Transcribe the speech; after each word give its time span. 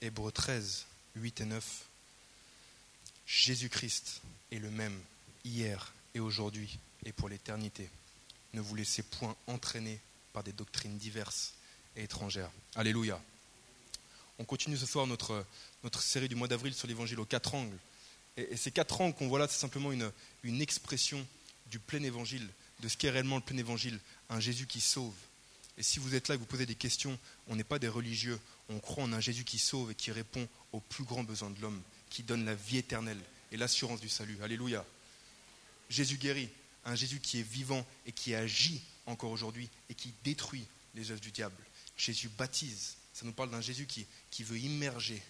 Hébreux 0.00 0.30
13, 0.30 0.86
8 1.16 1.40
et 1.40 1.44
9. 1.44 1.84
Jésus-Christ 3.26 4.22
est 4.52 4.58
le 4.58 4.70
même 4.70 4.98
hier 5.44 5.92
et 6.14 6.20
aujourd'hui 6.20 6.78
et 7.04 7.12
pour 7.12 7.28
l'éternité. 7.28 7.90
Ne 8.54 8.60
vous 8.60 8.76
laissez 8.76 9.02
point 9.02 9.36
entraîner 9.48 9.98
par 10.32 10.44
des 10.44 10.52
doctrines 10.52 10.96
diverses 10.98 11.54
et 11.96 12.04
étrangères. 12.04 12.50
Alléluia. 12.76 13.20
On 14.38 14.44
continue 14.44 14.76
ce 14.76 14.86
soir 14.86 15.06
notre, 15.08 15.44
série 16.00 16.28
du 16.28 16.36
mois 16.36 16.48
d'avril 16.48 16.74
sur 16.74 16.86
l'évangile 16.86 17.18
aux 17.18 17.24
quatre 17.24 17.54
angles. 17.54 17.76
Et, 18.36 18.56
ces 18.56 18.70
quatre 18.70 19.00
angles 19.00 19.16
qu'on 19.16 19.28
voit 19.28 19.40
là, 19.40 19.48
c'est 19.48 19.58
simplement 19.58 19.90
une, 19.90 20.12
une 20.44 20.62
expression 20.62 21.26
du 21.66 21.80
plein 21.80 22.02
évangile, 22.04 22.48
de 22.80 22.88
ce 22.88 22.96
qu'est 22.96 23.10
réellement 23.10 23.36
le 23.36 23.42
plein 23.42 23.58
évangile, 23.58 23.98
un 24.30 24.38
Jésus 24.38 24.66
qui 24.66 24.80
sauve. 24.80 25.14
Et 25.78 25.82
si 25.84 26.00
vous 26.00 26.16
êtes 26.16 26.26
là 26.26 26.34
et 26.34 26.38
vous 26.38 26.44
posez 26.44 26.66
des 26.66 26.74
questions, 26.74 27.16
on 27.46 27.54
n'est 27.54 27.64
pas 27.64 27.78
des 27.78 27.88
religieux, 27.88 28.38
on 28.68 28.80
croit 28.80 29.04
en 29.04 29.12
un 29.12 29.20
Jésus 29.20 29.44
qui 29.44 29.60
sauve 29.60 29.92
et 29.92 29.94
qui 29.94 30.10
répond 30.10 30.46
aux 30.72 30.80
plus 30.80 31.04
grands 31.04 31.22
besoins 31.22 31.50
de 31.50 31.60
l'homme, 31.60 31.80
qui 32.10 32.24
donne 32.24 32.44
la 32.44 32.56
vie 32.56 32.78
éternelle 32.78 33.20
et 33.52 33.56
l'assurance 33.56 34.00
du 34.00 34.08
salut. 34.08 34.36
Alléluia. 34.42 34.84
Jésus 35.88 36.18
guérit, 36.18 36.50
un 36.84 36.96
Jésus 36.96 37.20
qui 37.20 37.38
est 37.38 37.48
vivant 37.48 37.86
et 38.06 38.12
qui 38.12 38.34
agit 38.34 38.82
encore 39.06 39.30
aujourd'hui 39.30 39.70
et 39.88 39.94
qui 39.94 40.12
détruit 40.24 40.66
les 40.96 41.12
œuvres 41.12 41.20
du 41.20 41.30
diable. 41.30 41.62
Jésus 41.96 42.28
baptise, 42.28 42.96
ça 43.14 43.24
nous 43.24 43.32
parle 43.32 43.50
d'un 43.50 43.60
Jésus 43.60 43.86
qui, 43.86 44.04
qui 44.32 44.42
veut 44.42 44.58
immerger 44.58 45.22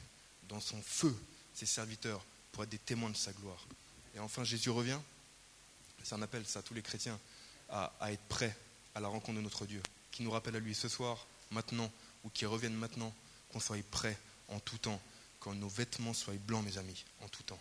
dans 0.48 0.60
son 0.60 0.80
feu 0.82 1.14
ses 1.54 1.66
serviteurs 1.66 2.24
pour 2.52 2.62
être 2.62 2.70
des 2.70 2.78
témoins 2.78 3.10
de 3.10 3.16
sa 3.16 3.32
gloire. 3.32 3.66
Et 4.14 4.18
enfin, 4.18 4.44
Jésus 4.44 4.70
revient. 4.70 4.98
C'est 6.02 6.14
un 6.14 6.22
appel, 6.22 6.46
ça, 6.46 6.60
à 6.60 6.62
tous 6.62 6.74
les 6.74 6.82
chrétiens, 6.82 7.20
à, 7.68 7.92
à 8.00 8.12
être 8.12 8.24
prêts 8.28 8.56
à 8.94 9.00
la 9.00 9.08
rencontre 9.08 9.36
de 9.36 9.42
notre 9.42 9.66
Dieu, 9.66 9.82
qui 10.10 10.22
nous 10.22 10.30
rappelle 10.30 10.56
à 10.56 10.60
lui 10.60 10.74
ce 10.74 10.88
soir, 10.88 11.26
maintenant, 11.50 11.90
ou 12.24 12.30
qui 12.30 12.46
revienne 12.46 12.74
maintenant, 12.74 13.14
qu'on 13.50 13.60
soit 13.60 13.82
prêts 13.90 14.18
en 14.48 14.60
tout 14.60 14.78
temps, 14.78 15.00
quand 15.40 15.54
nos 15.54 15.68
vêtements 15.68 16.14
soient 16.14 16.34
blancs, 16.34 16.64
mes 16.64 16.78
amis, 16.78 17.04
en 17.20 17.28
tout 17.28 17.42
temps. 17.42 17.60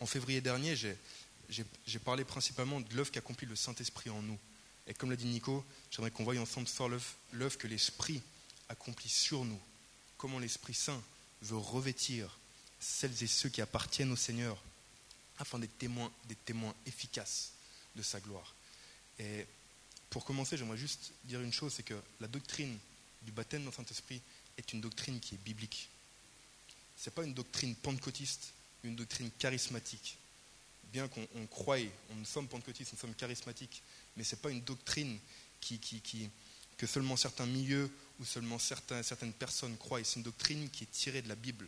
En 0.00 0.06
février 0.06 0.40
dernier, 0.40 0.76
j'ai 0.76 1.98
parlé 2.04 2.24
principalement 2.24 2.80
de 2.80 2.94
l'œuvre 2.94 3.10
qu'accomplit 3.10 3.46
le 3.46 3.56
Saint-Esprit 3.56 4.10
en 4.10 4.22
nous. 4.22 4.38
Et 4.86 4.94
comme 4.94 5.10
l'a 5.10 5.16
dit 5.16 5.26
Nico, 5.26 5.64
j'aimerais 5.90 6.10
qu'on 6.10 6.24
voie 6.24 6.36
ensemble 6.38 6.68
ce 6.68 6.76
soir 6.76 6.90
l'œuvre 7.32 7.58
que 7.58 7.66
l'Esprit 7.66 8.20
accomplit 8.68 9.08
sur 9.08 9.44
nous. 9.44 9.60
Comment 10.18 10.38
l'Esprit 10.38 10.74
Saint 10.74 11.02
veut 11.42 11.56
revêtir 11.56 12.38
celles 12.80 13.22
et 13.22 13.26
ceux 13.26 13.48
qui 13.48 13.62
appartiennent 13.62 14.12
au 14.12 14.16
Seigneur 14.16 14.60
afin 15.38 15.58
d'être 15.58 15.78
témoins, 15.78 16.12
des 16.26 16.34
témoins 16.34 16.74
efficaces 16.86 17.52
de 17.96 18.02
sa 18.02 18.20
gloire. 18.20 18.54
Et 19.18 19.46
pour 20.14 20.24
commencer, 20.24 20.56
j'aimerais 20.56 20.78
juste 20.78 21.10
dire 21.24 21.40
une 21.40 21.52
chose, 21.52 21.72
c'est 21.74 21.82
que 21.82 22.00
la 22.20 22.28
doctrine 22.28 22.78
du 23.22 23.32
baptême 23.32 23.64
dans 23.64 23.70
le 23.70 23.74
Saint-Esprit 23.74 24.22
est 24.56 24.72
une 24.72 24.80
doctrine 24.80 25.18
qui 25.18 25.34
est 25.34 25.38
biblique. 25.38 25.88
Ce 26.96 27.10
n'est 27.10 27.14
pas 27.14 27.24
une 27.24 27.34
doctrine 27.34 27.74
pentecôtiste, 27.74 28.52
une 28.84 28.94
doctrine 28.94 29.28
charismatique. 29.40 30.16
Bien 30.92 31.08
qu'on 31.08 31.26
croie, 31.48 31.78
on 32.10 32.14
ne 32.14 32.24
sommes 32.24 32.46
pentecôtistes, 32.46 32.92
nous 32.92 32.98
sommes 33.00 33.16
charismatiques, 33.16 33.82
mais 34.16 34.22
ce 34.22 34.36
n'est 34.36 34.40
pas 34.40 34.52
une 34.52 34.60
doctrine 34.60 35.18
qui, 35.60 35.80
que 36.78 36.86
seulement 36.86 37.16
certains 37.16 37.46
milieux 37.46 37.90
ou 38.20 38.24
seulement 38.24 38.60
certaines 38.60 39.32
personnes 39.32 39.76
croient. 39.78 40.04
C'est 40.04 40.20
une 40.20 40.22
doctrine 40.22 40.70
qui 40.70 40.84
est 40.84 40.92
tirée 40.92 41.22
de 41.22 41.28
la 41.28 41.34
Bible. 41.34 41.66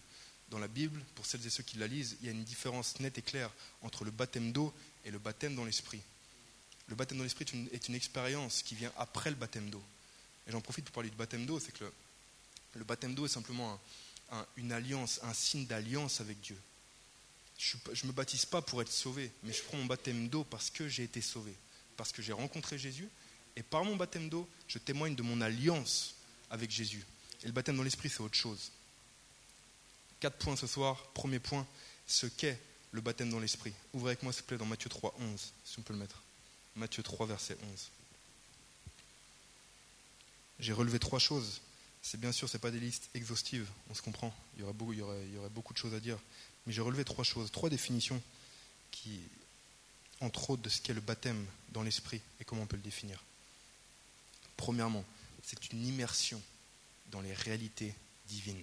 Dans 0.50 0.61
la 0.61 0.69
Bible, 0.69 1.02
pour 1.17 1.27
celles 1.27 1.44
et 1.44 1.50
ceux 1.50 1.64
qui 1.64 1.78
la 1.78 1.89
lisent, 1.89 2.17
il 2.20 2.27
y 2.27 2.28
a 2.28 2.33
une 2.33 2.44
différence 2.44 3.00
nette 3.00 3.19
et 3.19 3.22
claire 3.22 3.50
entre 3.83 4.05
le 4.05 4.12
baptême 4.12 4.52
d'eau 4.52 4.72
et 5.05 5.11
le 5.11 5.19
baptême 5.19 5.56
dans 5.56 5.64
l'esprit. 5.64 6.00
Le 6.89 6.95
baptême 6.95 7.19
dans 7.19 7.24
l'esprit 7.24 7.45
est 7.73 7.89
une, 7.89 7.95
expérience 7.95 8.63
qui 8.63 8.74
vient 8.74 8.92
après 8.97 9.30
le 9.30 9.36
baptême 9.36 9.70
d'eau. 9.70 9.83
Et 10.47 10.52
j'en 10.52 10.61
profite 10.61 10.85
pour 10.85 10.95
parler 10.95 11.11
du 11.11 11.17
baptême 11.17 11.47
d'eau, 11.47 11.58
c'est 11.58 11.73
que 11.73 11.85
le, 12.74 12.85
baptême 12.85 13.14
d'eau 13.14 13.27
est 13.27 13.30
simplement 13.30 13.80
une 14.57 14.73
alliance, 14.73 15.20
un 15.23 15.35
signe 15.35 15.67
d'alliance 15.67 16.20
avec 16.20 16.41
Dieu. 16.41 16.58
Je 17.58 17.77
ne 18.05 18.08
me 18.08 18.13
baptise 18.13 18.45
pas 18.45 18.63
pour 18.63 18.83
être 18.83 18.92
sauvé, 18.92 19.33
mais 19.42 19.52
je 19.52 19.63
prends 19.63 19.79
mon 19.79 19.86
baptême 19.86 20.29
d'eau 20.29 20.45
parce 20.45 20.70
que 20.70 20.89
j'ai 20.89 21.05
été 21.05 21.20
sauvé, 21.20 21.55
parce 21.97 22.13
que 22.13 22.23
j'ai 22.23 22.33
rencontré 22.33 22.79
Jésus, 22.79 23.08
et 23.57 23.63
par 23.63 23.85
mon 23.85 23.97
baptême 23.97 24.29
d'eau, 24.29 24.48
je 24.68 24.79
témoigne 24.79 25.14
de 25.14 25.23
mon 25.23 25.41
alliance 25.41 26.14
avec 26.51 26.70
Jésus. 26.70 27.05
Et 27.42 27.47
le 27.47 27.53
baptême 27.53 27.77
dans 27.77 27.83
l'esprit, 27.83 28.11
c'est 28.11 28.20
autre 28.20 28.36
chose. 28.36 28.70
Quatre 30.20 30.36
points 30.39 30.57
ce 30.57 30.67
soir. 30.67 31.03
Premier 31.14 31.39
point, 31.39 31.67
ce 32.07 32.27
qu'est 32.27 32.58
le 32.92 33.01
baptême 33.01 33.30
dans 33.30 33.41
l'esprit. 33.41 33.73
Ouvrez 33.92 34.11
avec 34.11 34.23
moi, 34.23 34.33
s'il 34.33 34.42
vous 34.42 34.48
plaît, 34.48 34.58
dans 34.58 34.67
Matthieu 34.67 34.91
3, 34.91 35.14
11, 35.18 35.53
si 35.64 35.79
on 35.79 35.83
peut 35.83 35.92
le 35.92 35.98
mettre. 35.98 36.23
Matthieu 36.77 37.03
3, 37.03 37.27
verset 37.27 37.57
11. 37.73 37.91
J'ai 40.61 40.73
relevé 40.73 40.98
trois 40.98 41.19
choses. 41.19 41.61
C'est 42.03 42.20
bien 42.20 42.33
sûr, 42.33 42.48
ce 42.48 42.57
n'est 42.57 42.61
pas 42.61 42.70
des 42.70 42.81
listes 42.81 43.09
exhaustives, 43.14 43.69
on 43.91 43.95
se 43.95 44.03
comprend. 44.03 44.35
Il 44.57 44.61
y, 44.61 44.63
aurait 44.63 45.48
beaucoup, 45.51 45.73
de 45.73 45.79
choses 45.79 45.95
à 45.95 46.01
dire. 46.01 46.19
Mais 46.67 46.73
j'ai 46.73 46.83
relevé 46.83 47.05
trois 47.05 47.25
choses, 47.25 47.51
trois 47.51 47.69
définitions 47.69 48.23
qui, 48.91 49.20
entre 50.20 50.51
autres, 50.51 50.63
de 50.63 50.69
ce 50.69 50.81
qu'est 50.81 50.95
le 50.95 51.01
baptême 51.01 51.45
dans 51.70 51.83
l'esprit 51.83 52.20
et 52.41 52.45
comment 52.45 52.63
on 52.63 52.67
peut 52.67 52.77
le 52.77 52.83
définir. 52.83 53.23
Premièrement, 54.57 55.05
c'est 55.42 55.73
une 55.73 55.85
immersion 55.85 56.41
dans 57.11 57.20
les 57.20 57.35
réalités 57.35 57.95
divines. 58.29 58.63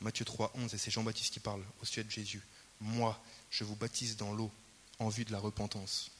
Matthieu 0.00 0.24
3, 0.24 0.52
11, 0.54 0.74
et 0.74 0.78
c'est 0.78 0.90
Jean-Baptiste 0.90 1.32
qui 1.32 1.40
parle 1.40 1.62
au 1.80 1.84
sujet 1.84 2.04
de 2.04 2.10
Jésus. 2.10 2.42
Moi, 2.80 3.22
je 3.50 3.64
vous 3.64 3.76
baptise 3.76 4.16
dans 4.16 4.32
l'eau 4.32 4.50
en 4.98 5.08
vue 5.08 5.24
de 5.24 5.32
la 5.32 5.38
repentance. 5.38 6.10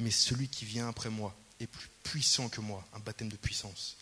Mais 0.00 0.10
celui 0.10 0.48
qui 0.48 0.64
vient 0.64 0.88
après 0.88 1.10
moi 1.10 1.36
est 1.60 1.66
plus 1.66 1.88
puissant 2.04 2.48
que 2.48 2.60
moi, 2.60 2.86
un 2.94 3.00
baptême 3.00 3.28
de 3.28 3.36
puissance. 3.36 3.96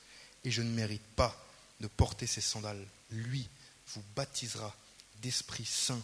Et 0.45 0.51
je 0.51 0.63
ne 0.63 0.71
mérite 0.71 1.07
pas 1.17 1.37
de 1.81 1.89
porter 1.89 2.27
ses 2.27 2.41
sandales. 2.41 2.87
Lui 3.11 3.49
vous 3.89 4.03
baptisera 4.15 4.75
d'Esprit 5.23 5.65
Saint 5.65 6.03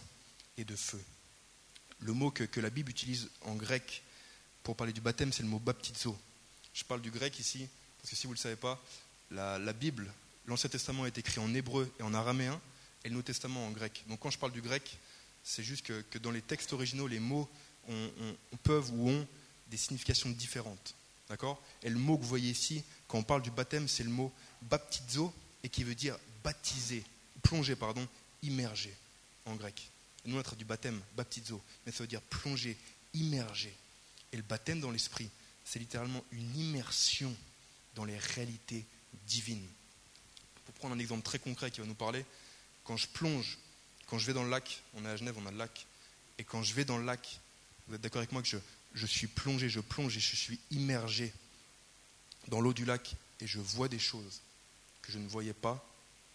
et 0.57 0.63
de 0.63 0.75
feu. 0.75 1.01
Le 1.99 2.13
mot 2.13 2.31
que, 2.31 2.59
la 2.59 2.69
Bible 2.69 2.91
utilise 2.91 3.29
en 3.41 3.55
grec 3.55 4.03
pour 4.63 4.75
parler 4.75 4.93
du 4.93 5.01
baptême, 5.01 5.31
c'est 5.31 5.43
le 5.43 5.49
mot 5.49 5.59
baptizo. 5.59 6.17
Je 6.73 6.83
parle 6.83 7.01
du 7.01 7.11
grec 7.11 7.39
ici, 7.39 7.67
parce 7.97 8.09
que 8.09 8.15
si 8.15 8.27
vous 8.27 8.33
ne 8.33 8.37
le 8.37 8.41
savez 8.41 8.55
pas, 8.55 8.81
la, 9.31 9.73
Bible, 9.73 10.11
l'Ancien 10.45 10.69
Testament 10.69 11.05
est 11.05 11.17
écrit 11.17 11.39
en 11.39 11.53
hébreu 11.53 11.91
et 11.99 12.03
en 12.03 12.13
araméen, 12.13 12.59
et 13.03 13.09
le 13.09 13.13
Nouveau 13.13 13.23
Testament 13.23 13.65
en 13.65 13.71
grec. 13.71 14.03
Donc 14.07 14.19
quand 14.19 14.29
je 14.29 14.37
parle 14.37 14.51
du 14.51 14.61
grec, 14.61 14.97
c'est 15.43 15.63
juste 15.63 15.85
que, 15.85 16.17
dans 16.17 16.31
les 16.31 16.41
textes 16.41 16.73
originaux, 16.73 17.07
les 17.07 17.19
mots 17.19 17.49
peuvent 18.63 18.91
ou 18.91 19.09
ont 19.09 19.27
des 19.73 19.77
significations 19.77 20.29
différentes. 20.29 20.93
D'accord? 21.29 21.59
Et 21.81 21.89
le 21.89 21.97
mot 21.97 22.15
que 22.15 22.21
vous 22.21 22.29
voyez 22.29 22.51
ici, 22.51 22.83
quand 23.07 23.17
on 23.17 23.23
parle 23.23 23.41
du 23.41 23.49
baptême, 23.49 23.87
c'est 23.87 24.03
le 24.03 24.11
mot 24.11 24.31
baptizo, 24.61 25.33
et 25.63 25.69
qui 25.69 25.83
veut 25.83 25.95
dire 25.95 26.15
baptiser, 26.43 27.03
plonger, 27.41 27.75
pardon, 27.75 28.07
immerger 28.43 28.95
en 29.45 29.55
grec. 29.55 29.89
nous, 30.25 30.35
on 30.35 30.39
a 30.39 30.43
traduit 30.43 30.63
baptême, 30.63 31.01
baptizo, 31.15 31.59
mais 31.85 31.91
ça 31.91 32.03
veut 32.03 32.07
dire 32.07 32.21
plonger, 32.21 32.77
immerger. 33.15 33.75
Et 34.31 34.37
le 34.37 34.43
baptême 34.43 34.79
dans 34.79 34.91
l'esprit, 34.91 35.29
c'est 35.65 35.79
littéralement 35.79 36.23
une 36.31 36.55
immersion 36.55 37.35
dans 37.95 38.05
les 38.05 38.17
réalités 38.17 38.85
divines. 39.25 39.67
Pour 40.65 40.75
prendre 40.75 40.93
un 40.93 40.99
exemple 40.99 41.23
très 41.23 41.39
concret 41.39 41.71
qui 41.71 41.81
va 41.81 41.87
nous 41.87 41.95
parler, 41.95 42.25
quand 42.83 42.97
je 42.97 43.07
plonge, 43.07 43.57
quand 44.05 44.19
je 44.19 44.27
vais 44.27 44.33
dans 44.33 44.43
le 44.43 44.51
lac, 44.51 44.83
on 44.93 45.03
est 45.03 45.09
à 45.09 45.15
Genève, 45.15 45.35
on 45.39 45.47
a 45.47 45.51
le 45.51 45.57
lac, 45.57 45.87
et 46.37 46.43
quand 46.43 46.61
je 46.61 46.75
vais 46.75 46.85
dans 46.85 46.99
le 46.99 47.05
lac, 47.05 47.39
vous 47.87 47.95
êtes 47.95 48.01
d'accord 48.01 48.19
avec 48.19 48.31
moi 48.31 48.41
que 48.41 48.47
je, 48.47 48.57
je 48.93 49.05
suis 49.05 49.27
plongé, 49.27 49.69
je 49.69 49.79
plonge 49.79 50.15
et 50.17 50.19
je 50.19 50.35
suis 50.35 50.59
immergé 50.71 51.33
dans 52.47 52.61
l'eau 52.61 52.73
du 52.73 52.85
lac 52.85 53.15
et 53.39 53.47
je 53.47 53.59
vois 53.59 53.87
des 53.87 53.99
choses 53.99 54.41
que 55.01 55.11
je 55.11 55.17
ne 55.17 55.27
voyais 55.27 55.53
pas 55.53 55.85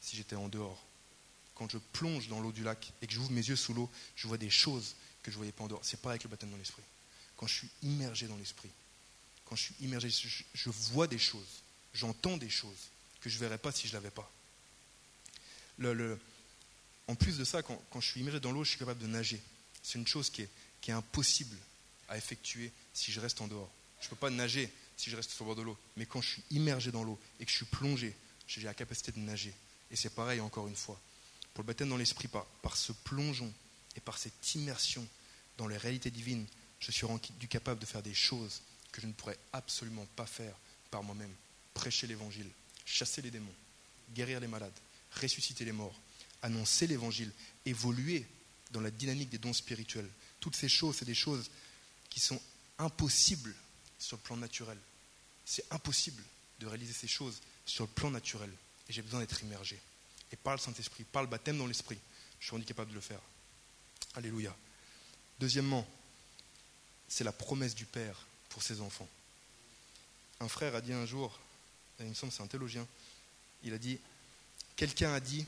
si 0.01 0.17
j'étais 0.17 0.37
en 0.37 0.49
dehors 0.49 0.83
quand 1.59 1.69
je 1.71 1.78
plonge 1.78 2.28
dans 2.28 2.41
l'eau 2.41 2.53
du 2.53 2.63
lac 2.63 2.93
et 3.03 3.07
que 3.07 3.13
j'ouvre 3.13 3.33
mes 3.33 3.45
yeux 3.45 3.57
sous 3.57 3.75
l'eau, 3.75 3.91
je 4.15 4.28
vois 4.28 4.39
des 4.39 4.49
choses 4.49 4.95
que 5.22 5.31
je 5.31 5.37
ne 5.37 5.39
voyais 5.39 5.53
pas 5.53 5.65
en 5.65 5.66
dehors. 5.66 5.84
C'est 5.84 6.01
pas 6.01 6.10
avec 6.10 6.22
le 6.22 6.31
baptême 6.31 6.51
dans 6.51 6.57
l'esprit. 6.57 6.84
Quand 7.37 7.49
je 7.49 7.55
suis 7.55 7.71
immergé 7.83 8.28
dans 8.28 8.37
l'esprit, 8.37 8.71
quand 9.45 9.57
je 9.57 9.65
suis 9.65 9.75
immergé, 9.81 10.09
je, 10.09 10.71
vois 10.71 11.09
des 11.09 11.19
choses, 11.19 11.63
j'entends 11.93 12.37
des 12.37 12.49
choses 12.49 12.91
que 13.21 13.28
je 13.28 13.34
ne 13.34 13.41
verrais 13.41 13.59
pas 13.59 13.72
si 13.72 13.89
je 13.89 13.93
ne 13.93 13.99
l'avais 13.99 14.13
pas. 14.13 14.31
en 17.09 17.15
plus 17.16 17.39
de 17.39 17.45
ça, 17.45 17.63
quand, 17.63 18.01
je 18.01 18.07
suis 18.07 18.21
immergé 18.21 18.39
dans 18.39 18.53
l'eau, 18.53 18.63
je 18.63 18.71
suis 18.71 18.78
capable 18.78 19.01
de 19.01 19.09
nager. 19.09 19.43
C'est 19.83 19.99
une 19.99 20.07
chose 20.07 20.31
qui 20.31 20.43
est, 20.43 20.51
qui 20.81 20.93
est 20.93 20.95
impossible 20.95 21.57
à 22.09 22.16
effectuer 22.16 22.72
si 22.93 23.13
je 23.13 23.21
reste 23.21 23.41
en 23.41 23.49
dehors. 23.49 23.71
Je 24.01 24.07
ne 24.07 24.10
peux 24.10 24.16
pas 24.16 24.31
nager 24.31 24.72
si 24.97 25.10
je 25.10 25.16
reste 25.16 25.31
sur 25.31 25.45
le 25.45 25.49
bord 25.49 25.57
de 25.57 25.63
l'eau. 25.63 25.78
Mais 25.97 26.07
quand 26.07 26.21
je 26.21 26.31
suis 26.31 26.45
immergé 26.51 26.91
dans 26.93 27.05
l'eau 27.05 27.19
et 27.41 27.45
que 27.45 27.51
je 27.51 27.57
suis 27.57 27.66
plongé, 27.66 28.15
j'ai 28.47 28.63
la 28.63 28.75
capacité 28.75 29.13
de 29.13 29.19
nager. 29.19 29.55
Et 29.91 29.97
c'est 29.97 30.15
pareil 30.15 30.41
encore 30.41 30.69
une 30.69 30.77
fois 30.77 31.01
pour 31.59 31.65
le 31.65 31.66
baptême 31.66 31.89
dans 31.89 31.97
l'esprit, 31.97 32.28
par, 32.28 32.45
par 32.63 32.77
ce 32.77 32.93
plongeon 32.93 33.53
et 33.97 34.01
par 34.01 34.16
cette 34.16 34.55
immersion 34.55 35.05
dans 35.57 35.66
les 35.66 35.77
réalités 35.77 36.09
divines, 36.09 36.47
je 36.78 36.93
suis 36.93 37.05
rendu 37.05 37.49
capable 37.49 37.81
de 37.81 37.84
faire 37.84 38.01
des 38.01 38.15
choses 38.15 38.63
que 38.93 39.01
je 39.01 39.09
ne 39.09 39.13
pourrais 39.13 39.37
absolument 39.53 40.07
pas 40.15 40.25
faire 40.25 40.54
par 40.93 41.03
moi-même. 41.03 41.34
Prêcher 41.75 42.07
l'évangile, 42.07 42.49
chasser 42.84 43.22
les 43.22 43.33
démons, 43.33 43.53
guérir 44.15 44.39
les 44.39 44.47
malades, 44.47 44.78
ressusciter 45.21 45.65
les 45.65 45.72
morts, 45.72 46.01
annoncer 46.43 46.87
l'évangile, 46.87 47.33
évoluer 47.66 48.25
dans 48.71 48.81
la 48.81 48.93
dynamique 48.93 49.31
des 49.31 49.39
dons 49.39 49.53
spirituels. 49.53 50.09
Toutes 50.39 50.54
ces 50.54 50.69
choses, 50.69 50.99
c'est 50.99 51.04
des 51.07 51.13
choses 51.13 51.51
qui 52.18 52.24
sont 52.24 52.41
impossibles 52.78 53.54
sur 53.97 54.16
le 54.16 54.22
plan 54.22 54.36
naturel. 54.36 54.76
C'est 55.44 55.65
impossible 55.72 56.20
de 56.59 56.66
réaliser 56.66 56.92
ces 56.92 57.06
choses 57.06 57.41
sur 57.65 57.84
le 57.84 57.91
plan 57.91 58.10
naturel. 58.10 58.50
Et 58.88 58.92
j'ai 58.92 59.03
besoin 59.03 59.20
d'être 59.20 59.41
immergé. 59.41 59.78
et 60.32 60.36
par 60.36 60.54
le 60.54 60.59
Saint-Esprit, 60.59 61.04
par 61.04 61.22
le 61.22 61.28
baptême 61.28 61.59
dans 61.59 61.66
l'Esprit. 61.68 61.98
Je 62.41 62.47
suis 62.47 62.50
rendu 62.50 62.65
capable 62.65 62.91
de 62.91 62.97
le 62.97 63.00
faire. 63.00 63.20
Alléluia. 64.15 64.54
Deuxièmement, 65.38 65.86
c'est 67.06 67.22
la 67.22 67.30
promesse 67.30 67.76
du 67.76 67.86
Père 67.86 68.26
pour 68.48 68.65
ses 68.65 68.80
enfants. 68.80 69.09
Un 70.41 70.48
frère 70.48 70.74
a 70.74 70.80
dit 70.80 70.92
un 70.92 71.06
jour, 71.06 71.38
il 72.00 72.06
me 72.06 72.15
semble 72.15 72.32
c'est 72.32 72.42
un 72.42 72.48
théologien, 72.48 72.86
il 73.62 73.72
a 73.72 73.78
dit, 73.78 74.00
quelqu'un 74.74 75.15
a 75.15 75.20
dit, 75.20 75.47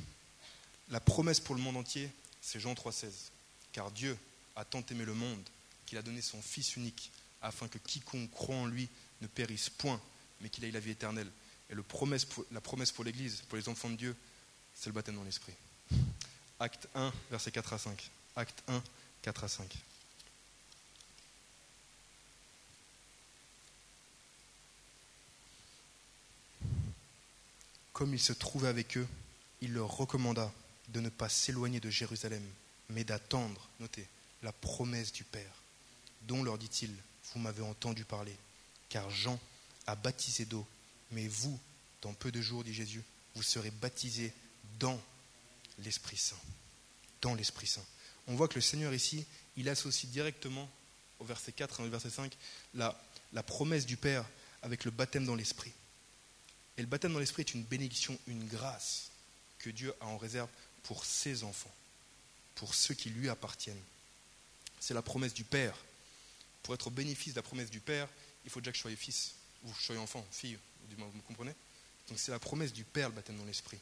la 0.89 1.01
promesse 1.01 1.41
pour 1.41 1.57
le 1.57 1.61
monde 1.63 1.79
entier, 1.79 2.11
c'est 2.41 2.61
Jean 2.61 2.75
3,16. 2.75 3.11
Car 3.73 3.91
Dieu 3.91 4.17
a 4.55 4.65
tant 4.65 4.85
aimé 4.89 5.05
le 5.05 5.15
monde 5.15 5.43
qu'il 5.91 5.99
a 5.99 6.03
donné 6.03 6.23
son 6.23 6.41
Fils 6.41 6.77
unique, 6.77 7.11
afin 7.43 7.67
que 7.67 7.77
quiconque 7.79 8.31
croit 8.31 8.55
en 8.55 8.67
lui 8.67 8.89
ne 9.23 9.27
périsse 9.27 9.69
point, 9.71 10.01
mais 10.41 10.49
qu'il 10.49 10.63
ait 10.63 10.71
la 10.71 10.79
vie 10.79 10.93
éternelle. 10.93 11.29
Et 11.69 11.75
la 11.75 11.83
promesse 11.83 12.93
pour 12.93 13.05
l'Église, 13.05 13.43
pour 13.49 13.59
les 13.59 13.69
enfants 13.69 13.91
de 13.91 13.97
Dieu, 13.97 14.17
c'est 14.73 14.87
le 14.87 14.93
baptême 14.93 15.17
dans 15.17 15.25
l'Esprit. 15.25 15.53
Acte 16.61 16.87
1, 16.95 17.13
versets 17.33 17.51
4 17.51 17.73
à 17.73 17.79
5. 17.79 18.11
Acte 18.37 18.63
1, 18.69 18.81
4 19.23 19.43
à 19.43 19.49
5. 19.49 19.79
Comme 27.93 28.15
il 28.15 28.21
se 28.21 28.33
trouvait 28.33 28.69
avec 28.69 28.97
eux, 28.97 29.09
il 29.61 29.73
leur 29.73 29.97
recommanda 29.97 30.53
de 30.91 31.01
ne 31.01 31.09
pas 31.09 31.29
s'éloigner 31.29 31.81
de 31.81 31.91
Jérusalem, 31.91 32.49
mais 32.91 33.03
d'attendre, 33.03 33.69
notez, 33.81 34.07
la 34.45 34.53
promesse 34.53 35.13
du 35.13 35.25
Père, 35.25 35.60
dont 36.23 36.43
leur 36.43 36.59
dit-il, 36.59 36.95
vous 37.33 37.41
m'avez 37.41 37.63
entendu 37.63 38.05
parler, 38.05 38.37
car 38.89 39.09
Jean 39.11 39.39
a 39.87 39.95
baptisé 39.95 40.45
d'eau, 40.45 40.67
mais 41.11 41.27
vous, 41.29 41.59
dans 42.03 42.13
peu 42.13 42.31
de 42.33 42.41
jours, 42.41 42.65
dit 42.65 42.75
Jésus, 42.75 43.03
vous 43.35 43.43
serez 43.43 43.71
baptisés 43.71 44.33
dans 44.79 45.01
l'Esprit 45.79 46.17
Saint. 46.17 46.39
Dans 47.21 47.35
l'Esprit 47.35 47.67
Saint. 47.67 47.85
On 48.27 48.35
voit 48.35 48.49
que 48.49 48.57
le 48.57 48.61
Seigneur 48.61 48.93
ici, 48.95 49.25
il 49.57 49.69
associe 49.69 50.11
directement, 50.11 50.69
au 51.19 51.25
verset 51.25 51.53
4 51.53 51.81
et 51.81 51.83
au 51.85 51.91
verset 51.91 52.11
5, 52.11 52.37
la, 52.75 53.01
la 53.33 53.43
promesse 53.43 53.87
du 53.87 53.97
Père 53.97 54.25
avec 54.63 54.85
le 54.85 54.91
baptême 54.91 55.27
dans 55.27 55.35
l'Esprit. 55.35 55.73
Et 56.77 56.83
le 56.83 56.89
baptême 56.89 57.13
dans 57.13 57.19
l'Esprit 57.19 57.43
est 57.43 57.55
une 57.55 57.65
bénédiction, 57.65 58.19
une 58.27 58.47
grâce 58.47 59.11
que 59.59 59.71
Dieu 59.71 59.95
a 60.01 60.07
en 60.07 60.17
réserve 60.17 60.49
pour 60.83 61.05
ses 61.05 61.45
enfants, 61.45 61.75
pour 62.55 62.75
ceux 62.75 62.95
qui 62.95 63.11
lui 63.11 63.29
appartiennent. 63.29 63.83
C'est 64.81 64.95
la 64.95 65.03
promesse 65.03 65.35
du 65.35 65.45
Père. 65.45 65.77
Pour 66.63 66.75
être 66.75 66.89
au 66.89 66.91
bénéfice 66.91 67.33
de 67.33 67.39
la 67.39 67.43
promesse 67.43 67.71
du 67.71 67.81
Père, 67.81 68.09
il 68.45 68.51
faut 68.51 68.61
déjà 68.61 68.73
que 68.73 68.77
je 68.77 68.83
sois 68.83 68.97
fils, 68.97 69.35
ou 69.65 69.73
je 69.79 69.83
sois 69.83 69.97
enfant, 69.99 70.27
fille, 70.31 70.59
vous 70.89 71.23
comprenez 71.27 71.55
Donc 72.09 72.19
c'est 72.19 72.31
la 72.31 72.39
promesse 72.39 72.73
du 72.73 72.85
Père, 72.85 73.09
le 73.09 73.15
baptême 73.15 73.37
dans 73.37 73.45
l'Esprit. 73.45 73.79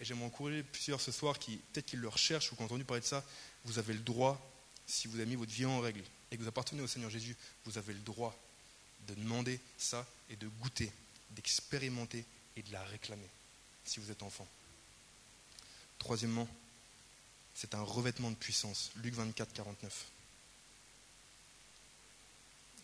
Et 0.00 0.04
j'aimerais 0.04 0.26
encourager 0.26 0.62
plusieurs 0.62 1.00
ce 1.00 1.12
soir 1.12 1.38
qui, 1.38 1.56
peut-être 1.56 1.86
qu'ils 1.86 2.00
le 2.00 2.08
recherchent 2.08 2.52
ou 2.52 2.56
qui 2.56 2.62
ont 2.62 2.66
entendu 2.66 2.84
parler 2.84 3.00
de 3.00 3.06
ça, 3.06 3.24
vous 3.64 3.78
avez 3.78 3.92
le 3.92 4.00
droit, 4.00 4.40
si 4.86 5.08
vous 5.08 5.16
avez 5.16 5.26
mis 5.26 5.34
votre 5.34 5.52
vie 5.52 5.66
en 5.66 5.80
règle 5.80 6.02
et 6.30 6.36
que 6.36 6.42
vous 6.42 6.48
appartenez 6.48 6.82
au 6.82 6.86
Seigneur 6.86 7.10
Jésus, 7.10 7.36
vous 7.64 7.78
avez 7.78 7.92
le 7.92 8.00
droit 8.00 8.36
de 9.08 9.14
demander 9.14 9.60
ça 9.76 10.06
et 10.30 10.36
de 10.36 10.46
goûter, 10.60 10.92
d'expérimenter 11.30 12.24
et 12.56 12.62
de 12.62 12.72
la 12.72 12.82
réclamer, 12.84 13.28
si 13.84 14.00
vous 14.00 14.10
êtes 14.10 14.22
enfant. 14.22 14.46
Troisièmement, 15.98 16.48
c'est 17.54 17.74
un 17.74 17.82
revêtement 17.82 18.30
de 18.30 18.36
puissance. 18.36 18.90
Luc 18.96 19.14
24, 19.14 19.52
49. 19.52 20.06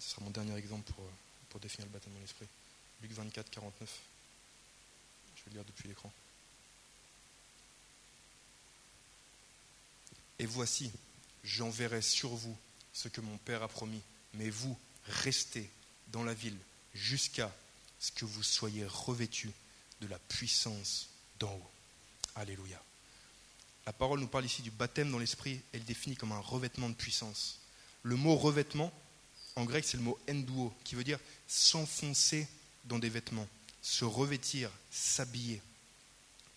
Ce 0.04 0.10
sera 0.10 0.22
mon 0.22 0.30
dernier 0.30 0.54
exemple 0.56 0.92
pour, 0.92 1.08
pour 1.48 1.60
définir 1.60 1.86
le 1.86 1.92
baptême 1.92 2.12
dans 2.12 2.20
l'esprit. 2.20 2.46
Luc 3.00 3.12
24, 3.12 3.50
49. 3.50 4.00
Je 5.34 5.44
vais 5.44 5.50
le 5.50 5.54
lire 5.54 5.64
depuis 5.64 5.88
l'écran. 5.88 6.12
Et 10.38 10.44
voici, 10.44 10.92
j'enverrai 11.42 12.02
sur 12.02 12.28
vous 12.34 12.54
ce 12.92 13.08
que 13.08 13.22
mon 13.22 13.38
Père 13.38 13.62
a 13.62 13.68
promis, 13.68 14.02
mais 14.34 14.50
vous, 14.50 14.78
restez 15.06 15.70
dans 16.08 16.22
la 16.22 16.34
ville 16.34 16.58
jusqu'à 16.92 17.50
ce 17.98 18.12
que 18.12 18.26
vous 18.26 18.42
soyez 18.42 18.84
revêtus 18.84 19.52
de 20.02 20.06
la 20.06 20.18
puissance 20.18 21.08
d'en 21.38 21.52
haut. 21.52 21.70
Alléluia. 22.34 22.82
La 23.86 23.94
parole 23.94 24.20
nous 24.20 24.28
parle 24.28 24.44
ici 24.44 24.60
du 24.60 24.70
baptême 24.70 25.10
dans 25.10 25.18
l'esprit, 25.18 25.62
elle 25.72 25.84
définit 25.84 26.16
comme 26.16 26.32
un 26.32 26.40
revêtement 26.40 26.90
de 26.90 26.94
puissance. 26.94 27.58
Le 28.02 28.16
mot 28.16 28.36
revêtement, 28.36 28.92
en 29.56 29.64
grec, 29.64 29.84
c'est 29.84 29.96
le 29.96 30.02
mot 30.02 30.18
enduo, 30.28 30.72
qui 30.84 30.94
veut 30.94 31.04
dire 31.04 31.18
s'enfoncer 31.46 32.48
dans 32.84 32.98
des 32.98 33.08
vêtements, 33.08 33.48
se 33.82 34.04
revêtir, 34.04 34.70
s'habiller. 34.90 35.62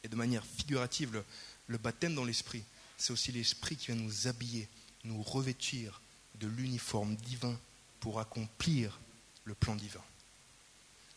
Et 0.03 0.07
de 0.07 0.15
manière 0.15 0.45
figurative, 0.45 1.23
le, 1.67 1.77
baptême 1.77 2.15
dans 2.15 2.23
l'esprit, 2.25 2.63
c'est 2.97 3.13
aussi 3.13 3.31
l'esprit 3.31 3.75
qui 3.75 3.87
vient 3.87 3.95
nous 3.95 4.27
habiller, 4.27 4.67
nous 5.03 5.21
revêtir 5.21 6.01
de 6.35 6.47
l'uniforme 6.47 7.15
divin 7.15 7.57
pour 7.99 8.19
accomplir 8.19 8.99
le 9.43 9.53
plan 9.53 9.75
divin. 9.75 10.03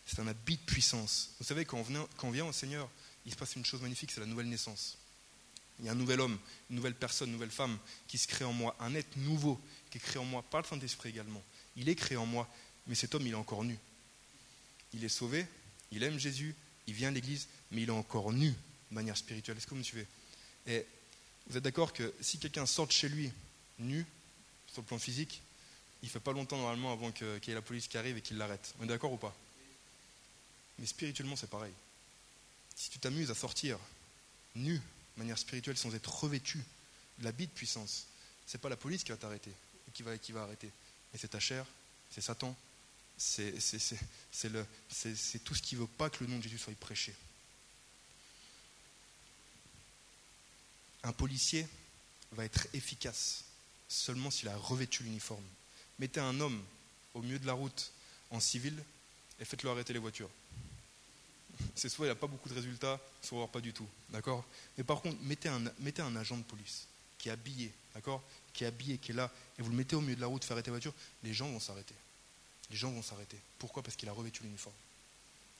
C'est 0.06 0.21
un 0.21 0.27
habit 0.27 0.56
de 0.56 0.62
puissance. 0.62 1.31
Vous 1.38 1.47
savez, 1.47 1.65
quand 1.65 1.79
on, 1.79 2.09
quand 2.17 2.29
on 2.29 2.32
vient 2.32 2.47
au 2.47 2.53
Seigneur, 2.53 2.91
il 3.25 3.32
se 3.32 3.37
passe 3.37 3.56
une 3.56 3.65
chose 3.65 3.81
magnifique, 3.81 4.11
c'est 4.11 4.21
la 4.21 4.27
nouvelle 4.27 4.49
naissance. 4.49 4.99
Il 5.79 5.87
y 5.87 5.88
a 5.88 5.93
un 5.93 5.97
nouvel 5.97 6.21
homme, 6.21 6.38
une 6.69 6.77
nouvelle 6.77 6.94
personne, 6.94 7.29
une 7.29 7.35
nouvelle 7.35 7.50
femme 7.50 7.79
qui 8.06 8.19
se 8.19 8.29
crée 8.29 8.44
en 8.44 8.53
moi, 8.53 8.77
un 8.81 8.94
être 8.94 9.17
nouveau 9.17 9.59
qui 9.91 9.99
est 9.99 10.00
créé 10.00 10.21
en 10.21 10.25
moi 10.25 10.43
par 10.43 10.61
le 10.61 10.67
Saint-Esprit 10.67 11.09
également. 11.09 11.43
Il 11.81 11.88
est 11.88 11.97
créé 11.97 12.17
en 12.17 12.27
moi, 12.27 12.49
mais 12.87 12.94
cet 12.94 13.15
homme, 13.15 13.27
il 13.27 13.32
est 13.32 13.37
encore 13.37 13.65
nu. 13.65 13.77
Il 14.94 15.03
est 15.03 15.09
sauvé, 15.09 15.47
il 15.91 16.03
aime 16.03 16.19
Jésus, 16.19 16.55
il 16.87 16.94
vient 16.94 17.09
à 17.09 17.11
l'église, 17.11 17.49
mais 17.73 17.82
il 17.82 17.88
est 17.88 17.93
encore 17.93 18.32
nu 18.32 18.50
de 18.50 18.94
manière 18.94 19.17
spirituelle. 19.17 19.56
Est-ce 19.56 19.67
que 19.67 19.71
vous 19.71 19.77
me 19.77 19.82
suivez? 19.82 20.06
Et 20.67 20.87
vous 21.49 21.56
êtes 21.56 21.65
d'accord 21.65 21.93
que 21.93 22.15
si 22.21 22.38
quelqu'un 22.38 22.67
sort 22.67 22.87
de 22.87 22.93
chez 22.93 23.09
lui 23.09 23.32
nu, 23.79 24.06
sur 24.73 24.82
le 24.82 24.87
plan 24.87 24.99
physique, 24.99 25.41
il 26.03 26.06
ne 26.06 26.11
fait 26.11 26.21
pas 26.21 26.32
longtemps 26.32 26.59
normalement 26.59 26.93
avant 26.93 27.11
qu'il 27.11 27.27
y 27.27 27.50
ait 27.50 27.55
la 27.55 27.62
police 27.62 27.88
qui 27.88 27.99
arrive 27.99 28.17
et 28.17 28.23
qu'il 28.23 28.37
l'arrête. 28.37 28.75
On 28.79 28.85
est 28.85 28.88
d'accord 28.88 29.12
ou 29.12 29.17
pas? 29.17 29.35
Mais 30.79 30.87
spirituellement, 30.87 31.37
c'est 31.37 31.50
pareil. 31.50 31.73
Si 32.77 32.91
tu 32.91 32.99
t'amuses 32.99 33.31
à 33.31 33.35
sortir 33.35 33.79
nu 34.55 34.81
manière 35.17 35.38
spirituelle 35.38 35.77
sans 35.77 35.94
être 35.94 36.23
revêtu 36.23 36.58
de 37.19 37.25
l'habit 37.25 37.46
de 37.46 37.53
puissance. 37.53 38.06
Ce 38.46 38.56
n'est 38.56 38.60
pas 38.60 38.69
la 38.69 38.77
police 38.77 39.05
qui 39.05 39.13
va 39.13 39.17
t'arrêter, 39.17 39.53
qui 39.93 40.03
va 40.03 40.43
arrêter, 40.43 40.70
mais 41.12 41.19
c'est 41.19 41.29
ta 41.29 41.40
chair, 41.40 41.67
c'est 42.10 42.20
Satan, 42.20 42.56
c'est 43.17 43.52
tout 45.44 45.55
ce 45.55 45.62
qui 45.62 45.74
ne 45.74 45.81
veut 45.81 45.86
pas 45.86 46.10
que 46.10 46.24
le 46.24 46.31
nom 46.31 46.38
de 46.38 46.43
Jésus 46.43 46.58
soit 46.58 46.74
prêché. 46.74 47.14
Un 51.02 51.12
policier 51.12 51.67
va 52.32 52.44
être 52.44 52.67
efficace 52.74 53.44
seulement 53.88 54.31
s'il 54.31 54.48
a 54.48 54.56
revêtu 54.56 55.02
l'uniforme. 55.02 55.44
Mettez 55.98 56.20
un 56.20 56.38
homme 56.40 56.62
au 57.14 57.22
milieu 57.22 57.38
de 57.38 57.46
la 57.46 57.55
route 57.55 57.93
en 58.31 58.40
civil 58.40 58.82
et 59.40 59.44
faites-le 59.44 59.70
arrêter 59.70 59.93
les 59.93 59.98
voitures 59.98 60.31
c'est 61.74 61.88
soit 61.88 62.06
il 62.06 62.08
n'a 62.08 62.14
pas 62.14 62.26
beaucoup 62.26 62.48
de 62.48 62.55
résultats, 62.55 63.00
soit 63.22 63.46
pas 63.48 63.60
du 63.60 63.72
tout. 63.72 63.86
D'accord? 64.10 64.44
Mais 64.76 64.84
par 64.84 65.00
contre, 65.00 65.17
mettez 65.22 65.48
un, 65.48 65.60
mettez 65.81 66.02
un 66.02 66.14
agent 66.17 66.36
de 66.36 66.43
police 66.43 66.86
qui 67.20 67.29
est 67.29 67.32
habillé, 67.32 67.72
d'accord? 67.94 68.22
Qui 68.53 68.65
est 68.65 68.67
habillé, 68.67 68.98
qui 68.98 69.12
est 69.12 69.15
là, 69.15 69.31
et 69.58 69.62
vous 69.62 69.70
le 69.70 69.77
mettez 69.77 69.94
au 69.94 70.00
milieu 70.00 70.17
de 70.17 70.20
la 70.20 70.27
route, 70.27 70.43
faire 70.43 70.56
arrêter 70.56 70.70
la 70.70 70.77
voiture, 70.77 70.94
les 71.22 71.34
gens 71.34 71.48
vont 71.50 71.60
s'arrêter. 71.60 71.94
Les 72.70 72.77
gens 72.77 72.91
vont 72.91 73.03
s'arrêter. 73.03 73.39
Pourquoi? 73.58 73.82
Parce 73.82 73.94
qu'il 73.94 74.08
a 74.08 74.12
revêtu 74.12 74.43
l'uniforme. 74.43 74.74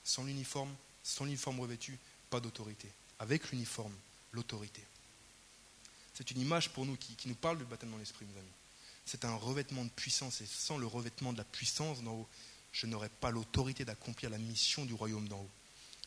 Sans 0.03 0.23
l'uniforme, 0.23 0.73
sans 1.03 1.25
l'uniforme 1.25 1.59
revêtu, 1.59 1.97
pas 2.29 2.39
d'autorité. 2.39 2.89
Avec 3.19 3.51
l'uniforme, 3.51 3.93
l'autorité. 4.31 4.81
C'est 6.15 6.31
une 6.31 6.41
image 6.41 6.69
pour 6.69 6.85
nous 6.85 6.95
qui, 6.95 7.13
qui 7.15 7.27
nous 7.27 7.35
parle 7.35 7.59
du 7.59 7.63
baptême 7.63 7.91
dans 7.91 7.97
l'esprit, 7.97 8.25
mes 8.25 8.39
amis. 8.39 8.49
C'est 9.05 9.25
un 9.25 9.35
revêtement 9.35 9.83
de 9.83 9.89
puissance, 9.89 10.41
et 10.41 10.45
sans 10.47 10.77
le 10.77 10.87
revêtement 10.87 11.31
de 11.31 11.37
la 11.37 11.43
puissance 11.43 12.01
d'en 12.01 12.13
haut, 12.13 12.27
je 12.71 12.87
n'aurais 12.87 13.09
pas 13.09 13.29
l'autorité 13.29 13.85
d'accomplir 13.85 14.29
la 14.29 14.37
mission 14.37 14.85
du 14.85 14.93
royaume 14.93 15.27
d'en 15.27 15.39
haut. 15.39 15.49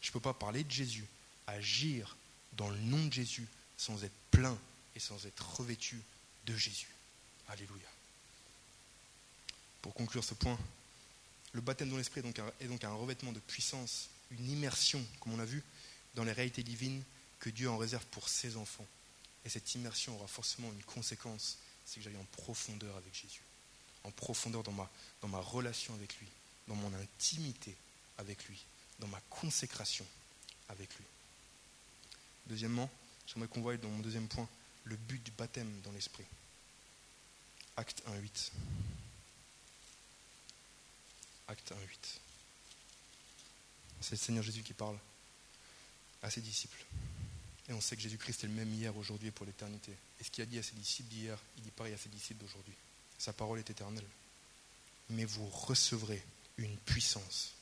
Je 0.00 0.08
ne 0.08 0.12
peux 0.12 0.20
pas 0.20 0.34
parler 0.34 0.64
de 0.64 0.70
Jésus, 0.70 1.06
agir 1.46 2.16
dans 2.54 2.70
le 2.70 2.78
nom 2.78 3.04
de 3.06 3.12
Jésus 3.12 3.46
sans 3.76 4.02
être 4.02 4.14
plein 4.30 4.58
et 4.94 5.00
sans 5.00 5.26
être 5.26 5.56
revêtu 5.56 6.00
de 6.46 6.56
Jésus. 6.56 6.94
Alléluia. 7.48 7.88
Pour 9.82 9.94
conclure 9.94 10.24
ce 10.24 10.34
point, 10.34 10.58
le 11.52 11.60
baptême 11.60 11.90
dans 11.90 11.96
l'esprit 11.96 12.22
est 12.60 12.68
donc 12.68 12.84
un 12.84 12.94
revêtement 12.94 13.32
de 13.32 13.40
puissance, 13.40 14.08
une 14.30 14.48
immersion, 14.50 15.04
comme 15.20 15.34
on 15.34 15.38
a 15.38 15.44
vu, 15.44 15.62
dans 16.14 16.24
les 16.24 16.32
réalités 16.32 16.62
divines 16.62 17.02
que 17.38 17.50
Dieu 17.50 17.68
en 17.68 17.76
réserve 17.76 18.06
pour 18.06 18.28
ses 18.28 18.56
enfants. 18.56 18.86
Et 19.44 19.48
cette 19.48 19.74
immersion 19.74 20.14
aura 20.16 20.26
forcément 20.26 20.72
une 20.72 20.82
conséquence, 20.84 21.58
c'est 21.84 21.96
que 21.96 22.02
j'aille 22.02 22.16
en 22.16 22.26
profondeur 22.32 22.96
avec 22.96 23.14
Jésus, 23.14 23.42
en 24.04 24.10
profondeur 24.10 24.62
dans 24.62 24.72
ma, 24.72 24.90
dans 25.20 25.28
ma 25.28 25.40
relation 25.40 25.94
avec 25.94 26.16
lui, 26.18 26.28
dans 26.66 26.76
mon 26.76 26.92
intimité 26.94 27.76
avec 28.16 28.44
lui 28.46 28.64
dans 28.98 29.08
ma 29.08 29.20
consécration 29.30 30.06
avec 30.68 30.94
lui. 30.96 31.04
Deuxièmement, 32.46 32.90
j'aimerais 33.26 33.48
qu'on 33.48 33.60
voie 33.60 33.76
dans 33.76 33.88
mon 33.88 34.00
deuxième 34.00 34.28
point 34.28 34.48
le 34.84 34.96
but 34.96 35.22
du 35.22 35.30
baptême 35.32 35.80
dans 35.82 35.92
l'esprit. 35.92 36.26
Acte 37.76 38.02
1.8. 38.06 38.50
Acte 41.48 41.72
1.8. 41.72 41.76
C'est 44.00 44.12
le 44.12 44.16
Seigneur 44.16 44.44
Jésus 44.44 44.62
qui 44.62 44.74
parle 44.74 44.98
à 46.22 46.30
ses 46.30 46.40
disciples. 46.40 46.84
Et 47.68 47.72
on 47.72 47.80
sait 47.80 47.96
que 47.96 48.02
Jésus-Christ 48.02 48.44
est 48.44 48.46
le 48.48 48.52
même 48.52 48.72
hier, 48.72 48.94
aujourd'hui 48.96 49.28
et 49.28 49.30
pour 49.30 49.46
l'éternité. 49.46 49.92
Et 50.20 50.24
ce 50.24 50.30
qu'il 50.30 50.42
a 50.42 50.46
dit 50.46 50.58
à 50.58 50.62
ses 50.62 50.74
disciples 50.74 51.08
d'hier, 51.08 51.38
il 51.56 51.62
dit 51.62 51.70
pareil 51.70 51.94
à 51.94 51.98
ses 51.98 52.10
disciples 52.10 52.44
d'aujourd'hui. 52.44 52.74
Sa 53.18 53.32
parole 53.32 53.58
est 53.58 53.70
éternelle. 53.70 54.06
Mais 55.10 55.24
vous 55.24 55.48
recevrez 55.48 56.22
une 56.58 56.76
puissance, 56.78 57.54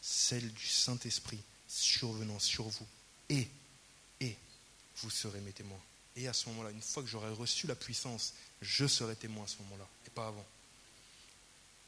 celle 0.00 0.52
du 0.52 0.66
Saint-Esprit, 0.66 1.42
survenant 1.68 2.38
sur 2.38 2.68
vous. 2.68 2.86
Et, 3.28 3.48
et, 4.20 4.36
vous 4.98 5.10
serez 5.10 5.40
mes 5.40 5.52
témoins. 5.52 5.80
Et 6.16 6.28
à 6.28 6.32
ce 6.32 6.48
moment-là, 6.48 6.70
une 6.70 6.82
fois 6.82 7.02
que 7.02 7.08
j'aurai 7.08 7.30
reçu 7.30 7.66
la 7.66 7.74
puissance, 7.74 8.34
je 8.60 8.86
serai 8.86 9.16
témoin 9.16 9.44
à 9.44 9.48
ce 9.48 9.58
moment-là, 9.62 9.88
et 10.06 10.10
pas 10.10 10.26
avant. 10.26 10.46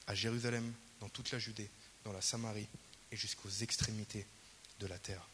À 0.07 0.15
Jérusalem, 0.15 0.73
dans 1.01 1.09
toute 1.09 1.31
la 1.33 1.39
Judée, 1.39 1.69
dans 2.05 2.13
la 2.13 2.21
Samarie 2.21 2.69
et 3.11 3.17
jusqu'aux 3.17 3.51
extrémités 3.61 4.27
de 4.81 4.87
la 4.87 4.99
terre. 4.99 5.27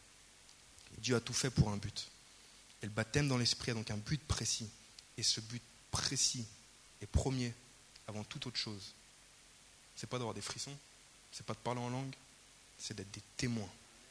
Dieu 0.99 1.17
a 1.17 1.21
tout 1.21 1.33
fait 1.33 1.51
pour 1.51 1.69
un 1.69 1.77
but. 1.77 2.11
Et 2.83 2.87
le 2.87 2.93
baptême 2.93 3.29
dans 3.29 3.39
l'esprit 3.39 3.71
a 3.71 3.75
donc 3.75 3.91
un 3.91 3.97
but 3.97 4.23
précis. 4.27 4.69
Et 5.17 5.23
ce 5.23 5.41
but 5.41 5.63
précis 5.91 6.47
est 7.01 7.07
premier 7.07 7.53
avant 8.07 8.25
toute 8.25 8.47
autre 8.47 8.59
chose. 8.59 8.95
C'est 9.97 10.09
pas 10.09 10.19
d'avoir 10.19 10.35
des 10.35 10.41
frissons, 10.41 10.77
c'est 11.33 11.45
pas 11.45 11.55
de 11.55 11.59
parler 11.59 11.81
en 11.81 11.91
langue, 11.91 12.15
c'est 12.79 12.97
d'être 12.97 13.11
des 13.11 13.23
témoins 13.37 13.69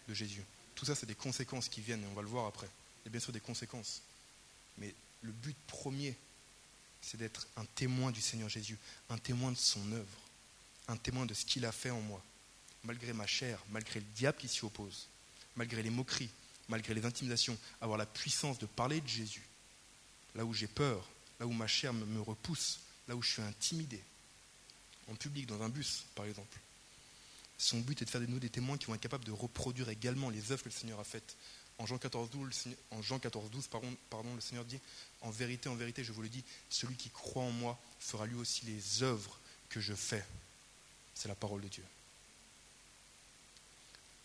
de 0.08 0.14
Jésus. 0.14 0.44
Tout 0.76 0.86
ça, 0.86 0.96
c'est 0.96 1.06
des 1.06 1.16
conséquences 1.16 1.70
qui 1.70 1.82
viennent, 1.82 2.04
et 2.04 2.08
on 2.08 2.14
va 2.14 2.22
le 2.22 2.28
voir 2.28 2.46
après. 2.46 2.70
Il 3.06 3.12
bien 3.12 3.22
sûr 3.22 3.32
des 3.32 3.40
conséquences. 3.40 4.02
Mais 4.78 4.94
le 5.22 5.32
but 5.32 5.56
premier, 5.68 6.16
c'est 7.02 7.18
d'être 7.18 7.48
un 7.56 7.66
témoin 7.66 8.12
du 8.12 8.22
Seigneur 8.22 8.50
Jésus, 8.50 8.78
un 9.10 9.18
témoin 9.18 9.52
de 9.52 9.58
son 9.58 9.92
œuvre, 9.92 10.20
un 10.88 10.98
témoin 10.98 11.26
de 11.26 11.34
ce 11.34 11.46
qu'il 11.46 11.66
a 11.66 11.72
fait 11.72 11.90
en 11.90 12.02
moi, 12.02 12.24
malgré 12.84 13.14
ma 13.14 13.28
chair, 13.28 13.64
malgré 13.70 14.00
le 14.00 14.06
diable 14.16 14.38
qui 14.38 14.48
s'y 14.48 14.64
oppose, 14.66 15.08
malgré 15.56 15.82
les 15.84 15.90
moqueries, 15.90 16.30
malgré 16.70 16.94
les 16.94 17.06
intimidations, 17.06 17.58
avoir 17.82 17.98
la 17.98 18.06
puissance 18.06 18.60
de 18.60 18.66
parler 18.66 19.02
de 19.02 19.08
Jésus, 19.08 19.46
là 20.36 20.46
où 20.46 20.54
j'ai 20.54 20.68
peur, 20.68 21.08
là 21.40 21.48
où 21.48 21.52
ma 21.52 21.68
chair 21.68 21.94
me 21.94 22.22
repousse, 22.22 22.80
là 23.08 23.16
où 23.16 23.22
je 23.22 23.32
suis 23.32 23.42
intimidé, 23.42 24.02
en 25.10 25.16
public, 25.16 25.46
dans 25.48 25.62
un 25.62 25.70
bus, 25.70 26.06
par 26.16 26.26
exemple. 26.26 26.60
Son 27.58 27.80
but 27.80 28.02
est 28.02 28.06
de 28.06 28.10
faire 28.10 28.22
de 28.22 28.26
nous 28.26 28.40
des 28.40 28.50
témoins 28.50 28.78
qui 28.78 28.86
vont 28.86 28.96
être 28.96 29.02
capables 29.02 29.26
de 29.26 29.32
reproduire 29.32 29.90
également 29.90 30.30
les 30.30 30.52
œuvres 30.52 30.64
que 30.64 30.70
le 30.70 30.74
Seigneur 30.74 31.00
a 31.00 31.04
faites. 31.04 31.36
En 31.80 31.86
Jean 31.86 31.98
14, 31.98 32.30
12, 32.32 32.76
en 32.92 33.02
Jean 33.02 33.20
14, 33.20 33.52
12 33.52 33.68
pardon, 34.10 34.34
le 34.34 34.42
Seigneur 34.42 34.66
dit 34.66 34.80
En 35.22 35.30
vérité, 35.30 35.70
en 35.70 35.76
vérité, 35.76 36.04
je 36.04 36.12
vous 36.12 36.24
le 36.24 36.30
dis, 36.30 36.44
celui 36.70 36.96
qui 36.96 37.10
croit 37.10 37.44
en 37.44 37.52
moi 37.52 37.80
fera 38.00 38.26
lui 38.26 38.36
aussi 38.36 38.66
les 38.66 39.04
œuvres 39.04 39.40
que 39.70 39.80
je 39.80 39.94
fais. 39.94 40.24
C'est 41.14 41.28
la 41.28 41.36
parole 41.36 41.62
de 41.62 41.68
Dieu. 41.68 41.84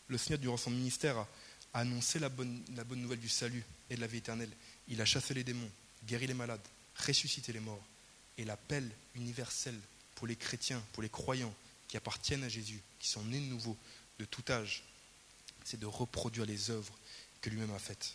Le 0.09 0.19
Seigneur, 0.19 0.39
durant 0.39 0.57
son 0.57 0.71
ministère, 0.71 1.19
a 1.19 1.27
annoncé 1.75 2.19
la 2.19 2.29
bonne, 2.29 2.63
la 2.75 2.85
bonne 2.85 3.01
nouvelle 3.01 3.21
du 3.21 3.29
salut 3.29 3.65
et 3.91 3.97
de 3.97 4.01
la 4.01 4.07
vie 4.07 4.19
éternelle. 4.19 4.51
Il 4.89 5.01
a 5.01 5.05
chassé 5.05 5.35
les 5.35 5.45
démons, 5.45 5.71
guéri 6.07 6.27
les 6.27 6.35
malades, 6.35 6.67
ressuscité 6.97 7.53
les 7.53 7.61
morts. 7.61 7.85
Et 8.39 8.45
l'appel 8.45 8.91
universel 9.15 9.79
pour 10.15 10.27
les 10.27 10.37
chrétiens, 10.37 10.83
pour 10.93 11.03
les 11.03 11.09
croyants 11.09 11.55
qui 11.89 11.97
appartiennent 11.97 12.45
à 12.45 12.49
Jésus, 12.49 12.81
qui 12.99 13.09
sont 13.09 13.23
nés 13.25 13.41
de 13.41 13.47
nouveau, 13.47 13.77
de 14.19 14.25
tout 14.25 14.45
âge, 14.51 14.83
c'est 15.65 15.79
de 15.79 15.87
reproduire 15.87 16.47
les 16.47 16.71
œuvres 16.71 16.95
que 17.43 17.51
lui-même 17.51 17.75
a 17.75 17.79
faites. 17.79 18.15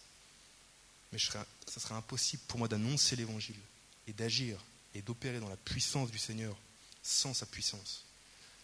Mais 1.12 1.20
ce 1.20 1.80
serait 1.80 1.94
impossible 1.94 2.42
pour 2.48 2.58
moi 2.58 2.68
d'annoncer 2.68 3.16
l'évangile 3.16 3.60
et 4.08 4.14
d'agir 4.14 4.60
et 4.96 5.02
d'opérer 5.02 5.40
dans 5.40 5.50
la 5.50 5.58
puissance 5.58 6.10
du 6.10 6.18
Seigneur 6.18 6.58
sans 7.04 7.34
sa 7.34 7.46
puissance. 7.46 8.04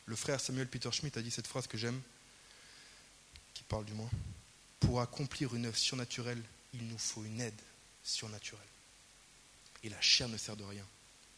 Le 0.05 0.15
frère 0.15 0.41
Samuel 0.41 0.67
Peter 0.67 0.91
Schmidt 0.91 1.17
a 1.17 1.21
dit 1.21 1.31
cette 1.31 1.47
phrase 1.47 1.67
que 1.67 1.77
j'aime, 1.77 2.01
qui 3.53 3.63
parle 3.63 3.85
du 3.85 3.93
moins. 3.93 4.09
Pour 4.79 4.99
accomplir 4.99 5.55
une 5.55 5.65
œuvre 5.65 5.77
surnaturelle, 5.77 6.43
il 6.73 6.87
nous 6.87 6.97
faut 6.97 7.23
une 7.23 7.39
aide 7.39 7.61
surnaturelle. 8.03 8.65
Et 9.83 9.89
la 9.89 10.01
chair 10.01 10.27
ne 10.27 10.37
sert 10.37 10.57
de 10.57 10.63
rien. 10.63 10.85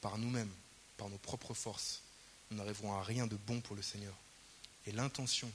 Par 0.01 0.17
nous-mêmes, 0.17 0.51
par 0.97 1.09
nos 1.09 1.17
propres 1.17 1.53
forces, 1.53 2.01
nous 2.49 2.57
n'arriverons 2.57 2.93
à 2.93 3.03
rien 3.03 3.27
de 3.27 3.35
bon 3.35 3.61
pour 3.61 3.75
le 3.75 3.81
Seigneur. 3.81 4.15
Et 4.87 4.91
l'intention 4.91 5.51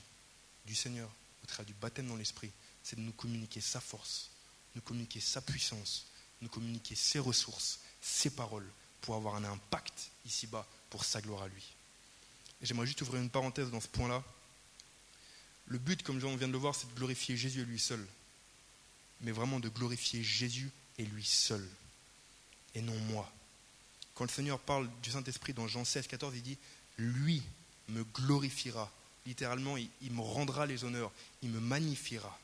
du 0.65 0.75
Seigneur, 0.75 1.09
au 1.43 1.47
travers 1.47 1.65
du 1.65 1.73
baptême 1.73 2.07
dans 2.07 2.15
l'Esprit, 2.15 2.51
c'est 2.83 2.95
de 2.95 3.01
nous 3.01 3.13
communiquer 3.13 3.61
sa 3.61 3.79
force, 3.79 4.29
nous 4.75 4.81
communiquer 4.81 5.19
sa 5.19 5.41
puissance, 5.41 6.05
nous 6.41 6.49
communiquer 6.49 6.95
ses 6.95 7.19
ressources, 7.19 7.79
ses 8.01 8.29
paroles, 8.29 8.69
pour 9.01 9.15
avoir 9.15 9.35
un 9.35 9.43
impact 9.43 10.09
ici-bas 10.25 10.65
pour 10.89 11.03
sa 11.05 11.21
gloire 11.21 11.43
à 11.43 11.47
lui. 11.47 11.63
J'aimerais 12.61 12.85
juste 12.85 13.01
ouvrir 13.01 13.21
une 13.21 13.29
parenthèse 13.29 13.71
dans 13.71 13.81
ce 13.81 13.87
point-là. 13.87 14.23
Le 15.67 15.79
but, 15.79 16.03
comme 16.03 16.23
on 16.23 16.35
vient 16.35 16.47
de 16.47 16.53
le 16.53 16.57
voir, 16.57 16.75
c'est 16.75 16.87
de 16.87 16.95
glorifier 16.95 17.35
Jésus 17.35 17.61
et 17.61 17.65
lui 17.65 17.79
seul. 17.79 18.05
Mais 19.21 19.31
vraiment 19.31 19.59
de 19.59 19.69
glorifier 19.69 20.23
Jésus 20.23 20.69
et 20.97 21.05
lui 21.05 21.25
seul. 21.25 21.67
Et 22.75 22.81
non 22.81 22.97
moi. 23.11 23.31
Quand 24.13 24.25
le 24.25 24.29
Seigneur 24.29 24.59
parle 24.59 24.89
du 25.01 25.11
Saint-Esprit 25.11 25.53
dans 25.53 25.67
Jean 25.67 25.85
16, 25.85 26.07
14, 26.07 26.35
il 26.35 26.43
dit 26.43 26.57
Lui 26.97 27.41
me 27.89 28.03
glorifiera. 28.03 28.91
Littéralement, 29.25 29.77
il 29.77 30.11
me 30.11 30.21
rendra 30.21 30.65
les 30.65 30.83
honneurs, 30.83 31.11
il 31.41 31.49
me 31.49 31.59
magnifiera. 31.59 32.37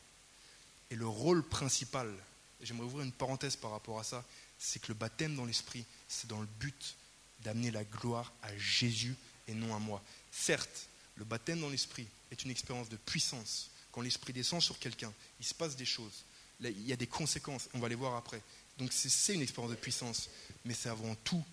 Et 0.91 0.95
le 0.95 1.07
rôle 1.07 1.43
principal, 1.43 2.13
j'aimerais 2.61 2.85
ouvrir 2.85 3.03
une 3.03 3.11
parenthèse 3.11 3.55
par 3.55 3.71
rapport 3.71 3.99
à 3.99 4.03
ça, 4.03 4.23
c'est 4.57 4.81
que 4.81 4.87
le 4.87 4.93
baptême 4.93 5.35
dans 5.35 5.45
l'Esprit, 5.45 5.85
c'est 6.07 6.27
dans 6.27 6.39
le 6.39 6.47
but 6.59 6.95
d'amener 7.41 7.71
la 7.71 7.83
gloire 7.83 8.31
à 8.41 8.55
Jésus 8.57 9.15
et 9.47 9.53
non 9.53 9.75
à 9.75 9.79
moi. 9.79 10.01
Certes, 10.31 10.87
le 11.15 11.25
baptême 11.25 11.59
dans 11.59 11.69
l'Esprit 11.69 12.07
est 12.31 12.43
une 12.43 12.51
expérience 12.51 12.89
de 12.89 12.97
puissance. 12.97 13.69
Quand 13.91 14.01
l'Esprit 14.01 14.33
descend 14.33 14.61
sur 14.61 14.79
quelqu'un, 14.79 15.13
il 15.39 15.45
se 15.45 15.53
passe 15.53 15.75
des 15.75 15.85
choses. 15.85 16.23
il 16.61 16.87
y 16.87 16.93
a 16.93 16.97
des 16.97 17.07
conséquences, 17.07 17.69
on 17.73 17.79
va 17.79 17.89
les 17.89 17.95
voir 17.95 18.15
après. 18.15 18.41
Donc 18.77 18.93
c'est 18.93 19.33
une 19.33 19.41
expérience 19.41 19.71
de 19.71 19.77
puissance, 19.77 20.29
mais 20.65 20.73
c'est 20.73 20.89
avant 20.89 21.15
tout, 21.23 21.43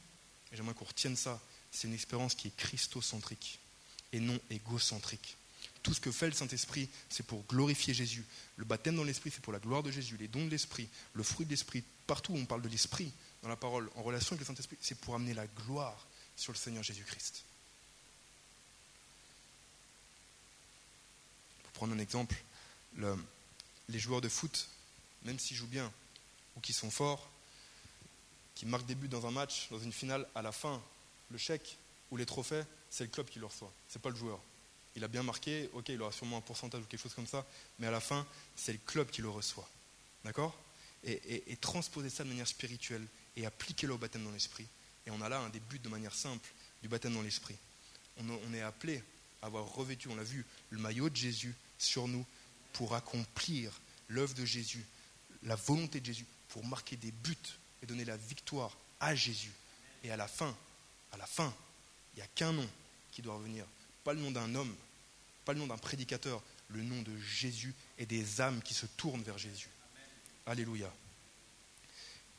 et 0.52 0.56
j'aimerais 0.56 0.74
qu'on 0.74 0.84
retienne 0.84 1.16
ça, 1.16 1.40
c'est 1.70 1.88
une 1.88 1.94
expérience 1.94 2.34
qui 2.34 2.48
est 2.48 2.56
christocentrique 2.56 3.58
et 4.12 4.20
non 4.20 4.38
égocentrique. 4.50 5.36
Tout 5.84 5.94
ce 5.94 6.00
que 6.00 6.10
fait 6.10 6.26
le 6.26 6.32
Saint-Esprit, 6.32 6.88
c'est 7.10 7.26
pour 7.26 7.44
glorifier 7.44 7.92
Jésus. 7.92 8.24
Le 8.56 8.64
baptême 8.64 8.96
dans 8.96 9.04
l'Esprit, 9.04 9.30
c'est 9.30 9.42
pour 9.42 9.52
la 9.52 9.58
gloire 9.58 9.82
de 9.82 9.90
Jésus. 9.90 10.16
Les 10.16 10.28
dons 10.28 10.44
de 10.44 10.50
l'Esprit, 10.50 10.88
le 11.12 11.22
fruit 11.22 11.44
de 11.44 11.50
l'Esprit, 11.50 11.84
partout 12.06 12.32
où 12.32 12.38
on 12.38 12.46
parle 12.46 12.62
de 12.62 12.70
l'Esprit 12.70 13.12
dans 13.42 13.50
la 13.50 13.56
parole, 13.56 13.90
en 13.94 14.02
relation 14.02 14.32
avec 14.32 14.40
le 14.40 14.46
Saint-Esprit, 14.46 14.78
c'est 14.80 14.98
pour 14.98 15.14
amener 15.14 15.34
la 15.34 15.46
gloire 15.46 16.06
sur 16.36 16.52
le 16.52 16.58
Seigneur 16.58 16.82
Jésus-Christ. 16.82 17.44
Pour 21.64 21.72
prendre 21.72 21.92
un 21.94 21.98
exemple, 21.98 22.34
les 22.96 23.98
joueurs 23.98 24.22
de 24.22 24.30
foot, 24.30 24.70
même 25.24 25.38
s'ils 25.38 25.58
jouent 25.58 25.66
bien 25.66 25.92
ou 26.56 26.60
qu'ils 26.60 26.74
sont 26.74 26.90
forts, 26.90 27.28
qui 28.54 28.64
marquent 28.64 28.86
des 28.86 28.94
buts 28.94 29.08
dans 29.08 29.26
un 29.26 29.32
match, 29.32 29.68
dans 29.70 29.80
une 29.80 29.92
finale, 29.92 30.26
à 30.34 30.40
la 30.40 30.50
fin, 30.50 30.82
le 31.30 31.36
chèque 31.36 31.76
ou 32.10 32.16
les 32.16 32.24
trophées, 32.24 32.62
c'est 32.88 33.04
le 33.04 33.10
club 33.10 33.28
qui 33.28 33.38
le 33.38 33.44
reçoit, 33.44 33.72
c'est 33.86 34.00
pas 34.00 34.08
le 34.08 34.16
joueur 34.16 34.40
il 34.96 35.04
a 35.04 35.08
bien 35.08 35.22
marqué, 35.22 35.68
ok, 35.72 35.88
il 35.88 36.00
aura 36.00 36.12
sûrement 36.12 36.38
un 36.38 36.42
pourcentage 36.42 36.82
ou 36.82 36.84
quelque 36.84 37.00
chose 37.00 37.14
comme 37.14 37.26
ça, 37.26 37.44
mais 37.78 37.86
à 37.86 37.90
la 37.90 38.00
fin, 38.00 38.26
c'est 38.56 38.72
le 38.72 38.78
club 38.78 39.10
qui 39.10 39.22
le 39.22 39.28
reçoit. 39.28 39.68
D'accord? 40.24 40.56
Et, 41.04 41.56
transposer 41.60 42.08
ça 42.08 42.24
de 42.24 42.28
manière 42.30 42.48
spirituelle 42.48 43.04
et 43.36 43.44
appliquer-le 43.44 43.92
au 43.92 43.98
baptême 43.98 44.24
dans 44.24 44.30
l'esprit. 44.30 44.66
Et 45.06 45.10
on 45.10 45.20
a 45.20 45.28
là 45.28 45.38
un 45.38 45.50
des 45.50 45.60
buts 45.60 45.78
de 45.78 45.88
manière 45.88 46.14
simple 46.14 46.48
du 46.82 46.88
baptême 46.88 47.14
dans 47.14 47.22
l'esprit. 47.22 47.56
On, 48.18 48.30
on, 48.30 48.54
est 48.54 48.62
appelé 48.62 49.02
à 49.42 49.46
avoir 49.46 49.66
revêtu, 49.66 50.08
on 50.08 50.14
l'a 50.14 50.22
vu, 50.22 50.46
le 50.70 50.78
maillot 50.78 51.10
de 51.10 51.16
Jésus 51.16 51.54
sur 51.78 52.08
nous 52.08 52.24
pour 52.72 52.94
accomplir 52.94 53.72
l'œuvre 54.08 54.34
de 54.34 54.44
Jésus, 54.44 54.84
la 55.42 55.56
volonté 55.56 56.00
de 56.00 56.06
Jésus, 56.06 56.26
pour 56.48 56.64
marquer 56.64 56.96
des 56.96 57.10
buts 57.10 57.36
et 57.82 57.86
donner 57.86 58.04
la 58.04 58.16
victoire 58.16 58.74
à 59.00 59.14
Jésus. 59.14 59.52
Et 60.04 60.10
à 60.10 60.16
la 60.16 60.28
fin, 60.28 60.56
à 61.12 61.16
la 61.16 61.26
fin, 61.26 61.52
il 62.14 62.18
n'y 62.18 62.22
a 62.22 62.28
qu'un 62.28 62.52
nom 62.52 62.68
qui 63.12 63.20
doit 63.20 63.34
revenir, 63.34 63.66
pas 64.04 64.14
le 64.14 64.20
nom 64.20 64.30
d'un 64.30 64.54
homme, 64.54 64.74
pas 65.44 65.52
le 65.52 65.58
nom 65.58 65.66
d'un 65.66 65.78
prédicateur, 65.78 66.42
le 66.68 66.82
nom 66.82 67.00
de 67.02 67.16
Jésus 67.18 67.74
et 67.98 68.06
des 68.06 68.40
âmes 68.40 68.62
qui 68.62 68.74
se 68.74 68.86
tournent 68.86 69.22
vers 69.22 69.38
Jésus. 69.38 69.68
Alléluia. 70.46 70.92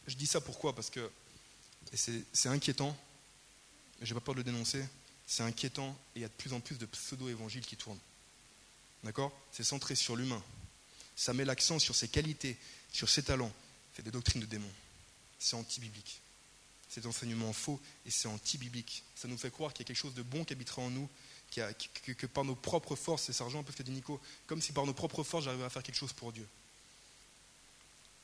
Je 0.08 0.16
dis 0.16 0.28
ça 0.28 0.42
pourquoi? 0.42 0.76
Parce 0.76 0.90
que 0.90 1.12
c'est 1.94 2.50
inquiétant, 2.50 2.98
je 4.02 4.14
n'ai 4.14 4.20
pas 4.20 4.24
peur 4.24 4.36
de 4.36 4.40
le 4.40 4.44
dénoncer, 4.44 4.86
c'est 5.28 5.44
inquiétant 5.44 5.98
et 6.16 6.20
il 6.20 6.22
y 6.22 6.26
a 6.26 6.28
de 6.28 6.34
plus 6.34 6.54
en 6.54 6.60
plus 6.60 6.78
de 6.78 6.86
pseudo-évangiles 6.86 7.66
qui 7.66 7.78
tournent. 7.78 8.00
D'accord? 9.04 9.32
C'est 9.52 9.64
centré 9.64 9.96
sur 9.96 10.16
l'humain. 10.16 10.44
Ça 11.16 11.34
met 11.34 11.46
l'accent 11.46 11.80
sur 11.80 11.96
ses 11.96 12.08
qualités, 12.08 12.58
sur 12.92 13.10
ses 13.10 13.24
talents. 13.24 13.54
C'est 13.96 14.04
des 14.04 14.12
doctrines 14.12 14.42
de 14.42 14.46
démons. 14.46 14.72
C'est 15.40 15.56
anti-biblique. 15.56 16.20
C'est 16.90 17.02
des 17.02 17.08
enseignements 17.08 17.54
faux 17.54 17.80
et 18.06 18.12
c'est 18.12 18.28
anti-biblique. 18.28 19.04
Ça 19.16 19.28
nous 19.28 19.38
fait 19.38 19.52
croire 19.52 19.74
qu'il 19.74 19.84
y 19.84 19.86
a 19.86 19.88
quelque 19.88 19.98
chose 19.98 20.14
de 20.14 20.22
bon 20.22 20.44
qui 20.44 20.54
habitera 20.54 20.82
en 20.82 20.90
nous 20.90 21.10
que, 21.56 22.26
par 22.26 22.44
nos 22.44 22.56
propres 22.56 22.96
forces, 22.96 23.24
c'est 23.24 23.34
Sergent 23.34 23.60
un 23.60 23.64
peu 23.64 23.72
fait 23.72 23.84
dit 23.84 23.92
Nico, 23.92 24.20
comme 24.48 24.62
si 24.62 24.72
par 24.72 24.86
nos 24.86 24.94
propres 24.94 25.24
forces 25.24 25.46
j'arrivais 25.46 25.64
à 25.64 25.70
faire 25.70 25.84
quelque 25.84 25.98
chose 25.98 26.14
pour 26.14 26.32
Dieu. 26.32 26.48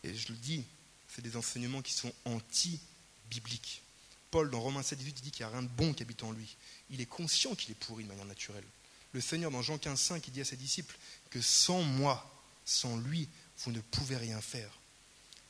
Et 0.03 0.15
je 0.15 0.29
le 0.29 0.37
dis, 0.37 0.63
c'est 1.07 1.21
des 1.21 1.35
enseignements 1.35 1.81
qui 1.81 1.93
sont 1.93 2.11
anti-bibliques. 2.25 3.81
Paul, 4.31 4.49
dans 4.49 4.61
Romains 4.61 4.83
7, 4.83 4.97
18, 4.97 5.19
il 5.19 5.21
dit 5.23 5.31
qu'il 5.31 5.45
n'y 5.45 5.51
a 5.51 5.53
rien 5.53 5.63
de 5.63 5.67
bon 5.67 5.93
qui 5.93 6.03
habite 6.03 6.23
en 6.23 6.31
lui. 6.31 6.55
Il 6.89 7.01
est 7.01 7.05
conscient 7.05 7.53
qu'il 7.53 7.71
est 7.71 7.75
pourri 7.75 8.03
de 8.03 8.09
manière 8.09 8.25
naturelle. 8.25 8.63
Le 9.13 9.19
Seigneur, 9.19 9.51
dans 9.51 9.61
Jean 9.61 9.77
15, 9.77 9.99
5, 9.99 10.27
il 10.27 10.31
dit 10.31 10.41
à 10.41 10.45
ses 10.45 10.55
disciples 10.55 10.97
que 11.29 11.41
sans 11.41 11.81
moi, 11.81 12.25
sans 12.65 12.97
lui, 12.97 13.27
vous 13.59 13.71
ne 13.71 13.81
pouvez 13.81 14.15
rien 14.15 14.39
faire. 14.39 14.79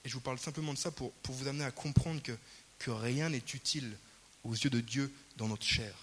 Et 0.04 0.10
je 0.10 0.16
vous 0.16 0.22
parle 0.22 0.40
simplement 0.40 0.74
de 0.74 0.80
ça 0.80 0.90
pour, 0.90 1.12
pour 1.14 1.36
vous 1.36 1.48
amener 1.48 1.64
à 1.64 1.72
comprendre 1.72 2.22
que, 2.24 2.36
que 2.80 2.90
rien 2.90 3.30
n'est 3.30 3.38
utile 3.38 3.96
aux 4.44 4.54
yeux 4.54 4.72
de 4.72 4.82
Dieu 4.82 5.14
dans 5.38 5.48
notre 5.48 5.66
chair. 5.66 5.94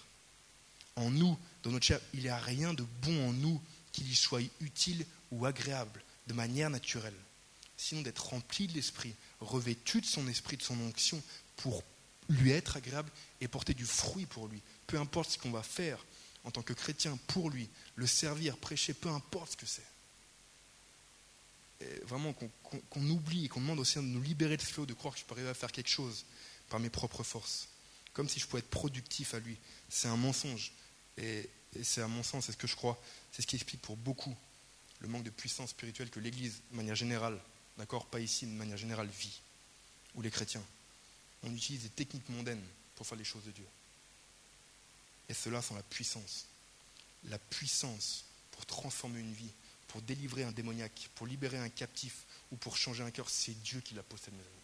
En 0.95 1.11
nous, 1.11 1.37
dans 1.63 1.71
notre 1.71 1.85
chair, 1.85 1.99
il 2.13 2.21
n'y 2.21 2.29
a 2.29 2.39
rien 2.39 2.73
de 2.73 2.85
bon 3.01 3.29
en 3.29 3.33
nous 3.33 3.61
qui 3.91 4.03
lui 4.03 4.15
soit 4.15 4.41
utile 4.61 5.05
ou 5.31 5.45
agréable 5.45 6.03
de 6.27 6.33
manière 6.33 6.69
naturelle. 6.69 7.15
Sinon 7.77 8.01
d'être 8.01 8.27
rempli 8.27 8.67
de 8.67 8.73
l'esprit, 8.73 9.13
revêtu 9.39 10.01
de 10.01 10.05
son 10.05 10.27
esprit, 10.27 10.57
de 10.57 10.63
son 10.63 10.79
onction, 10.81 11.21
pour 11.57 11.83
lui 12.29 12.51
être 12.51 12.77
agréable 12.77 13.11
et 13.41 13.47
porter 13.47 13.73
du 13.73 13.85
fruit 13.85 14.25
pour 14.25 14.47
lui. 14.47 14.61
Peu 14.87 14.99
importe 14.99 15.31
ce 15.31 15.37
qu'on 15.37 15.51
va 15.51 15.63
faire 15.63 16.03
en 16.43 16.51
tant 16.51 16.61
que 16.61 16.73
chrétien 16.73 17.17
pour 17.27 17.49
lui, 17.49 17.69
le 17.95 18.07
servir, 18.07 18.57
prêcher, 18.57 18.93
peu 18.93 19.09
importe 19.09 19.53
ce 19.53 19.57
que 19.57 19.65
c'est. 19.65 19.81
vraiment 22.05 22.33
qu'on 22.33 23.09
oublie 23.09 23.45
et 23.45 23.47
qu'on 23.49 23.61
demande 23.61 23.79
au 23.79 23.85
Seigneur 23.85 24.09
de 24.09 24.15
nous 24.15 24.23
libérer 24.23 24.57
de 24.57 24.61
ce 24.61 24.67
flot, 24.67 24.85
de 24.85 24.93
croire 24.93 25.13
que 25.13 25.19
je 25.19 25.25
peux 25.25 25.33
arriver 25.33 25.49
à 25.49 25.53
faire 25.53 25.71
quelque 25.71 25.89
chose 25.89 26.25
par 26.69 26.79
mes 26.79 26.89
propres 26.89 27.23
forces, 27.23 27.67
comme 28.13 28.29
si 28.29 28.39
je 28.39 28.47
pouvais 28.47 28.59
être 28.59 28.69
productif 28.69 29.33
à 29.33 29.39
lui. 29.39 29.57
C'est 29.89 30.07
un 30.07 30.17
mensonge. 30.17 30.71
Et, 31.19 31.49
c'est 31.83 32.01
à 32.01 32.07
mon 32.07 32.23
sens, 32.23 32.45
c'est 32.45 32.51
ce 32.51 32.57
que 32.57 32.67
je 32.67 32.75
crois, 32.75 32.99
c'est 33.31 33.43
ce 33.43 33.47
qui 33.47 33.55
explique 33.55 33.81
pour 33.81 33.95
beaucoup 33.95 34.35
le 35.01 35.07
manque 35.07 35.23
de 35.23 35.29
puissance 35.29 35.69
spirituelle 35.69 36.09
que 36.09 36.19
l'Église, 36.19 36.61
de 36.71 36.77
manière 36.77 36.95
générale, 36.95 37.39
d'accord, 37.77 38.07
pas 38.07 38.19
ici, 38.19 38.45
de 38.45 38.51
manière 38.51 38.77
générale, 38.77 39.07
vit, 39.07 39.39
ou 40.15 40.21
les 40.21 40.31
chrétiens. 40.31 40.63
On 41.43 41.53
utilise 41.53 41.83
des 41.83 41.89
techniques 41.89 42.27
mondaines 42.29 42.63
pour 42.95 43.05
faire 43.05 43.17
les 43.17 43.23
choses 43.23 43.43
de 43.43 43.51
Dieu. 43.51 43.67
Et 45.29 45.33
cela 45.33 45.61
sans 45.61 45.75
la 45.75 45.83
puissance. 45.83 46.47
La 47.25 47.37
puissance 47.37 48.25
pour 48.51 48.65
transformer 48.65 49.19
une 49.19 49.33
vie, 49.33 49.51
pour 49.87 50.01
délivrer 50.01 50.43
un 50.43 50.51
démoniaque, 50.51 51.09
pour 51.15 51.27
libérer 51.27 51.57
un 51.57 51.69
captif 51.69 52.25
ou 52.51 52.55
pour 52.55 52.75
changer 52.75 53.03
un 53.03 53.11
cœur, 53.11 53.29
c'est 53.29 53.53
Dieu 53.61 53.79
qui 53.81 53.93
la 53.93 54.03
possède, 54.03 54.33
mes 54.33 54.39
amis. 54.39 54.63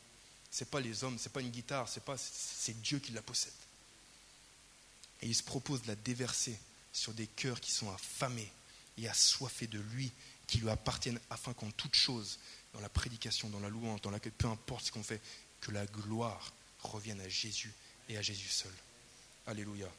C'est 0.49 0.69
pas 0.69 0.79
les 0.79 1.03
hommes, 1.03 1.17
c'est 1.19 1.31
pas 1.31 1.41
une 1.41 1.51
guitare, 1.51 1.87
c'est 1.87 2.01
c'est 2.17 2.81
Dieu 2.81 2.99
qui 2.99 3.11
la 3.11 3.21
possède. 3.21 3.53
Et 5.21 5.27
il 5.27 5.35
se 5.35 5.43
propose 5.43 5.81
de 5.83 5.87
la 5.87 5.95
déverser 5.95 6.57
sur 6.91 7.13
des 7.13 7.27
cœurs 7.27 7.59
qui 7.59 7.71
sont 7.71 7.91
affamés 7.91 8.51
et 8.97 9.07
assoiffés 9.07 9.67
de 9.67 9.79
lui, 9.79 10.11
qui 10.47 10.59
lui 10.59 10.69
appartiennent, 10.69 11.19
afin 11.29 11.53
qu'en 11.53 11.71
toute 11.71 11.95
chose, 11.95 12.39
dans 12.73 12.79
la 12.79 12.89
prédication, 12.89 13.49
dans 13.49 13.59
la 13.59 13.69
louange, 13.69 14.01
dans 14.01 14.11
laquelle 14.11 14.31
peu 14.31 14.47
importe 14.47 14.85
ce 14.85 14.91
qu'on 14.91 15.03
fait, 15.03 15.21
que 15.61 15.71
la 15.71 15.85
gloire 15.85 16.53
revienne 16.79 17.19
à 17.21 17.29
Jésus 17.29 17.73
et 18.09 18.17
à 18.17 18.21
Jésus 18.21 18.49
seul. 18.49 18.73
Alléluia. 19.47 19.89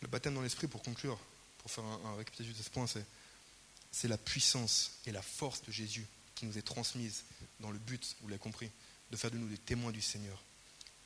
Le 0.00 0.08
baptême 0.08 0.34
dans 0.34 0.42
l'esprit, 0.42 0.66
pour 0.66 0.82
conclure, 0.82 1.18
pour 1.58 1.70
faire 1.70 1.84
un, 1.84 2.16
récapitulatif 2.16 2.58
de 2.58 2.62
ce 2.62 2.70
point, 2.70 2.86
c'est, 2.86 3.04
c'est 3.90 4.08
la 4.08 4.18
puissance 4.18 4.92
et 5.06 5.12
la 5.12 5.22
force 5.22 5.62
de 5.62 5.72
Jésus 5.72 6.06
qui 6.34 6.46
nous 6.46 6.56
est 6.56 6.62
transmise 6.62 7.24
dans 7.60 7.70
le 7.70 7.78
but, 7.78 8.16
vous 8.20 8.28
l'avez 8.28 8.38
compris, 8.38 8.70
de 9.10 9.16
faire 9.16 9.30
de 9.30 9.38
nous 9.38 9.48
des 9.48 9.58
témoins 9.58 9.90
du 9.90 10.02
Seigneur. 10.02 10.40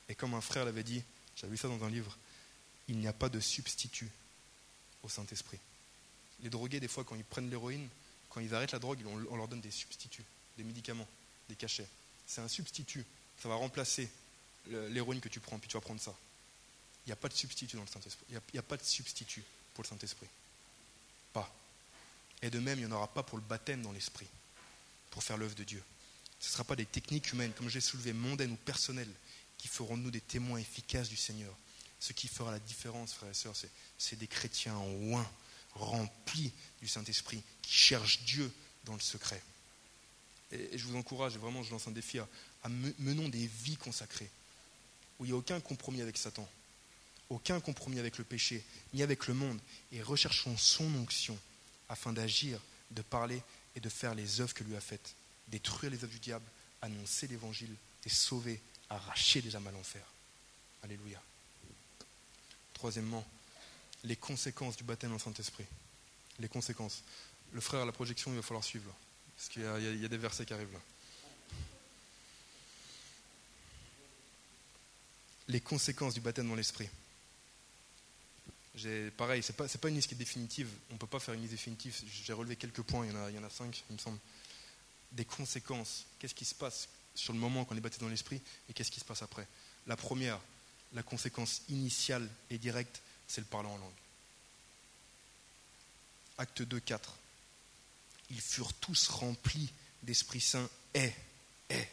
Et 0.09 0.15
comme 0.15 0.35
un 0.35 0.41
frère 0.41 0.65
l'avait 0.65 0.83
dit, 0.83 1.03
j'avais 1.37 1.53
vu 1.53 1.57
ça 1.57 1.69
dans 1.69 1.85
un 1.85 1.91
livre, 1.91 2.17
il 2.89 2.99
n'y 2.99 3.07
a 3.07 3.13
pas 3.13 3.29
de 3.29 3.41
substitut 3.41 4.11
au 5.03 5.09
Saint-Esprit. 5.09 5.59
Les 6.43 6.51
drogués, 6.51 6.81
des 6.81 6.89
fois, 6.89 7.05
quand 7.05 7.15
ils 7.15 7.25
prennent 7.25 7.51
l'héroïne, 7.51 7.89
quand 8.29 8.41
ils 8.41 8.55
arrêtent 8.55 8.73
la 8.73 8.79
drogue, 8.79 8.99
on 9.31 9.37
leur 9.37 9.49
donne 9.49 9.61
des 9.61 9.71
substituts, 9.71 10.25
des 10.57 10.65
médicaments, 10.65 11.07
des 11.49 11.55
cachets. 11.55 11.89
C'est 12.27 12.41
un 12.41 12.49
substitut. 12.49 13.05
Ça 13.41 13.49
va 13.49 13.55
remplacer 13.57 14.09
l'héroïne 14.67 15.21
que 15.21 15.29
tu 15.29 15.41
prends, 15.41 15.59
puis 15.59 15.69
tu 15.69 15.77
vas 15.77 15.81
prendre 15.81 16.01
ça. 16.01 16.15
Il 17.05 17.09
n'y 17.09 17.13
a 17.13 17.17
pas 17.17 17.29
de 17.29 17.35
substitut 17.35 17.77
dans 17.77 17.83
le 17.83 17.89
Saint-Esprit. 17.89 18.25
Il 18.31 18.41
n'y 18.53 18.59
a, 18.59 18.63
pas 18.63 18.77
de 18.77 18.85
substitut 18.85 19.43
pour 19.75 19.83
le 19.85 19.89
Saint-Esprit. 19.89 20.29
Pas. 21.33 21.53
Et 22.43 22.51
de 22.51 22.59
même, 22.59 22.79
il 22.79 22.87
n'y 22.87 22.93
en 22.93 22.97
aura 22.97 23.09
pas 23.09 23.23
pour 23.23 23.39
le 23.39 23.45
baptême 23.45 23.83
dans 23.83 23.93
l'Esprit, 23.93 24.27
pour 25.11 25.23
faire 25.23 25.37
l'œuvre 25.37 25.55
de 25.55 25.65
Dieu. 25.65 25.83
Ce 26.41 26.49
ne 26.49 26.53
sera 26.53 26.65
pas 26.65 26.77
des 26.77 26.87
techniques 26.87 27.33
humaines, 27.33 27.53
comme 27.53 27.69
j'ai 27.69 27.81
soulevé, 27.81 28.13
mondaines 28.13 28.53
ou 28.53 28.57
personnelles, 28.57 29.13
qui 29.63 29.69
feront 29.69 29.97
de 29.97 30.03
nous 30.03 30.11
des 30.11 30.21
témoins 30.21 30.59
efficaces 30.59 31.09
du 31.09 31.17
Seigneur. 31.17 31.57
Ce 32.01 32.13
qui 32.13 32.27
fera 32.27 32.51
la 32.51 32.59
différence, 32.59 33.13
frères 33.13 33.31
et 33.31 33.35
sœurs, 33.35 33.55
c'est 33.97 34.19
des 34.19 34.27
chrétiens 34.27 34.75
en 34.75 35.25
remplis 35.75 36.51
du 36.81 36.89
Saint-Esprit, 36.89 37.41
qui 37.63 37.73
cherchent 37.73 38.25
Dieu 38.25 38.53
dans 38.87 38.95
le 38.95 39.01
secret. 39.01 39.41
Et, 40.51 40.77
je 40.77 40.85
vous 40.85 40.97
encourage, 40.97 41.37
et 41.37 41.39
vraiment 41.39 41.63
je 41.63 41.71
lance 41.71 41.87
un 41.87 41.93
défi 41.93 42.19
à, 42.19 42.27
à 42.65 42.69
menons 42.69 43.29
des 43.29 43.47
vies 43.47 43.77
consacrées, 43.77 44.29
où 45.21 45.27
il 45.27 45.29
n'y 45.29 45.33
a 45.33 45.39
aucun 45.39 45.61
compromis 45.61 46.03
avec 46.03 46.19
Satan, 46.19 46.49
aucun 47.29 47.61
compromis 47.61 48.01
avec 48.01 48.19
le 48.19 48.25
péché, 48.25 48.65
ni 48.93 49.05
avec 49.05 49.29
le 49.29 49.35
monde, 49.35 49.61
et 49.93 50.03
recherchons 50.03 50.57
son 50.57 50.93
onction 50.97 51.39
afin 51.89 52.13
d'agir, 52.13 52.61
de 52.91 53.03
parler 53.03 53.41
et 53.77 53.81
de 53.81 53.89
faire 53.89 54.17
les 54.17 54.41
œuvres 54.41 54.55
que 54.55 54.65
lui 54.65 54.75
a 54.75 54.81
faites, 54.81 55.15
détruire 55.47 55.93
les 55.93 56.03
œuvres 56.03 56.13
du 56.13 56.19
diable, 56.19 56.47
annoncer 56.81 57.29
l'évangile 57.29 57.77
et 58.05 58.09
sauver, 58.09 58.61
arracher 58.95 59.41
les 59.41 59.55
âmes 59.57 59.67
à 59.67 59.71
l'enfer. 59.71 60.05
Alléluia. 60.83 61.21
Troisièmement, 62.75 63.25
les 64.05 64.17
conséquences 64.17 64.77
du 64.77 64.85
baptême 64.85 65.13
en 65.13 65.19
Saint-Esprit. 65.19 65.67
Les 66.39 66.49
conséquences. 66.49 67.03
Le 67.53 67.61
frère, 67.61 67.85
la 67.87 67.93
projection, 67.93 68.33
il 68.33 68.37
va 68.37 68.43
falloir 68.43 68.65
suivre, 68.65 68.93
parce 69.37 69.49
qu'il 69.49 69.63
y, 69.63 70.05
a 70.05 70.09
des 70.09 70.17
versets 70.17 70.47
qui 70.47 70.55
arrivent 70.55 70.73
là. 70.73 70.81
Les 75.49 75.61
conséquences 75.61 76.15
du 76.15 76.21
baptême 76.21 76.49
dans 76.49 76.55
l'Esprit 76.55 76.89
pareil, 79.17 79.43
ce 79.43 79.53
n'est 79.53 79.79
pas, 79.79 79.89
une 79.89 79.97
liste 79.97 80.09
qui 80.09 80.15
est 80.15 80.19
définitive. 80.19 80.69
On 80.91 80.95
ne 80.95 80.99
peut 80.99 81.07
pas 81.07 81.21
faire 81.21 81.35
une 81.35 81.41
liste 81.41 81.53
définitive. 81.53 81.95
J'ai 82.25 82.33
relevé 82.33 82.57
quelques 82.57 82.83
points, 82.83 83.07
il 83.07 83.35
y 83.35 83.39
en 83.39 83.45
a 83.45 83.51
cinq, 83.51 83.85
il 83.91 83.95
me 83.95 83.99
semble. 83.99 84.19
Des 85.13 85.25
conséquences. 85.25 86.07
Qu'est-ce 86.19 86.35
qui 86.35 86.45
se 86.45 86.55
passe 86.55 86.89
sur 87.15 87.33
le 87.33 87.39
moment 87.39 87.65
quand 87.65 87.75
on 87.75 87.79
est 87.79 87.81
baptisé 87.81 88.05
dans 88.05 88.11
l'esprit 88.11 88.41
et 88.69 88.73
qu'est-ce 88.73 88.91
qui 88.91 89.01
se 89.01 89.05
passe 89.05 89.23
après? 89.23 89.47
La 89.87 89.97
première, 89.97 90.41
la 90.93 91.03
conséquence 91.03 91.63
initiale 91.69 92.29
et 92.51 92.59
directe, 92.59 93.03
c'est 93.27 93.41
le 93.41 93.47
parler 93.47 93.69
en 93.69 93.79
langue. 93.79 93.93
Acte 96.39 96.63
2, 96.63 96.81
4. 96.81 97.15
Ils 98.31 98.41
furent 98.41 98.73
tous 98.75 99.09
remplis 99.09 99.71
d'Esprit 100.03 100.41
Saint 100.41 100.69
et, 100.95 101.13
et. 101.71 101.87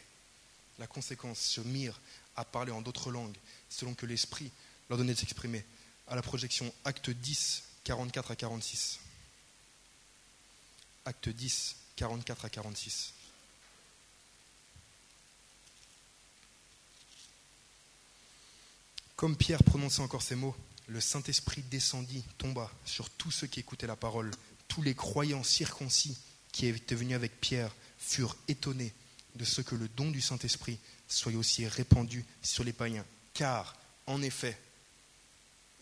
La 0.78 0.86
conséquence, 0.86 1.38
se 1.38 1.60
mirent 1.60 2.00
à 2.36 2.44
parler 2.44 2.72
en 2.72 2.80
d'autres 2.80 3.10
langues, 3.10 3.36
selon 3.68 3.94
que 3.94 4.06
l'Esprit 4.06 4.50
leur 4.88 4.98
donnait 4.98 5.14
de 5.14 5.18
s'exprimer 5.18 5.64
à 6.08 6.16
la 6.16 6.22
projection 6.22 6.72
acte 6.84 7.10
10, 7.10 7.62
44 7.84 8.30
à 8.30 8.36
46. 8.36 8.98
Acte 11.04 11.28
10, 11.28 11.76
44 11.96 12.44
à 12.44 12.50
46. 12.50 13.14
Comme 19.20 19.36
Pierre 19.36 19.62
prononçait 19.62 20.00
encore 20.00 20.22
ces 20.22 20.34
mots, 20.34 20.56
le 20.86 20.98
Saint-Esprit 20.98 21.60
descendit, 21.70 22.24
tomba 22.38 22.70
sur 22.86 23.10
tous 23.10 23.30
ceux 23.30 23.46
qui 23.46 23.60
écoutaient 23.60 23.86
la 23.86 23.94
parole. 23.94 24.30
Tous 24.66 24.80
les 24.80 24.94
croyants 24.94 25.44
circoncis 25.44 26.16
qui 26.52 26.64
étaient 26.64 26.94
venus 26.94 27.16
avec 27.16 27.38
Pierre 27.38 27.70
furent 27.98 28.34
étonnés 28.48 28.94
de 29.34 29.44
ce 29.44 29.60
que 29.60 29.74
le 29.74 29.88
don 29.88 30.10
du 30.10 30.22
Saint-Esprit 30.22 30.78
soit 31.06 31.34
aussi 31.34 31.68
répandu 31.68 32.24
sur 32.40 32.64
les 32.64 32.72
païens. 32.72 33.04
Car, 33.34 33.76
en 34.06 34.22
effet, 34.22 34.58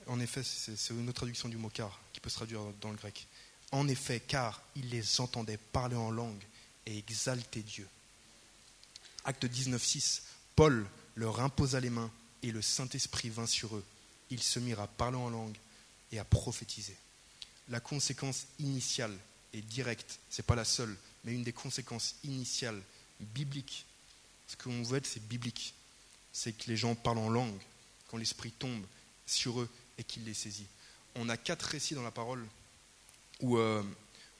en 0.08 0.18
effet, 0.18 0.42
c'est 0.42 0.90
une 0.90 1.08
autre 1.08 1.18
traduction 1.18 1.48
du 1.48 1.58
mot 1.58 1.70
car 1.72 1.96
qui 2.12 2.18
peut 2.18 2.30
se 2.30 2.34
traduire 2.34 2.62
dans 2.80 2.90
le 2.90 2.96
grec. 2.96 3.28
En 3.70 3.86
effet, 3.86 4.18
car 4.18 4.64
ils 4.74 4.90
les 4.90 5.20
entendaient 5.20 5.58
parler 5.58 5.94
en 5.94 6.10
langue 6.10 6.42
et 6.86 6.98
exalter 6.98 7.62
Dieu. 7.62 7.86
Acte 9.24 9.44
19.6, 9.44 10.22
Paul 10.56 10.88
leur 11.14 11.38
imposa 11.38 11.78
les 11.78 11.90
mains 11.90 12.10
et 12.42 12.50
le 12.52 12.62
Saint-Esprit 12.62 13.30
vint 13.30 13.46
sur 13.46 13.76
eux. 13.76 13.84
Ils 14.30 14.42
se 14.42 14.58
mirent 14.58 14.80
à 14.80 14.86
parler 14.86 15.16
en 15.16 15.30
langue 15.30 15.56
et 16.12 16.18
à 16.18 16.24
prophétiser. 16.24 16.96
La 17.68 17.80
conséquence 17.80 18.46
initiale 18.58 19.16
et 19.52 19.60
directe, 19.60 20.18
ce 20.30 20.40
n'est 20.40 20.46
pas 20.46 20.54
la 20.54 20.64
seule, 20.64 20.96
mais 21.24 21.32
une 21.32 21.44
des 21.44 21.52
conséquences 21.52 22.16
initiales 22.24 22.80
bibliques. 23.20 23.84
Ce 24.46 24.56
qu'on 24.56 24.82
veut 24.82 24.98
être, 24.98 25.06
c'est 25.06 25.26
biblique. 25.26 25.74
C'est 26.32 26.52
que 26.52 26.68
les 26.68 26.76
gens 26.76 26.94
parlent 26.94 27.18
en 27.18 27.30
langue. 27.30 27.60
Quand 28.08 28.16
l'Esprit 28.16 28.52
tombe 28.52 28.84
sur 29.26 29.60
eux, 29.60 29.68
et 29.98 30.04
qu'il 30.04 30.24
les 30.24 30.34
saisit. 30.34 30.66
On 31.16 31.28
a 31.28 31.36
quatre 31.36 31.62
récits 31.62 31.94
dans 31.94 32.02
la 32.02 32.12
parole 32.12 32.46
où, 33.40 33.58
euh, 33.58 33.82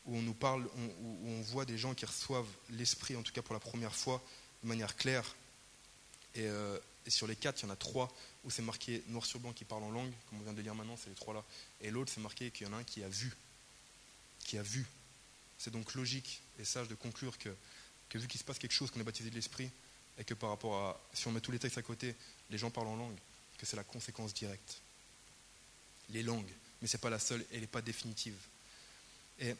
où 0.06 0.16
on 0.16 0.22
nous 0.22 0.34
parle, 0.34 0.64
où, 1.02 1.28
on 1.28 1.42
voit 1.42 1.64
des 1.64 1.76
gens 1.76 1.94
qui 1.94 2.06
reçoivent 2.06 2.46
l'Esprit, 2.70 3.16
en 3.16 3.22
tout 3.22 3.32
cas 3.32 3.42
pour 3.42 3.54
la 3.54 3.60
première 3.60 3.94
fois, 3.94 4.22
de 4.62 4.68
manière 4.68 4.96
claire. 4.96 5.34
Et, 6.34 6.46
euh, 6.46 6.78
et 7.08 7.10
sur 7.10 7.26
les 7.26 7.36
quatre, 7.36 7.62
il 7.62 7.62
y 7.64 7.68
en 7.68 7.72
a 7.72 7.76
trois 7.76 8.14
où 8.44 8.50
c'est 8.50 8.60
marqué 8.60 9.02
noir 9.08 9.24
sur 9.24 9.40
blanc 9.40 9.54
qui 9.54 9.64
parle 9.64 9.82
en 9.82 9.90
langue, 9.90 10.12
comme 10.28 10.40
on 10.40 10.42
vient 10.42 10.52
de 10.52 10.60
lire 10.60 10.74
maintenant, 10.74 10.98
c'est 11.02 11.08
les 11.08 11.16
trois 11.16 11.32
là. 11.32 11.42
Et 11.80 11.90
l'autre, 11.90 12.12
c'est 12.14 12.20
marqué 12.20 12.50
qu'il 12.50 12.66
y 12.66 12.70
en 12.70 12.74
a 12.74 12.76
un 12.76 12.84
qui 12.84 13.02
a 13.02 13.08
vu. 13.08 13.34
Qui 14.44 14.58
a 14.58 14.62
vu. 14.62 14.84
C'est 15.56 15.70
donc 15.70 15.94
logique 15.94 16.42
et 16.58 16.66
sage 16.66 16.86
de 16.86 16.94
conclure 16.94 17.38
que, 17.38 17.48
vu 18.12 18.28
qu'il 18.28 18.38
se 18.38 18.44
passe 18.44 18.58
quelque 18.58 18.74
chose, 18.74 18.90
qu'on 18.90 19.00
est 19.00 19.04
baptisé 19.04 19.30
de 19.30 19.34
l'Esprit, 19.34 19.70
et 20.18 20.24
que 20.24 20.34
par 20.34 20.50
rapport 20.50 20.76
à, 20.76 21.00
si 21.14 21.26
on 21.28 21.32
met 21.32 21.40
tous 21.40 21.50
les 21.50 21.58
textes 21.58 21.78
à 21.78 21.82
côté, 21.82 22.14
les 22.50 22.58
gens 22.58 22.70
parlent 22.70 22.88
en 22.88 22.96
langue, 22.96 23.16
que 23.56 23.64
c'est 23.64 23.76
la 23.76 23.84
conséquence 23.84 24.34
directe 24.34 24.82
les 26.10 26.22
langues, 26.22 26.50
mais 26.82 26.88
ce 26.88 26.96
n'est 26.96 27.00
pas 27.00 27.10
la 27.10 27.18
seule, 27.18 27.44
elle 27.52 27.60
n'est 27.60 27.66
pas 27.66 27.82
définitive. 27.82 28.38
Et, 29.40 29.54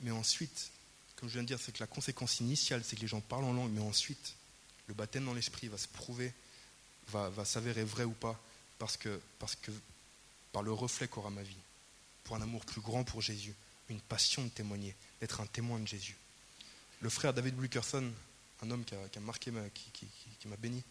mais 0.00 0.10
ensuite, 0.12 0.70
comme 1.16 1.28
je 1.28 1.34
viens 1.34 1.42
de 1.42 1.48
dire, 1.48 1.60
c'est 1.60 1.72
que 1.72 1.80
la 1.80 1.86
conséquence 1.86 2.38
initiale, 2.40 2.82
c'est 2.84 2.96
que 2.96 3.00
les 3.00 3.08
gens 3.08 3.20
parlent 3.20 3.44
en 3.44 3.52
langue, 3.52 3.72
mais 3.72 3.80
ensuite, 3.80 4.34
le 4.86 4.94
baptême 4.94 5.24
dans 5.24 5.34
l'esprit 5.34 5.68
va 5.68 5.78
se 5.78 5.88
prouver, 5.88 6.32
va, 7.08 7.44
s'avérer 7.44 7.84
vrai 7.84 8.04
ou 8.04 8.12
pas, 8.12 8.40
parce 8.78 8.96
que, 8.96 9.20
par 10.52 10.62
le 10.62 10.72
reflet 10.72 11.08
qu'aura 11.08 11.30
ma 11.30 11.42
vie, 11.42 11.56
pour 12.24 12.36
un 12.36 12.42
amour 12.42 12.64
plus 12.64 12.80
grand 12.80 13.04
pour 13.04 13.20
Jésus, 13.20 13.54
une 13.90 14.00
passion 14.00 14.42
de 14.44 14.48
témoigner, 14.48 14.94
d'être 15.20 15.40
un 15.40 15.46
témoin 15.46 15.78
de 15.78 15.86
Jésus. 15.86 16.16
Le 17.00 17.10
frère 17.10 17.34
David 17.34 17.58
Wilkerson, 17.58 18.10
un 18.62 18.70
homme 18.70 18.84
qui 18.84 18.94
a, 18.94 19.20
marqué, 19.20 19.50
ma, 19.50 19.60
qui, 19.70 20.48
m'a 20.48 20.56
béni, 20.56 20.82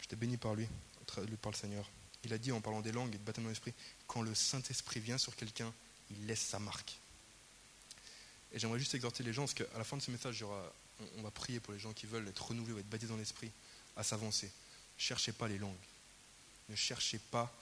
j'étais 0.00 0.16
béni 0.16 0.36
par 0.36 0.54
lui, 0.54 0.68
par 1.40 1.52
le 1.52 1.56
Seigneur. 1.56 1.88
Il 2.24 2.32
a 2.32 2.38
dit 2.38 2.52
en 2.52 2.60
parlant 2.60 2.80
des 2.80 2.92
langues 2.92 3.14
et 3.14 3.18
de 3.18 3.24
baptême 3.24 3.44
dans 3.44 3.50
l'esprit, 3.50 3.74
quand 4.06 4.22
le 4.22 4.34
Saint-Esprit 4.34 5.00
vient 5.00 5.18
sur 5.18 5.34
quelqu'un, 5.36 5.72
il 6.10 6.26
laisse 6.26 6.40
sa 6.40 6.58
marque. 6.58 6.96
Et 8.52 8.58
j'aimerais 8.58 8.78
juste 8.78 8.94
exhorter 8.94 9.24
les 9.24 9.32
gens, 9.32 9.42
parce 9.42 9.54
qu'à 9.54 9.64
la 9.76 9.84
fin 9.84 9.96
de 9.96 10.02
ce 10.02 10.10
message, 10.10 10.44
on, 10.44 11.22
va 11.22 11.30
prier 11.32 11.58
pour 11.58 11.72
les 11.72 11.80
gens 11.80 11.92
qui 11.92 12.06
veulent 12.06 12.28
être 12.28 12.46
renouvelés 12.46 12.74
ou 12.74 12.78
être 12.78 12.88
baptisés 12.88 13.10
dans 13.10 13.18
l'esprit, 13.18 13.50
à 13.96 14.04
s'avancer. 14.04 14.50
Cherchez 14.96 15.32
pas 15.32 15.48
les 15.48 15.58
langues. 15.58 15.72
Ne 16.68 16.76
cherchez 16.76 17.18
pas 17.18 17.52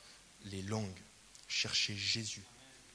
les 0.45 0.63
langues. 0.63 0.99
Cherchez 1.49 1.97
Jésus. 1.97 2.43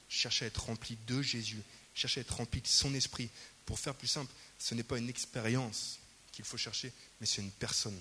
Cherchez 0.08 0.44
à 0.44 0.48
être 0.48 0.64
rempli 0.64 0.96
de 1.06 1.22
Jésus. 1.22 1.62
Cherchez 1.94 2.20
à 2.20 2.22
être 2.22 2.36
rempli 2.36 2.60
de 2.60 2.66
son 2.66 2.94
esprit. 2.94 3.30
Pour 3.66 3.78
faire 3.78 3.94
plus 3.94 4.08
simple, 4.08 4.32
ce 4.58 4.74
n'est 4.74 4.82
pas 4.82 4.98
une 4.98 5.08
expérience 5.08 5.98
qu'il 6.32 6.44
faut 6.44 6.56
chercher, 6.56 6.92
mais 7.20 7.26
c'est 7.26 7.42
une 7.42 7.50
personne. 7.50 7.98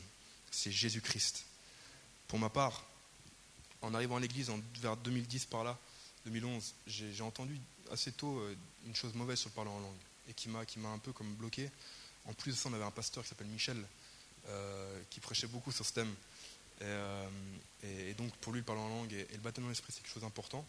C'est 0.51 0.71
Jésus-Christ. 0.71 1.43
Pour 2.27 2.39
ma 2.39 2.49
part, 2.49 2.85
en 3.81 3.93
arrivant 3.93 4.17
à 4.17 4.19
l'église 4.19 4.51
vers 4.75 4.97
2010 4.97 5.45
par 5.45 5.63
là, 5.63 5.77
2011, 6.25 6.73
j'ai 6.87 7.21
entendu 7.21 7.59
assez 7.91 8.11
tôt 8.11 8.39
euh, 8.39 8.55
une 8.85 8.95
chose 8.95 9.13
mauvaise 9.13 9.39
sur 9.39 9.49
le 9.49 9.55
parler 9.55 9.71
en 9.71 9.79
langue 9.79 9.95
et 10.29 10.33
qui 10.33 10.49
m'a 10.49 10.89
un 10.89 10.99
peu 10.99 11.13
comme 11.13 11.33
bloqué. 11.35 11.69
En 12.25 12.33
plus 12.33 12.51
de 12.51 12.57
ça, 12.57 12.69
on 12.69 12.73
avait 12.73 12.83
un 12.83 12.91
pasteur 12.91 13.23
qui 13.23 13.29
s'appelle 13.29 13.47
Michel 13.47 13.77
qui 15.09 15.19
prêchait 15.19 15.47
beaucoup 15.47 15.71
sur 15.71 15.85
ce 15.85 15.93
thème. 15.93 16.13
Euh, 16.81 17.29
et, 17.83 18.13
donc 18.13 18.31
pour 18.37 18.53
lui, 18.53 18.59
le 18.59 18.65
parler 18.65 18.81
en 18.81 18.89
langue 18.89 19.13
et, 19.13 19.27
le 19.31 19.39
baptême 19.39 19.63
dans 19.63 19.69
l'esprit, 19.69 19.91
c'est 19.93 20.01
quelque 20.01 20.13
chose 20.13 20.23
d'important. 20.23 20.65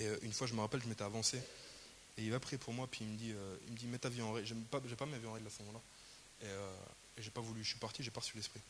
Et 0.00 0.06
une 0.22 0.32
fois, 0.32 0.46
je 0.46 0.54
me 0.54 0.60
rappelle, 0.60 0.82
je 0.82 0.88
m'étais 0.88 1.04
avancé 1.04 1.38
et 2.18 2.22
il 2.22 2.30
va 2.30 2.40
prier 2.40 2.58
pour 2.58 2.74
moi, 2.74 2.86
puis 2.90 3.00
il 3.04 3.08
me 3.08 3.16
dit, 3.16 3.34
il 3.66 3.72
me 3.72 3.78
dit 3.78 3.86
mets 3.86 3.98
ta 3.98 4.08
vie 4.08 4.22
en 4.22 4.32
règle. 4.32 4.46
J'aime 4.46 4.62
pas, 4.64 4.80
j'ai 4.86 4.96
pas 4.96 5.06
ma 5.06 5.18
vie 5.18 5.26
en 5.26 5.32
règle 5.32 5.46
à 5.46 5.50
ce 5.50 5.62
moment-là. 5.62 5.80
Et, 6.42 7.22
j'ai 7.22 7.30
pas 7.30 7.40
voulu. 7.40 7.64
Je 7.64 7.70
suis 7.70 7.78
parti, 7.78 8.02
j'ai 8.02 8.10
pas 8.10 8.20
reçu 8.20 8.36
l'esprit. 8.36 8.60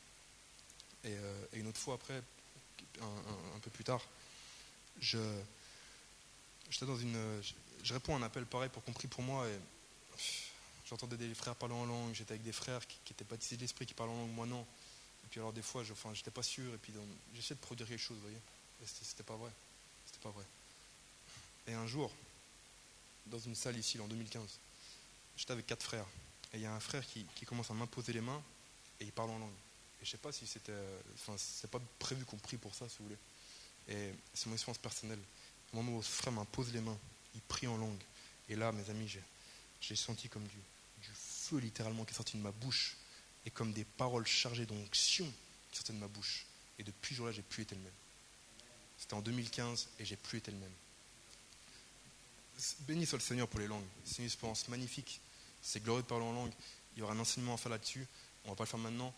Et, 1.04 1.14
une 1.54 1.66
autre 1.66 1.80
fois 1.80 1.94
après, 1.94 2.22
un 3.00 3.58
peu 3.60 3.70
plus 3.70 3.84
tard, 3.84 4.02
je 5.00 5.18
j'étais 6.70 6.86
dans 6.86 6.98
une, 6.98 7.16
je 7.82 7.94
réponds 7.94 8.14
à 8.14 8.18
un 8.18 8.22
appel 8.22 8.44
pareil 8.44 8.68
pour 8.68 8.84
compris 8.84 9.08
pour 9.08 9.22
moi 9.22 9.46
et 9.48 9.58
j'entendais 10.88 11.16
des 11.16 11.34
frères 11.34 11.54
parler 11.54 11.74
en 11.74 11.84
langue, 11.84 12.14
j'étais 12.14 12.32
avec 12.32 12.42
des 12.42 12.52
frères 12.52 12.86
qui, 12.86 12.98
n'étaient 13.10 13.24
pas 13.24 13.34
baptisés 13.34 13.56
de 13.56 13.62
l'esprit, 13.62 13.86
qui 13.86 13.94
parlaient 13.94 14.12
en 14.12 14.18
langue, 14.18 14.30
moi 14.30 14.46
non. 14.46 14.66
Et 15.24 15.28
puis 15.30 15.40
alors 15.40 15.52
des 15.52 15.62
fois, 15.62 15.84
je, 15.84 15.92
enfin, 15.92 16.14
j'étais 16.14 16.30
pas 16.30 16.42
sûr 16.42 16.72
et 16.72 16.78
puis 16.78 16.92
j'essayais 17.34 17.56
de 17.56 17.60
produire 17.60 17.88
quelque 17.88 18.00
chose, 18.00 18.16
vous 18.16 18.22
voyez. 18.22 18.40
Et 18.82 18.86
c'était 18.86 19.22
pas 19.22 19.36
vrai, 19.36 19.50
c'était 20.06 20.22
pas 20.22 20.30
vrai. 20.30 20.44
Et 21.66 21.74
un 21.74 21.86
jour, 21.86 22.10
dans 23.26 23.38
une 23.38 23.54
salle 23.54 23.76
ici, 23.76 24.00
en 24.00 24.06
2015, 24.06 24.58
j'étais 25.36 25.52
avec 25.52 25.66
quatre 25.66 25.82
frères 25.82 26.06
et 26.54 26.56
il 26.56 26.62
y 26.62 26.66
a 26.66 26.72
un 26.72 26.80
frère 26.80 27.04
qui, 27.06 27.26
commence 27.44 27.70
à 27.70 27.74
m'imposer 27.74 28.12
les 28.12 28.22
mains 28.22 28.42
et 29.00 29.04
il 29.04 29.12
parle 29.12 29.30
en 29.30 29.38
langue. 29.38 29.50
Et 30.00 30.04
je 30.04 30.10
sais 30.10 30.16
pas 30.16 30.32
si 30.32 30.46
c'était, 30.46 30.72
enfin, 31.14 31.34
c'est 31.36 31.70
pas 31.70 31.80
prévu 31.98 32.24
qu'on 32.24 32.38
prie 32.38 32.56
pour 32.56 32.74
ça, 32.74 32.88
si 32.88 32.98
vous 32.98 33.04
voulez. 33.04 33.18
Et 33.88 34.14
c'est 34.32 34.46
mon 34.46 34.54
expérience 34.54 34.78
personnelle. 34.78 35.20
Au 35.72 35.76
moment 35.76 35.98
où 35.98 36.02
ce 36.02 36.10
frère 36.10 36.32
m'impose 36.32 36.72
les 36.72 36.80
mains, 36.80 36.98
il 37.34 37.42
prie 37.42 37.66
en 37.66 37.76
langue. 37.76 38.00
Et 38.48 38.56
là, 38.56 38.72
mes 38.72 38.88
amis, 38.88 39.12
j'ai 39.80 39.96
senti 39.96 40.28
comme 40.28 40.46
du 40.46 40.56
feu 41.48 41.58
littéralement 41.58 42.04
qui 42.04 42.12
est 42.12 42.16
sorti 42.16 42.36
de 42.36 42.42
ma 42.42 42.52
bouche 42.52 42.96
et 43.46 43.50
comme 43.50 43.72
des 43.72 43.84
paroles 43.84 44.26
chargées 44.26 44.66
d'onction 44.66 45.30
qui 45.70 45.78
sortaient 45.78 45.92
de 45.92 45.98
ma 45.98 46.08
bouche. 46.08 46.46
Et 46.78 46.84
depuis 46.84 47.14
ce 47.14 47.18
jour-là, 47.18 47.32
j'ai 47.32 47.42
plus 47.42 47.62
été 47.62 47.74
le 47.74 47.80
même. 47.80 47.92
C'était 48.98 49.14
en 49.14 49.20
2015 49.20 49.88
et 49.98 50.04
j'ai 50.04 50.16
plus 50.16 50.38
été 50.38 50.50
le 50.50 50.58
même. 50.58 50.72
Béni 52.80 53.06
soit 53.06 53.18
le 53.18 53.24
Seigneur 53.24 53.48
pour 53.48 53.60
les 53.60 53.68
langues. 53.68 53.86
C'est 54.04 54.18
une 54.18 54.24
expérience 54.24 54.66
magnifique. 54.68 55.20
C'est 55.62 55.82
glorieux 55.82 56.02
de 56.02 56.08
parler 56.08 56.24
en 56.24 56.32
langue. 56.32 56.52
Il 56.96 57.00
y 57.00 57.02
aura 57.02 57.14
un 57.14 57.18
enseignement 57.18 57.54
à 57.54 57.56
faire 57.56 57.70
là-dessus. 57.70 58.06
On 58.44 58.48
ne 58.48 58.52
va 58.52 58.56
pas 58.56 58.64
le 58.64 58.68
faire 58.68 58.80
maintenant 58.80 59.14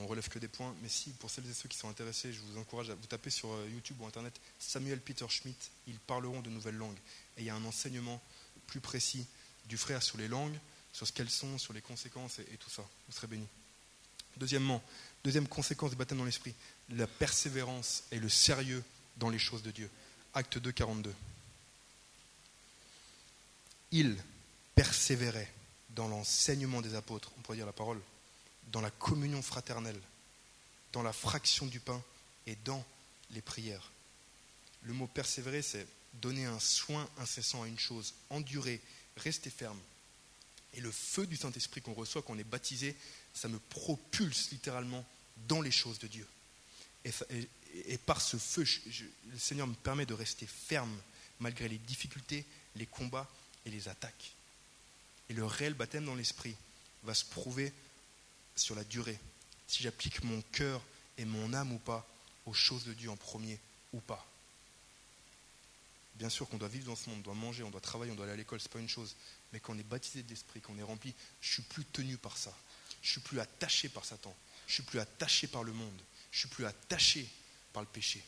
on 0.00 0.06
relève 0.06 0.28
que 0.28 0.38
des 0.38 0.48
points. 0.48 0.74
Mais 0.82 0.88
si, 0.88 1.10
pour 1.10 1.30
celles 1.30 1.48
et 1.48 1.52
ceux 1.52 1.68
qui 1.68 1.76
sont 1.76 1.88
intéressés, 1.88 2.32
je 2.32 2.40
vous 2.40 2.58
encourage 2.58 2.90
à 2.90 2.94
vous 2.94 3.06
taper 3.06 3.30
sur 3.30 3.50
euh, 3.50 3.68
YouTube 3.70 4.00
ou 4.00 4.06
Internet 4.06 4.38
Samuel 4.58 5.00
Peter 5.00 5.26
Schmidt. 5.28 5.58
Ils 5.86 5.98
parleront 5.98 6.40
de 6.40 6.50
nouvelles 6.50 6.76
langues. 6.76 6.98
Et 7.36 7.42
il 7.42 7.44
y 7.44 7.50
a 7.50 7.54
un 7.54 7.64
enseignement 7.64 8.20
plus 8.66 8.80
précis 8.80 9.26
du 9.66 9.76
frère 9.76 10.02
sur 10.02 10.18
les 10.18 10.28
langues, 10.28 10.58
sur 10.92 11.06
ce 11.06 11.12
qu'elles 11.12 11.30
sont, 11.30 11.58
sur 11.58 11.72
les 11.72 11.80
conséquences 11.80 12.38
et, 12.38 12.56
tout 12.58 12.70
ça. 12.70 12.82
Vous 13.08 13.14
serez 13.14 13.26
bénis. 13.26 13.48
Deuxièmement, 14.36 14.82
deuxième 15.24 15.48
conséquence 15.48 15.90
du 15.90 15.96
baptême 15.96 16.18
dans 16.18 16.24
l'esprit, 16.24 16.54
la 16.90 17.06
persévérance 17.06 18.04
et 18.10 18.18
le 18.18 18.28
sérieux 18.28 18.82
dans 19.16 19.30
les 19.30 19.38
choses 19.38 19.62
de 19.62 19.70
Dieu. 19.70 19.90
Acte 20.34 20.58
2, 20.58 20.72
42. 20.72 21.14
Il 23.92 24.16
persévérait 24.74 25.52
dans 25.90 26.08
l'enseignement 26.08 26.80
des 26.80 26.94
apôtres, 26.94 27.30
on 27.36 27.42
pourrait 27.42 27.58
dire 27.58 27.66
la 27.66 27.72
parole, 27.72 28.00
dans 28.68 28.80
la 28.80 28.90
communion 28.90 29.42
fraternelle, 29.42 30.00
dans 30.92 31.02
la 31.02 31.12
fraction 31.12 31.66
du 31.66 31.80
pain 31.80 32.02
et 32.46 32.56
dans 32.64 32.84
les 33.30 33.42
prières. 33.42 33.90
Le 34.82 34.94
mot 34.94 35.06
persévérer, 35.06 35.62
c'est 35.62 35.86
donner 36.14 36.44
un 36.44 36.58
soin 36.58 37.08
incessant 37.18 37.62
à 37.62 37.68
une 37.68 37.78
chose, 37.78 38.14
endurer, 38.30 38.80
rester 39.16 39.50
ferme. 39.50 39.78
Et 40.74 40.80
le 40.80 40.90
feu 40.90 41.26
du 41.26 41.36
Saint-Esprit 41.36 41.82
qu'on 41.82 41.92
reçoit 41.92 42.22
quand 42.22 42.34
on 42.34 42.38
est 42.38 42.44
baptisé, 42.44 42.96
ça 43.34 43.48
me 43.48 43.58
propulse 43.58 44.50
littéralement 44.50 45.04
dans 45.48 45.60
les 45.60 45.70
choses 45.70 45.98
de 45.98 46.06
Dieu. 46.06 46.26
Et, 47.04 47.98
par 47.98 48.20
ce 48.20 48.36
feu, 48.36 48.64
le 49.30 49.38
Seigneur 49.38 49.66
me 49.66 49.74
permet 49.74 50.06
de 50.06 50.14
rester 50.14 50.46
ferme 50.46 50.96
malgré 51.40 51.68
les 51.68 51.78
difficultés, 51.78 52.44
les 52.76 52.86
combats 52.86 53.28
et 53.66 53.70
les 53.70 53.88
attaques. 53.88 54.32
Et 55.28 55.34
le 55.34 55.44
réel 55.44 55.74
baptême 55.74 56.04
dans 56.04 56.14
l'Esprit 56.14 56.54
va 57.02 57.14
se 57.14 57.24
prouver 57.24 57.72
sur 58.54 58.74
la 58.74 58.84
durée, 58.84 59.18
si 59.66 59.82
j'applique 59.82 60.22
mon 60.22 60.40
cœur 60.52 60.80
et 61.18 61.24
mon 61.24 61.52
âme 61.54 61.72
ou 61.72 61.78
pas 61.78 62.06
aux 62.46 62.54
choses 62.54 62.84
de 62.84 62.92
Dieu 62.92 63.10
en 63.10 63.16
premier 63.16 63.58
ou 63.92 64.00
pas. 64.00 64.31
Bien 66.14 66.28
sûr 66.28 66.48
qu'on 66.48 66.58
doit 66.58 66.68
vivre 66.68 66.86
dans 66.86 66.96
ce 66.96 67.08
monde, 67.08 67.20
on 67.20 67.22
doit 67.22 67.34
manger, 67.34 67.62
on 67.62 67.70
doit 67.70 67.80
travailler, 67.80 68.12
on 68.12 68.14
doit 68.14 68.24
aller 68.24 68.34
à 68.34 68.36
l'école, 68.36 68.60
c'est 68.60 68.70
pas 68.70 68.78
une 68.78 68.88
chose. 68.88 69.16
Mais 69.52 69.60
quand 69.60 69.74
on 69.74 69.78
est 69.78 69.82
baptisé 69.82 70.22
de 70.22 70.28
l'esprit, 70.28 70.60
qu'on 70.60 70.78
est 70.78 70.82
rempli, 70.82 71.14
je 71.40 71.52
suis 71.52 71.62
plus 71.62 71.84
tenu 71.86 72.16
par 72.16 72.36
ça. 72.36 72.54
Je 73.02 73.10
suis 73.12 73.20
plus 73.20 73.40
attaché 73.40 73.88
par 73.88 74.04
Satan. 74.04 74.34
Je 74.66 74.74
suis 74.74 74.82
plus 74.82 75.00
attaché 75.00 75.46
par 75.46 75.64
le 75.64 75.72
monde. 75.72 76.00
Je 76.30 76.40
suis 76.40 76.48
plus 76.48 76.64
attaché 76.64 77.28
par 77.72 77.82
le 77.82 77.88
péché. 77.88 78.22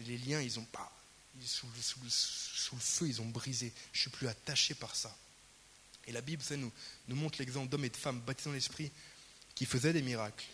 Les 0.00 0.18
liens, 0.18 0.40
ils 0.40 0.58
ont 0.58 0.64
pas, 0.64 0.90
sous, 1.44 1.66
le 1.66 2.80
feu, 2.80 3.08
ils 3.08 3.20
ont 3.20 3.28
brisé. 3.28 3.72
Je 3.92 4.00
suis 4.00 4.10
plus 4.10 4.26
attaché 4.26 4.74
par 4.74 4.96
ça. 4.96 5.16
Et 6.06 6.12
la 6.12 6.20
Bible, 6.20 6.42
ça 6.42 6.56
nous, 6.56 6.72
nous 7.08 7.16
montre 7.16 7.38
l'exemple 7.38 7.68
d'hommes 7.68 7.84
et 7.84 7.90
de 7.90 7.96
femmes 7.96 8.20
baptisés 8.20 8.50
dans 8.50 8.54
l'esprit 8.54 8.90
qui 9.54 9.66
faisaient 9.66 9.92
des 9.92 10.02
miracles. 10.02 10.44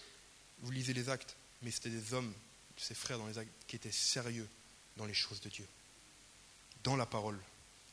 Vous 0.61 0.71
lisez 0.71 0.93
les 0.93 1.09
actes, 1.09 1.37
mais 1.63 1.71
c'était 1.71 1.91
des 1.91 2.13
hommes, 2.13 2.33
ses 2.77 2.95
frères 2.95 3.19
dans 3.19 3.27
les 3.27 3.39
actes, 3.39 3.53
qui 3.67 3.77
étaient 3.77 3.93
sérieux 3.93 4.49
dans 4.97 5.07
les 5.07 5.15
choses 5.15 5.41
de 5.41 5.49
Dieu, 5.49 5.67
dans 6.89 6.97
la 6.97 7.05
parole. 7.05 7.39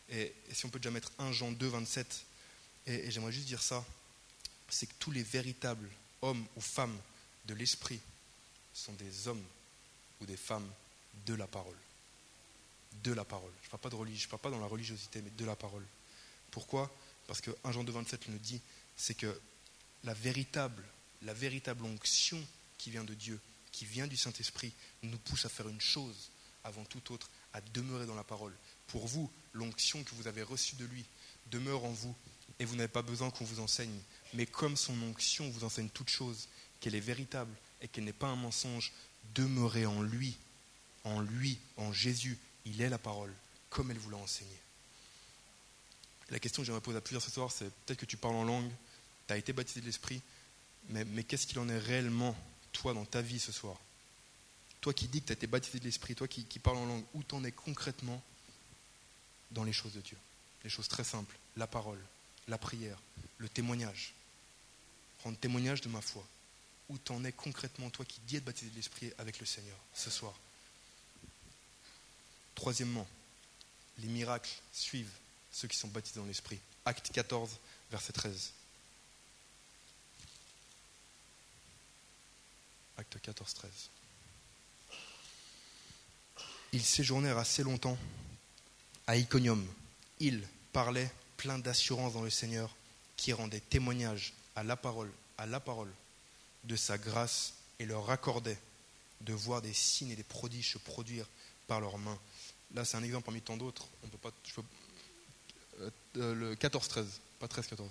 Et, 0.10 0.34
si 0.54 0.66
on 0.66 0.70
peut 0.70 0.80
déjà 0.80 0.90
mettre 0.90 1.12
1 1.20 1.34
Jean 1.34 1.52
2, 1.52 1.68
27, 1.68 2.26
et, 2.88 3.12
j'aimerais 3.12 3.34
juste 3.34 3.48
dire 3.48 3.62
ça, 3.62 3.84
c'est 4.70 4.88
que 4.88 4.94
tous 5.00 5.12
les 5.12 5.22
véritables 5.22 5.90
hommes 6.22 6.46
ou 6.56 6.62
femmes 6.62 6.98
de 7.44 7.54
l'esprit 7.54 8.00
sont 8.74 8.94
des 8.94 9.28
hommes 9.28 9.44
ou 10.22 10.26
des 10.26 10.38
femmes 10.38 10.70
de 11.26 11.34
la 11.34 11.46
parole. 11.46 11.76
De 13.04 13.12
la 13.12 13.26
parole. 13.26 13.52
Je 13.64 13.68
ne 13.68 13.72
parle 13.72 13.82
pas 13.82 13.90
de 13.90 13.96
religion, 13.96 14.24
je 14.24 14.30
parle 14.30 14.42
pas 14.42 14.50
dans 14.50 14.62
la 14.62 14.68
religiosité, 14.68 15.22
mais 15.22 15.32
de 15.32 15.46
la 15.46 15.58
parole. 15.58 15.86
Pourquoi? 16.50 16.90
Parce 17.28 17.42
que 17.42 17.52
1 17.66 17.74
Jean 17.74 17.84
2, 17.84 17.92
27 17.92 18.30
nous 18.30 18.38
dit, 18.38 18.62
c'est 18.96 19.16
que 19.16 19.42
la 20.06 20.14
véritable 20.14 20.84
la 21.24 21.34
véritable 21.34 21.84
onction 21.86 22.42
qui 22.78 22.92
vient 22.92 23.04
de 23.04 23.14
Dieu, 23.14 23.40
qui 23.72 23.86
vient 23.86 24.08
du 24.08 24.16
Saint-Esprit, 24.16 24.72
nous 25.04 25.18
pousse 25.18 25.46
à 25.46 25.50
faire 25.50 25.68
une 25.68 25.82
chose 25.82 26.30
avant 26.64 26.86
tout 26.86 27.14
autre, 27.14 27.30
à 27.54 27.62
demeurer 27.62 28.06
dans 28.06 28.16
la 28.16 28.24
parole. 28.24 28.54
Pour 28.88 29.08
vous, 29.08 29.32
l'onction 29.54 30.04
que 30.04 30.16
vous 30.16 30.28
avez 30.28 30.42
reçue 30.42 30.76
de 30.76 30.86
lui 30.86 31.06
demeure 31.52 31.84
en 31.84 31.92
vous 31.92 32.16
et 32.60 32.66
vous 32.66 32.76
n'avez 32.76 32.88
pas 32.88 33.02
besoin 33.02 33.32
qu'on 33.32 33.46
vous 33.46 33.60
enseigne. 33.60 34.00
Mais 34.34 34.46
comme 34.46 34.76
son 34.76 35.00
onction 35.04 35.50
vous 35.50 35.64
enseigne 35.64 35.90
toute 35.90 36.10
chose, 36.10 36.48
qu'elle 36.80 36.96
est 36.96 37.00
véritable 37.00 37.54
et 37.82 37.88
qu'elle 37.88 38.04
n'est 38.04 38.14
pas 38.14 38.28
un 38.28 38.36
mensonge, 38.36 38.92
demeurez 39.34 39.86
en 39.86 40.02
lui, 40.02 40.38
en 41.04 41.20
lui, 41.20 41.60
en 41.78 41.92
Jésus. 41.92 42.38
Il 42.66 42.82
est 42.82 42.90
la 42.90 42.98
parole, 42.98 43.34
comme 43.70 43.92
elle 43.92 43.98
vous 43.98 44.10
l'a 44.10 44.18
enseigné. 44.18 44.58
La 46.30 46.40
question 46.40 46.62
que 46.62 46.66
j'aimerais 46.66 46.82
poser 46.82 46.98
à 46.98 47.02
plusieurs 47.02 47.22
ce 47.22 47.32
soir, 47.32 47.52
c'est 47.52 47.70
peut-être 47.70 48.00
que 48.00 48.06
tu 48.06 48.18
parles 48.18 48.36
en 48.36 48.44
langue, 48.44 48.70
tu 49.28 49.34
as 49.34 49.38
été 49.38 49.54
baptisé 49.54 49.82
de 49.82 49.86
l'Esprit, 49.86 50.22
mais, 50.90 51.24
qu'est-ce 51.24 51.48
qu'il 51.48 51.60
en 51.60 51.68
est 51.70 51.78
réellement, 51.78 52.36
toi, 52.72 52.94
dans 52.94 53.06
ta 53.06 53.22
vie 53.22 53.40
ce 53.40 53.52
soir? 53.52 53.76
Toi 54.82 54.94
qui 54.94 55.08
dis 55.08 55.22
que 55.22 55.28
tu 55.28 55.32
as 55.32 55.36
été 55.36 55.48
baptisé 55.48 55.80
de 55.80 55.86
l'Esprit, 55.86 56.16
toi 56.16 56.28
qui, 56.28 56.46
qui 56.46 56.60
parles 56.60 56.78
en 56.78 56.86
langue, 56.86 57.04
où 57.14 57.24
t'en 57.24 57.44
es 57.44 57.52
concrètement 57.52 58.22
dans 59.56 59.64
les 59.64 59.74
choses 59.74 59.94
de 59.94 60.02
Dieu 60.02 60.18
Les 60.64 60.70
choses 60.70 60.88
très 60.88 61.04
simples, 61.04 61.36
la 61.58 61.66
parole, 61.66 62.00
la 62.48 62.60
prière, 62.60 63.00
le 63.40 63.50
témoignage. 63.50 64.14
Rendre 65.24 65.38
témoignage 65.40 65.82
de 65.82 65.90
ma 65.90 66.02
foi. 66.02 66.24
Où 66.90 67.00
t'en 67.00 67.24
es 67.24 67.32
concrètement, 67.32 67.90
toi 67.90 68.06
qui 68.06 68.20
dis 68.28 68.36
être 68.36 68.46
baptisé 68.46 68.70
de 68.70 68.76
l'Esprit 68.76 69.12
avec 69.18 69.40
le 69.40 69.46
Seigneur 69.48 69.78
ce 69.96 70.12
soir? 70.12 70.34
Troisièmement, 72.54 73.08
les 73.98 74.08
miracles 74.08 74.52
suivent 74.72 75.12
ceux 75.52 75.68
qui 75.68 75.78
sont 75.78 75.88
baptisés 75.88 76.20
dans 76.20 76.26
l'Esprit. 76.28 76.60
Acte 76.86 77.12
14, 77.12 77.50
verset 77.90 78.14
13. 78.14 78.52
Acte 82.98 83.20
14, 83.20 83.54
13. 83.56 83.72
Ils 86.74 86.84
séjournèrent 86.84 87.38
assez 87.38 87.64
longtemps 87.64 87.98
à 89.08 89.18
Iconium. 89.18 89.66
Ils 90.20 90.46
parlaient 90.74 91.12
plein 91.38 91.60
d'assurance 91.60 92.14
dans 92.14 92.24
le 92.24 92.30
Seigneur, 92.30 92.74
qui 93.18 93.34
rendait 93.34 93.60
témoignage 93.60 94.34
à 94.56 94.64
la 94.64 94.76
parole, 94.76 95.12
à 95.38 95.46
la 95.46 95.60
parole 95.60 95.92
de 96.64 96.76
sa 96.76 96.98
grâce 96.98 97.54
et 97.80 97.86
leur 97.86 98.10
accordait 98.10 98.58
de 99.22 99.34
voir 99.34 99.62
des 99.62 99.74
signes 99.74 100.12
et 100.12 100.16
des 100.16 100.24
prodiges 100.24 100.74
se 100.74 100.78
produire 100.78 101.26
par 101.68 101.80
leurs 101.80 101.98
mains. 101.98 102.20
Là, 102.74 102.86
c'est 102.86 102.98
un 102.98 103.04
exemple 103.04 103.26
parmi 103.26 103.42
tant 103.42 103.58
d'autres. 103.58 103.88
On 104.04 104.08
peut 104.08 104.18
pas, 104.18 104.32
euh, 105.80 105.90
euh, 106.18 106.34
le 106.34 106.56
14-13, 106.56 107.06
pas 107.40 107.48
13-14. 107.48 107.84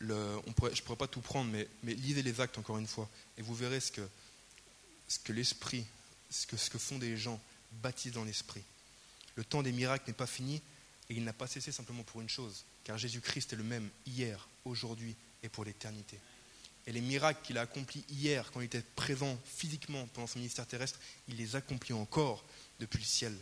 Le, 0.00 0.38
on 0.46 0.52
pourrait, 0.52 0.74
je 0.74 0.80
ne 0.80 0.84
pourrais 0.84 0.98
pas 0.98 1.06
tout 1.06 1.20
prendre, 1.20 1.50
mais, 1.50 1.66
lisez 1.82 2.22
les 2.22 2.40
actes 2.40 2.58
encore 2.58 2.78
une 2.78 2.86
fois, 2.86 3.08
et 3.38 3.42
vous 3.42 3.54
verrez 3.54 3.80
ce 3.80 3.90
que, 3.92 5.32
l'esprit, 5.32 5.84
ce 6.30 6.46
que, 6.46 6.56
ce 6.56 6.68
que 6.68 6.78
font 6.78 6.98
des 6.98 7.16
gens 7.16 7.40
baptisés 7.72 8.14
dans 8.14 8.24
l'esprit. 8.24 8.62
Le 9.36 9.44
temps 9.44 9.62
des 9.62 9.72
miracles 9.72 10.04
n'est 10.08 10.14
pas 10.14 10.26
fini, 10.26 10.62
et 11.10 11.14
il 11.14 11.24
n'a 11.24 11.32
pas 11.32 11.46
cessé 11.46 11.72
simplement 11.72 12.02
pour 12.02 12.20
une 12.20 12.28
chose, 12.28 12.64
car 12.84 12.98
Jésus-Christ 12.98 13.52
est 13.52 13.56
le 13.56 13.64
même 13.64 13.90
hier, 14.06 14.48
aujourd'hui 14.64 15.16
et 15.42 15.48
pour 15.48 15.64
l'éternité. 15.64 16.18
Et 16.86 16.92
les 16.92 17.00
miracles 17.00 17.40
qu'il 17.44 17.58
a 17.58 17.62
accomplis 17.62 18.04
hier, 18.10 18.50
quand 18.52 18.60
il 18.60 18.66
était 18.66 18.82
présent 18.82 19.38
physiquement 19.44 20.06
pendant 20.08 20.26
son 20.26 20.38
ministère 20.38 20.66
terrestre, 20.66 20.98
il 21.28 21.36
les 21.36 21.56
accomplit 21.56 21.94
encore 21.94 22.44
depuis 22.78 22.98
le 22.98 23.04
ciel. 23.04 23.36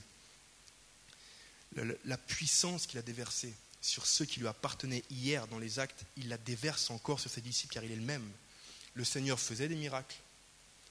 La 2.05 2.18
puissance 2.18 2.87
qu'il 2.87 2.98
a 2.98 3.02
déversée 3.02 3.52
sur 3.81 4.07
ceux 4.07 4.24
qui 4.24 4.38
lui 4.38 4.46
appartenaient 4.46 5.02
hier 5.11 5.48
dans 5.48 5.59
les 5.59 5.78
actes, 5.78 6.05
il 6.16 6.28
la 6.28 6.38
déverse 6.38 6.90
encore 6.90 7.18
sur 7.18 7.31
ses 7.31 7.40
disciples 7.40 7.74
car 7.74 7.83
il 7.83 7.90
est 7.90 7.96
le 7.96 8.02
même. 8.02 8.28
Le 8.94 9.05
Seigneur 9.05 9.40
faisait 9.40 9.68
des 9.68 9.74
miracles. 9.74 10.16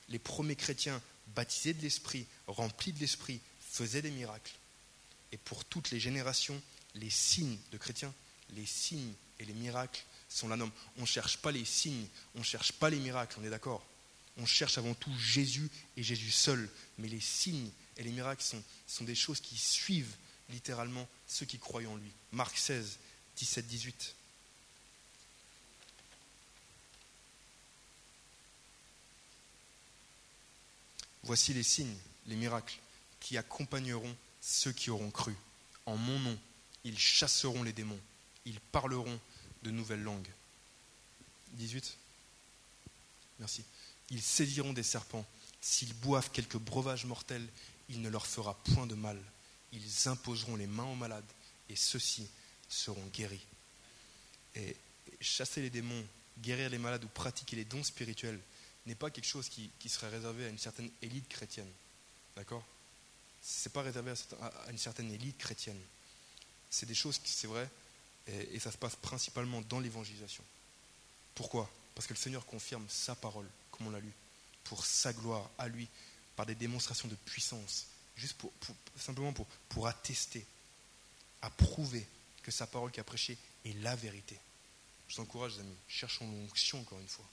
Les 0.10 0.20
premiers 0.20 0.58
chrétiens 0.58 1.02
baptisés 1.28 1.74
de 1.74 1.82
l'Esprit, 1.82 2.26
remplis 2.48 2.92
de 2.92 3.00
l'Esprit, 3.00 3.40
faisaient 3.62 4.02
des 4.02 4.12
miracles. 4.12 4.52
Et 5.32 5.38
pour 5.38 5.66
toutes 5.66 5.92
les 5.92 6.00
générations, 6.00 6.62
les 6.96 7.10
signes 7.10 7.58
de 7.72 7.78
chrétiens, 7.78 8.14
les 8.52 8.66
signes 8.66 9.14
et 9.40 9.46
les 9.46 9.54
miracles 9.54 10.04
sont 10.30 10.48
la 10.48 10.58
norme. 10.58 10.72
On 10.98 11.02
ne 11.02 11.06
cherche 11.06 11.38
pas 11.38 11.52
les 11.52 11.66
signes, 11.66 12.08
on 12.36 12.40
ne 12.40 12.44
cherche 12.44 12.72
pas 12.74 12.90
les 12.90 13.00
miracles, 13.00 13.38
on 13.40 13.46
est 13.46 13.50
d'accord 13.50 13.86
On 14.38 14.46
cherche 14.46 14.78
avant 14.78 14.94
tout 14.94 15.14
Jésus 15.18 15.70
et 15.98 16.04
Jésus 16.04 16.32
seul. 16.32 16.70
Mais 16.98 17.08
les 17.08 17.22
signes 17.22 17.70
et 17.98 18.04
les 18.04 18.12
miracles 18.12 18.44
sont, 18.44 18.64
sont 18.88 19.04
des 19.04 19.16
choses 19.16 19.40
qui 19.40 19.58
suivent 19.58 20.16
littéralement 20.50 21.08
ceux 21.28 21.46
qui 21.46 21.60
croient 21.60 21.86
en 21.86 21.96
lui. 21.96 22.12
Marc 22.32 22.58
16, 22.58 22.98
17, 23.38 23.68
18. 23.68 24.16
Voici 31.24 31.54
les 31.54 31.64
signes, 31.64 31.96
les 32.28 32.36
miracles 32.36 32.78
qui 33.20 33.38
accompagneront 33.38 34.16
ceux 34.42 34.72
qui 34.72 34.90
auront 34.90 35.12
cru. 35.12 35.36
En 35.86 35.96
mon 35.98 36.20
nom, 36.20 36.38
ils 36.84 36.98
chasseront 36.98 37.64
les 37.64 37.74
démons, 37.74 38.00
ils 38.46 38.60
parleront 38.60 39.20
de 39.64 39.72
nouvelles 39.72 40.04
langues. 40.04 40.30
18. 41.54 41.98
Merci. 43.40 43.64
Ils 44.10 44.22
saisiront 44.22 44.74
des 44.74 44.84
serpents. 44.84 45.26
S'ils 45.62 45.94
boivent 45.94 46.32
quelques 46.32 46.58
breuvages 46.58 47.06
mortels, 47.06 47.48
il 47.90 48.02
ne 48.02 48.10
leur 48.10 48.26
fera 48.26 48.56
point 48.74 48.88
de 48.88 48.96
mal. 48.96 49.22
Ils 49.74 50.08
imposeront 50.08 50.56
les 50.56 50.68
mains 50.68 50.86
aux 50.86 50.96
malades 50.96 51.24
et 51.70 51.76
ceux-ci 51.76 52.28
seront 52.68 53.06
guéris. 53.14 53.46
Et 54.56 54.76
chasser 55.20 55.62
les 55.62 55.70
démons, 55.70 56.06
guérir 56.40 56.70
les 56.70 56.78
malades 56.78 57.04
ou 57.04 57.08
pratiquer 57.08 57.56
les 57.56 57.66
dons 57.66 57.84
spirituels 57.84 58.40
n'est 58.86 58.96
pas 58.96 59.10
quelque 59.10 59.28
chose 59.28 59.50
qui, 59.50 59.72
serait 59.88 60.10
réservé 60.10 60.46
à 60.46 60.50
une 60.50 60.58
certaine 60.58 60.90
élite 61.02 61.28
chrétienne. 61.30 61.70
D'accord? 62.36 62.66
Ce 63.42 63.68
n'est 63.68 63.74
pas 63.74 63.82
réservé 63.82 64.14
à, 64.42 64.72
une 64.72 64.78
certaine 64.78 65.12
élite 65.12 65.38
chrétienne. 65.38 65.80
C'est 66.70 66.86
des 66.86 66.96
choses 66.96 67.20
qui, 67.20 67.32
c'est 67.32 67.48
vrai, 67.48 67.70
et, 68.28 68.60
ça 68.60 68.72
se 68.72 68.78
passe 68.78 68.96
principalement 68.96 69.62
dans 69.62 69.80
l'évangélisation. 69.80 70.44
Pourquoi? 71.36 71.70
Parce 71.96 72.08
que 72.08 72.14
le 72.14 72.20
Seigneur 72.20 72.46
confirme 72.46 72.86
sa 72.88 73.16
parole, 73.16 73.48
comme 73.72 73.88
on 73.88 73.92
l'a 73.92 74.00
lu, 74.00 74.12
pour 74.64 74.86
sa 74.86 75.12
gloire, 75.12 75.50
à 75.58 75.68
lui, 75.68 75.88
par 76.36 76.46
des 76.46 76.56
démonstrations 76.56 77.08
de 77.08 77.16
puissance, 77.16 77.88
juste 78.16 78.38
pour, 78.38 78.52
simplement 78.98 79.34
pour, 79.34 79.48
pour 79.70 79.88
attester, 79.88 80.46
à 81.42 81.50
prouver 81.50 82.08
que 82.44 82.52
sa 82.52 82.68
parole 82.68 82.92
qu'il 82.92 83.02
a 83.02 83.06
prêchée 83.06 83.38
est 83.66 83.74
la 83.82 83.96
vérité. 83.96 84.38
Je 85.08 85.16
vous 85.16 85.24
encourage, 85.24 85.56
les 85.56 85.62
amis, 85.62 85.76
cherchons 85.88 86.30
l'onction 86.30 86.80
encore 86.80 87.00
une 87.00 87.08
fois 87.08 87.26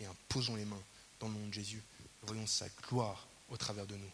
et 0.00 0.06
imposons 0.06 0.56
les 0.56 0.64
mains 0.64 0.82
dans 1.20 1.28
le 1.28 1.34
nom 1.34 1.48
de 1.48 1.54
Jésus 1.54 1.82
voyons 2.26 2.46
sa 2.46 2.68
gloire 2.88 3.26
au 3.48 3.56
travers 3.56 3.86
de 3.86 3.96
nous. 3.96 4.10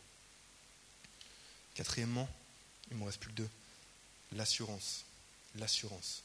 Quatrièmement, 1.75 2.29
il 2.91 2.95
ne 2.95 3.01
m'en 3.01 3.07
reste 3.07 3.21
plus 3.21 3.31
que 3.31 3.37
deux, 3.37 3.51
l'assurance 4.33 5.05
l'assurance. 5.57 6.23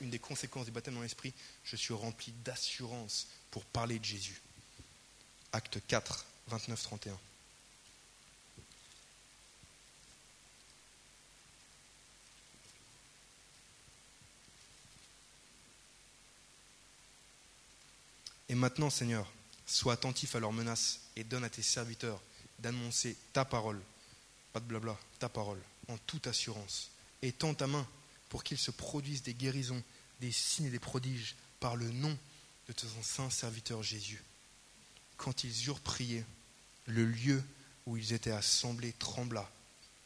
Une 0.00 0.10
des 0.10 0.18
conséquences 0.18 0.66
du 0.66 0.72
baptême 0.72 0.94
dans 0.94 1.02
l'esprit, 1.02 1.32
je 1.64 1.76
suis 1.76 1.94
rempli 1.94 2.32
d'assurance 2.44 3.28
pour 3.50 3.64
parler 3.64 3.98
de 3.98 4.04
Jésus. 4.04 4.40
Acte 5.52 5.78
4, 5.86 6.26
29, 6.48 6.82
31. 6.82 7.18
Et 18.48 18.54
maintenant, 18.54 18.90
Seigneur, 18.90 19.30
sois 19.66 19.94
attentif 19.94 20.36
à 20.36 20.40
leurs 20.40 20.52
menaces 20.52 21.00
et 21.16 21.24
donne 21.24 21.44
à 21.44 21.50
tes 21.50 21.62
serviteurs 21.62 22.20
d'annoncer 22.60 23.16
ta 23.32 23.44
parole, 23.44 23.80
pas 24.56 24.60
de 24.60 24.64
blabla, 24.64 24.98
ta 25.18 25.28
parole, 25.28 25.60
en 25.88 25.98
toute 25.98 26.26
assurance. 26.28 26.90
Et 27.20 27.30
tends 27.30 27.52
ta 27.52 27.66
main 27.66 27.86
pour 28.30 28.42
qu'il 28.42 28.56
se 28.56 28.70
produise 28.70 29.22
des 29.22 29.34
guérisons, 29.34 29.82
des 30.22 30.32
signes 30.32 30.64
et 30.64 30.70
des 30.70 30.78
prodiges 30.78 31.36
par 31.60 31.76
le 31.76 31.90
nom 31.90 32.16
de 32.66 32.72
ton 32.72 32.88
saint 33.02 33.28
serviteur 33.28 33.82
Jésus. 33.82 34.24
Quand 35.18 35.44
ils 35.44 35.66
eurent 35.66 35.80
prié, 35.80 36.24
le 36.86 37.04
lieu 37.04 37.44
où 37.84 37.98
ils 37.98 38.14
étaient 38.14 38.30
assemblés 38.30 38.94
trembla. 38.94 39.46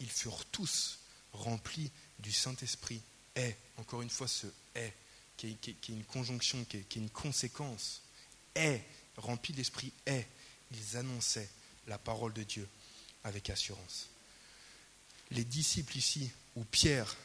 Ils 0.00 0.10
furent 0.10 0.44
tous 0.46 0.98
remplis 1.32 1.92
du 2.18 2.32
Saint-Esprit. 2.32 3.00
Est, 3.36 3.56
encore 3.76 4.02
une 4.02 4.10
fois, 4.10 4.26
ce 4.26 4.48
est, 4.74 4.92
qui 5.36 5.46
est, 5.46 5.88
une 5.90 6.02
conjonction, 6.02 6.64
qui 6.64 6.78
est, 6.78 6.88
qui 6.88 6.98
est 6.98 7.02
une 7.02 7.10
conséquence. 7.10 8.02
Est, 8.56 8.82
rempli 9.16 9.54
d'esprit, 9.54 9.92
est. 10.06 10.26
Ils 10.72 10.96
annonçaient 10.96 11.50
la 11.86 11.98
parole 11.98 12.32
de 12.32 12.42
Dieu 12.42 12.68
avec 13.22 13.48
assurance. 13.48 14.08
Les 15.30 15.44
disciples 15.44 15.96
ici, 15.96 16.30
ou 16.56 16.64
Pierre 16.64 17.16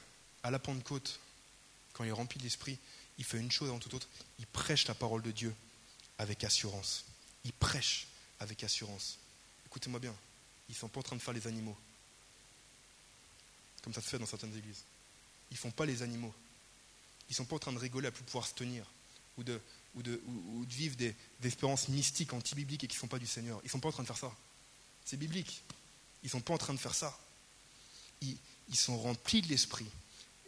à 0.43 0.51
la 0.51 0.59
Pentecôte, 0.59 1.19
quand 1.93 2.03
il 2.03 2.09
est 2.09 2.13
rempli 2.13 2.39
d'esprit, 2.39 2.77
il 3.17 3.23
fait 3.23 3.39
une 3.39 3.51
chose 3.51 3.69
avant 3.69 3.79
toute 3.79 3.93
autre, 3.93 4.07
il 4.39 4.45
prêche 4.47 4.87
la 4.87 4.93
parole 4.93 5.21
de 5.21 5.31
Dieu 5.31 5.53
avec 6.17 6.43
assurance. 6.43 7.05
Il 7.43 7.53
prêche 7.53 8.07
avec 8.39 8.63
assurance. 8.63 9.17
Écoutez-moi 9.65 9.99
bien, 9.99 10.15
ils 10.69 10.73
ne 10.73 10.77
sont 10.77 10.89
pas 10.89 10.99
en 10.99 11.03
train 11.03 11.15
de 11.15 11.21
faire 11.21 11.33
les 11.33 11.47
animaux, 11.47 11.77
comme 13.81 13.93
ça 13.93 14.01
se 14.01 14.09
fait 14.09 14.19
dans 14.19 14.25
certaines 14.25 14.55
églises. 14.55 14.83
Ils 15.51 15.55
ne 15.55 15.59
font 15.59 15.71
pas 15.71 15.85
les 15.85 16.01
animaux. 16.01 16.33
Ils 17.29 17.33
ne 17.33 17.35
sont 17.35 17.45
pas 17.45 17.55
en 17.55 17.59
train 17.59 17.73
de 17.73 17.79
rigoler 17.79 18.07
à 18.07 18.11
plus 18.11 18.23
pouvoir 18.23 18.45
se 18.45 18.53
tenir, 18.53 18.85
ou 19.37 19.43
de, 19.43 19.59
de, 19.95 20.01
de 20.03 20.73
vivre 20.73 20.95
des, 20.95 21.15
espérances 21.43 21.87
mystiques, 21.87 22.33
anti-bibliques 22.33 22.83
et 22.83 22.87
qui 22.87 22.95
ne 22.95 22.99
sont 22.99 23.07
pas 23.07 23.19
du 23.19 23.27
Seigneur. 23.27 23.59
Ils 23.63 23.67
ne 23.67 23.71
sont 23.71 23.79
pas 23.79 23.89
en 23.89 23.93
train 23.93 24.03
de 24.03 24.07
faire 24.07 24.17
ça. 24.17 24.35
C'est 25.05 25.17
biblique. 25.17 25.61
Ils 26.23 26.27
ne 26.27 26.31
sont 26.31 26.41
pas 26.41 26.53
en 26.53 26.57
train 26.57 26.73
de 26.73 26.79
faire 26.79 26.95
ça. 26.95 27.17
Ils 28.69 28.75
sont 28.75 28.97
remplis 28.97 29.41
de 29.41 29.47
l'esprit. 29.47 29.87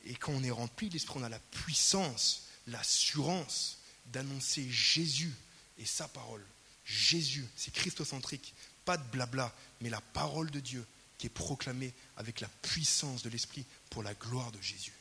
Et 0.08 0.16
quand 0.16 0.32
on 0.32 0.44
est 0.44 0.52
rempli 0.52 0.88
de 0.88 0.94
l'Esprit, 0.94 1.20
on 1.20 1.24
a 1.24 1.30
la 1.30 1.40
puissance, 1.40 2.44
l'assurance 2.68 3.80
d'annoncer 4.08 4.70
Jésus 4.70 5.34
et 5.78 5.86
sa 5.86 6.08
parole. 6.08 6.44
Jésus, 6.86 7.46
c'est 7.58 7.74
christocentrique, 7.74 8.54
pas 8.86 8.96
de 8.96 9.04
blabla, 9.12 9.54
mais 9.82 9.90
la 9.90 10.00
parole 10.00 10.50
de 10.50 10.62
Dieu 10.62 10.86
qui 11.18 11.28
est 11.28 11.32
proclamée 11.32 11.94
avec 12.16 12.40
la 12.40 12.48
puissance 12.62 13.22
de 13.22 13.30
l'Esprit 13.30 13.66
pour 13.90 14.02
la 14.02 14.14
gloire 14.14 14.52
de 14.54 14.62
Jésus. 14.62 14.94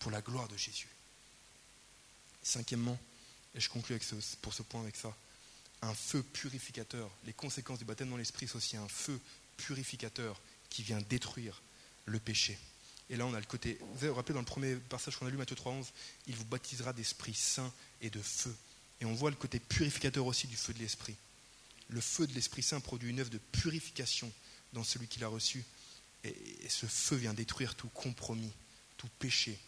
Pour 0.00 0.10
la 0.10 0.22
gloire 0.22 0.48
de 0.48 0.56
Jésus. 0.56 0.88
Cinquièmement, 2.42 2.98
et 3.54 3.60
je 3.60 3.68
conclue 3.68 3.94
avec 3.94 4.08
pour 4.42 4.54
ce 4.54 4.62
point 4.62 4.80
avec 4.80 4.96
ça, 4.96 5.16
un 5.82 5.94
feu 5.94 6.24
purificateur. 6.24 7.10
Les 7.24 7.32
conséquences 7.32 7.78
du 7.78 7.84
baptême 7.84 8.10
dans 8.10 8.16
l'Esprit, 8.16 8.48
c'est 8.48 8.56
aussi 8.56 8.76
un 8.76 8.88
feu 8.88 9.20
purificateur 9.56 10.40
qui 10.68 10.82
vient 10.82 11.00
détruire 11.02 11.62
le 12.08 12.18
péché. 12.18 12.58
Et 13.10 13.16
là, 13.16 13.24
on 13.26 13.34
a 13.34 13.40
le 13.40 13.46
côté. 13.46 13.78
Vous 13.94 14.08
vous 14.08 14.14
rappelez 14.14 14.34
dans 14.34 14.40
le 14.40 14.46
premier 14.46 14.74
passage 14.76 15.16
qu'on 15.16 15.26
a 15.26 15.30
lu, 15.30 15.36
Matthieu 15.36 15.56
3,11, 15.56 15.86
il 16.26 16.36
vous 16.36 16.44
baptisera 16.44 16.92
d'Esprit 16.92 17.34
Saint 17.34 17.72
et 18.02 18.10
de 18.10 18.20
feu. 18.20 18.54
Et 19.00 19.04
on 19.04 19.14
voit 19.14 19.30
le 19.30 19.36
côté 19.36 19.60
purificateur 19.60 20.26
aussi 20.26 20.46
du 20.46 20.56
feu 20.56 20.74
de 20.74 20.78
l'Esprit. 20.80 21.14
Le 21.88 22.00
feu 22.00 22.26
de 22.26 22.34
l'Esprit 22.34 22.62
Saint 22.62 22.80
produit 22.80 23.10
une 23.10 23.20
œuvre 23.20 23.30
de 23.30 23.38
purification 23.38 24.30
dans 24.74 24.84
celui 24.84 25.06
qui 25.06 25.20
l'a 25.20 25.28
reçu. 25.28 25.64
Et, 26.24 26.34
ce 26.68 26.84
feu 26.86 27.16
vient 27.16 27.32
détruire 27.32 27.74
tout 27.76 27.88
compromis, 27.88 28.52
tout 28.98 29.08
péché, 29.18 29.58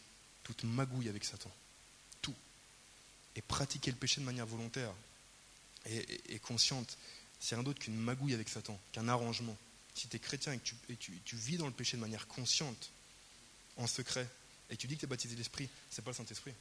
toute 0.43 0.65
magouille 0.65 1.09
avec 1.09 1.25
Satan. 1.25 1.51
Tout. 2.21 2.35
Et 3.37 3.41
pratiquer 3.41 3.91
le 3.91 3.97
péché 3.97 4.21
de 4.21 4.27
manière 4.27 4.47
volontaire 4.47 4.93
et- 5.87 6.35
et 6.35 6.39
consciente, 6.41 6.99
c'est 7.39 7.55
rien 7.55 7.65
d'autre 7.65 7.79
qu'une 7.79 7.97
magouille 7.97 8.35
avec 8.35 8.49
Satan, 8.51 8.79
qu'un 8.93 9.09
arrangement. 9.09 9.57
Si 9.95 10.09
tu 10.09 10.17
es 10.17 10.21
chrétien 10.21 10.53
et 10.53 10.59
que 10.59 10.93
tu, 10.95 11.37
vis 11.37 11.57
dans 11.57 11.67
le 11.67 11.73
péché 11.73 11.97
de 11.97 12.03
manière 12.03 12.27
consciente, 12.27 12.91
en 13.77 13.87
secret, 13.87 14.29
et 14.71 14.77
tu 14.77 14.87
dis 14.87 14.95
que 14.95 15.01
tu 15.01 15.07
es 15.07 15.09
baptisé 15.09 15.35
de 15.35 15.39
l'Esprit, 15.39 15.69
c'est 15.91 16.03
pas 16.03 16.11
le 16.11 16.17
Saint-Esprit. 16.17 16.55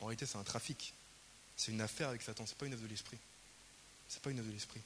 En 0.00 0.06
réalité, 0.06 0.26
c'est 0.26 0.38
un 0.38 0.44
trafic. 0.44 0.92
C'est 1.56 1.72
une 1.72 1.80
affaire 1.80 2.08
avec 2.08 2.22
Satan, 2.22 2.44
c'est 2.46 2.56
pas 2.58 2.66
une 2.66 2.74
œuvre 2.74 2.82
de 2.82 2.88
l'Esprit. 2.88 3.18
C'est 4.08 4.20
pas 4.20 4.30
une 4.30 4.38
œuvre 4.38 4.48
de 4.48 4.52
l'Esprit. 4.52 4.80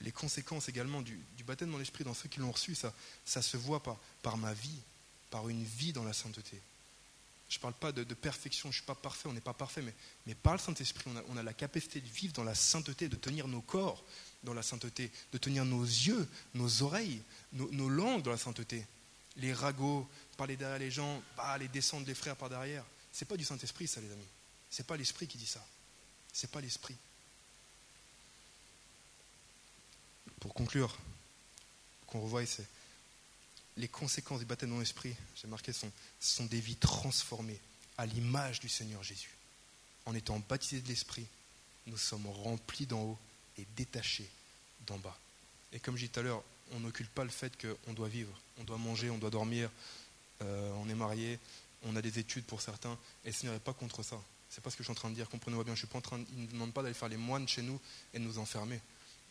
Les 0.00 0.12
conséquences 0.12 0.68
également 0.68 1.00
du, 1.00 1.18
baptême 1.46 1.70
dans 1.70 1.78
l'Esprit 1.78 2.04
dans 2.04 2.14
ceux 2.14 2.28
qui 2.28 2.40
l'ont 2.40 2.52
reçu, 2.52 2.74
ça, 2.74 2.92
ça 3.24 3.40
se 3.40 3.56
voit 3.56 3.82
par, 3.82 3.96
par 4.22 4.36
ma 4.36 4.52
vie, 4.52 4.80
par 5.30 5.48
une 5.48 5.64
vie 5.64 5.92
dans 5.92 6.04
la 6.04 6.12
sainteté. 6.12 6.60
Je 7.48 7.58
ne 7.58 7.62
parle 7.62 7.74
pas 7.74 7.92
de, 7.92 8.02
perfection, 8.14 8.70
je 8.72 8.78
ne 8.78 8.80
suis 8.80 8.86
pas 8.86 8.94
parfait, 8.94 9.28
on 9.28 9.32
n'est 9.32 9.40
pas 9.40 9.52
parfait, 9.52 9.82
mais, 10.26 10.34
par 10.34 10.54
le 10.54 10.58
Saint-Esprit, 10.58 11.10
on 11.28 11.36
a 11.36 11.42
la 11.42 11.52
capacité 11.52 12.00
de 12.00 12.08
vivre 12.08 12.32
dans 12.32 12.42
la 12.42 12.54
sainteté, 12.54 13.08
de 13.08 13.16
tenir 13.16 13.46
nos 13.46 13.60
corps 13.60 14.02
dans 14.44 14.54
la 14.54 14.62
sainteté, 14.62 15.10
de 15.32 15.38
tenir 15.38 15.64
nos 15.64 15.82
yeux, 15.82 16.28
nos 16.54 16.82
oreilles, 16.82 17.22
nos, 17.52 17.88
langues 17.88 18.22
dans 18.22 18.30
la 18.30 18.38
sainteté. 18.38 18.86
Les 19.36 19.52
ragots, 19.52 20.08
parler 20.36 20.56
derrière 20.56 20.78
les 20.78 20.90
gens, 20.90 21.22
bah, 21.36 21.58
les 21.58 21.68
descendre 21.68 22.06
les 22.06 22.14
frères 22.14 22.36
par 22.36 22.48
derrière. 22.48 22.84
C'est 23.12 23.24
pas 23.24 23.36
du 23.36 23.44
Saint-Esprit, 23.44 23.88
ça, 23.88 24.00
les 24.00 24.12
amis. 24.12 24.26
C'est 24.70 24.86
pas 24.86 24.96
l'Esprit 24.96 25.26
qui 25.26 25.38
dit 25.38 25.46
ça. 25.46 25.64
C'est 26.32 26.50
pas 26.50 26.60
l'Esprit. 26.60 26.96
Pour 30.40 30.54
conclure, 30.54 30.96
qu'on 32.06 32.20
revoie, 32.20 32.44
c'est 32.46 32.66
les 33.76 33.88
conséquences 33.88 34.40
du 34.40 34.44
baptême 34.44 34.70
dans 34.70 34.78
l'Esprit, 34.78 35.14
j'ai 35.36 35.48
marqué, 35.48 35.72
sont, 35.72 35.90
sont 36.20 36.44
des 36.44 36.60
vies 36.60 36.76
transformées 36.76 37.58
à 37.98 38.06
l'image 38.06 38.60
du 38.60 38.68
Seigneur 38.68 39.02
Jésus. 39.02 39.34
En 40.06 40.14
étant 40.14 40.38
baptisés 40.48 40.80
de 40.80 40.88
l'Esprit, 40.88 41.26
nous 41.86 41.96
sommes 41.96 42.26
remplis 42.26 42.86
d'en 42.86 43.00
haut 43.00 43.18
et 43.58 43.66
détachés 43.76 44.28
d'en 44.86 44.98
bas. 44.98 45.18
Et 45.72 45.80
comme 45.80 45.96
je 45.96 46.00
disais 46.02 46.12
tout 46.12 46.20
à 46.20 46.22
l'heure, 46.22 46.42
on 46.72 46.80
n'occulte 46.80 47.10
pas 47.10 47.24
le 47.24 47.30
fait 47.30 47.52
qu'on 47.60 47.92
doit 47.92 48.08
vivre, 48.08 48.32
on 48.58 48.64
doit 48.64 48.78
manger, 48.78 49.10
on 49.10 49.18
doit 49.18 49.30
dormir, 49.30 49.70
euh, 50.42 50.72
on 50.78 50.88
est 50.88 50.94
marié, 50.94 51.38
on 51.84 51.96
a 51.96 52.02
des 52.02 52.18
études 52.18 52.44
pour 52.44 52.60
certains, 52.60 52.98
et 53.24 53.32
Seigneur 53.32 53.54
n'est 53.54 53.60
pas 53.60 53.72
contre 53.72 54.02
ça. 54.02 54.20
C'est 54.50 54.62
pas 54.62 54.70
ce 54.70 54.76
que 54.76 54.82
je 54.82 54.86
suis 54.86 54.92
en 54.92 54.94
train 54.94 55.10
de 55.10 55.14
dire, 55.14 55.28
comprenez-moi 55.28 55.64
bien, 55.64 55.74
je 55.74 55.80
suis 55.80 55.88
pas 55.88 55.98
en 55.98 56.02
train 56.02 56.20
il 56.36 56.42
ne 56.42 56.46
demande 56.46 56.72
pas 56.72 56.82
d'aller 56.82 56.94
faire 56.94 57.08
les 57.08 57.16
moines 57.16 57.48
chez 57.48 57.62
nous 57.62 57.80
et 58.12 58.18
de 58.18 58.24
nous 58.24 58.38
enfermer. 58.38 58.80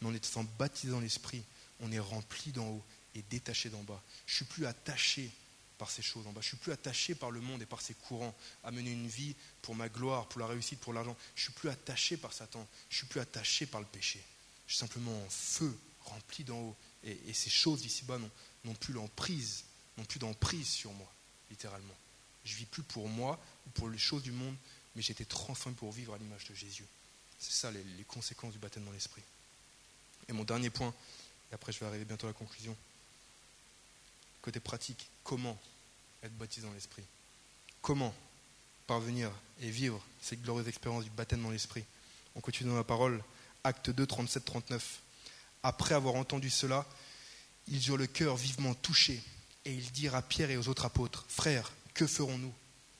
Mais 0.01 0.09
en 0.09 0.13
étant 0.13 0.43
baptisé 0.59 0.91
dans 0.91 0.99
l'Esprit, 0.99 1.43
on 1.79 1.91
est 1.91 1.99
rempli 1.99 2.51
d'en 2.51 2.67
haut 2.67 2.83
et 3.15 3.23
détaché 3.29 3.69
d'en 3.69 3.83
bas. 3.83 4.01
Je 4.25 4.35
suis 4.35 4.45
plus 4.45 4.65
attaché 4.65 5.31
par 5.77 5.89
ces 5.91 6.01
choses 6.01 6.25
en 6.27 6.31
bas. 6.31 6.41
Je 6.41 6.47
suis 6.47 6.57
plus 6.57 6.71
attaché 6.71 7.15
par 7.15 7.31
le 7.31 7.41
monde 7.41 7.61
et 7.61 7.65
par 7.65 7.81
ses 7.81 7.93
courants 7.93 8.35
à 8.63 8.71
mener 8.71 8.91
une 8.91 9.07
vie 9.07 9.35
pour 9.61 9.75
ma 9.75 9.89
gloire, 9.89 10.27
pour 10.27 10.39
la 10.39 10.47
réussite, 10.47 10.79
pour 10.79 10.93
l'argent. 10.93 11.15
Je 11.35 11.43
suis 11.43 11.53
plus 11.53 11.69
attaché 11.69 12.17
par 12.17 12.33
Satan. 12.33 12.67
Je 12.89 12.97
suis 12.97 13.07
plus 13.07 13.19
attaché 13.19 13.65
par 13.65 13.81
le 13.81 13.87
péché. 13.87 14.23
Je 14.67 14.73
suis 14.73 14.79
simplement 14.79 15.15
en 15.23 15.29
feu, 15.29 15.77
rempli 16.05 16.43
d'en 16.43 16.59
haut. 16.59 16.75
Et, 17.03 17.33
ces 17.33 17.49
choses 17.49 17.81
d'ici-bas 17.81 18.17
n'ont 18.63 18.75
plus 18.75 18.93
l'emprise, 18.93 19.65
n'ont 19.97 20.05
plus 20.05 20.19
d'emprise 20.19 20.67
sur 20.67 20.91
moi, 20.93 21.11
littéralement. 21.49 21.95
Je 22.45 22.55
vis 22.55 22.65
plus 22.65 22.83
pour 22.83 23.09
moi 23.09 23.39
ou 23.67 23.69
pour 23.71 23.89
les 23.89 23.97
choses 23.97 24.23
du 24.23 24.31
monde, 24.31 24.55
mais 24.95 25.01
j'ai 25.01 25.11
été 25.11 25.25
transformé 25.25 25.75
pour 25.75 25.91
vivre 25.91 26.13
à 26.13 26.17
l'image 26.17 26.45
de 26.45 26.55
Jésus. 26.55 26.85
C'est 27.39 27.51
ça 27.51 27.71
les, 27.71 27.83
les 27.83 28.03
conséquences 28.03 28.53
du 28.53 28.59
baptême 28.59 28.85
dans 28.85 28.91
l'esprit. 28.91 29.23
Et 30.29 30.33
mon 30.33 30.43
dernier 30.43 30.69
point, 30.69 30.93
et 31.51 31.55
après 31.55 31.71
je 31.71 31.79
vais 31.79 31.85
arriver 31.85 32.05
bientôt 32.05 32.27
à 32.27 32.29
la 32.29 32.33
conclusion. 32.33 32.75
Côté 34.43 34.59
pratique, 34.59 35.09
comment 35.23 35.57
être 36.21 36.37
baptisé 36.37 36.67
dans 36.67 36.73
l'esprit? 36.73 37.03
Comment 37.81 38.13
parvenir 38.85 39.31
et 39.61 39.71
vivre 39.71 40.05
cette 40.21 40.41
glorieuse 40.41 40.67
expérience 40.67 41.05
du 41.05 41.09
baptême 41.09 41.41
dans 41.41 41.49
l'esprit? 41.49 41.85
On 42.35 42.41
continue 42.41 42.69
dans 42.69 42.75
la 42.75 42.83
parole, 42.83 43.23
acte 43.63 43.89
2, 43.89 44.05
37, 44.05 44.43
39. 44.43 44.99
Après 45.63 45.95
avoir 45.95 46.15
entendu 46.15 46.49
cela, 46.49 46.85
ils 47.69 47.87
eurent 47.87 47.97
le 47.97 48.05
cœur 48.05 48.35
vivement 48.35 48.73
touché 48.75 49.23
et 49.63 49.73
ils 49.73 49.91
dirent 49.93 50.15
à 50.15 50.21
Pierre 50.21 50.51
et 50.51 50.57
aux 50.57 50.67
autres 50.67 50.83
apôtres, 50.83 51.25
Frères, 51.29 51.71
que 51.93 52.05
ferons-nous? 52.05 52.53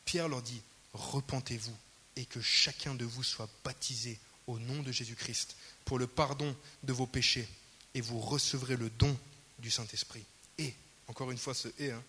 Pierre 0.06 0.30
leur 0.30 0.42
dit, 0.42 0.62
Repentez-vous 0.94 1.76
et 2.16 2.26
que 2.26 2.40
chacun 2.40 2.96
de 2.96 3.04
vous 3.04 3.24
soit 3.24 3.50
baptisé 3.66 4.20
au 4.48 4.60
nom 4.60 4.82
de 4.82 4.92
Jésus-Christ 4.92 5.58
pour 5.84 6.00
le 6.00 6.08
pardon 6.08 6.56
de 6.84 6.94
vos 6.94 7.08
péchés 7.08 7.48
et 7.96 8.02
vous 8.02 8.20
recevrez 8.20 8.78
le 8.78 8.90
don 8.92 9.18
du 9.60 9.72
Saint-Esprit. 9.72 10.24
Et, 10.58 10.74
encore 11.08 11.32
une 11.32 11.38
fois 11.38 11.54
ce 11.54 11.68
et, 11.80 11.92
hein, 11.92 12.04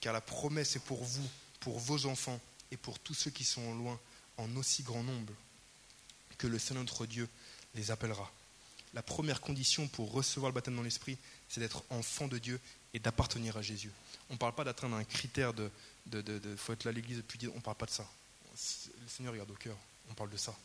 car 0.00 0.12
la 0.12 0.20
promesse 0.20 0.76
est 0.76 0.84
pour 0.84 1.02
vous, 1.02 1.28
pour 1.60 1.78
vos 1.78 2.06
enfants 2.06 2.40
et 2.70 2.76
pour 2.76 2.98
tous 2.98 3.14
ceux 3.14 3.30
qui 3.30 3.44
sont 3.44 3.74
loin, 3.74 3.98
en 4.36 4.56
aussi 4.56 4.82
grand 4.82 5.02
nombre 5.02 5.34
que 6.38 6.46
le 6.46 6.58
Seigneur 6.58 6.82
notre 6.82 7.06
Dieu 7.06 7.28
les 7.74 7.90
appellera. 7.90 8.30
La 8.94 9.02
première 9.02 9.40
condition 9.40 9.86
pour 9.88 10.10
recevoir 10.10 10.50
le 10.50 10.54
baptême 10.54 10.74
dans 10.74 10.82
l'Esprit, 10.82 11.18
c'est 11.48 11.60
d'être 11.60 11.84
enfant 11.90 12.26
de 12.26 12.38
Dieu 12.38 12.58
et 12.94 12.98
d'appartenir 12.98 13.56
à 13.56 13.62
Jésus. 13.62 13.92
On 14.30 14.34
ne 14.34 14.38
parle 14.38 14.54
pas 14.54 14.64
d'atteindre 14.64 14.96
un 14.96 15.04
critère 15.04 15.52
de, 15.52 15.70
de, 16.06 16.56
faut 16.56 16.72
être 16.72 16.84
là 16.84 16.90
à 16.90 16.92
l'église 16.92 17.18
depuis 17.18 17.38
10 17.38 17.48
ans. 17.48 17.52
On 17.54 17.58
ne 17.58 17.62
parle 17.62 17.76
pas 17.76 17.86
de 17.86 17.90
ça. 17.90 18.08
Le 18.52 19.08
Seigneur 19.08 19.32
regarde 19.32 19.50
au 19.50 19.54
cœur. 19.54 19.76
On 20.10 20.14
parle 20.14 20.30
de 20.30 20.36
ça. 20.36 20.56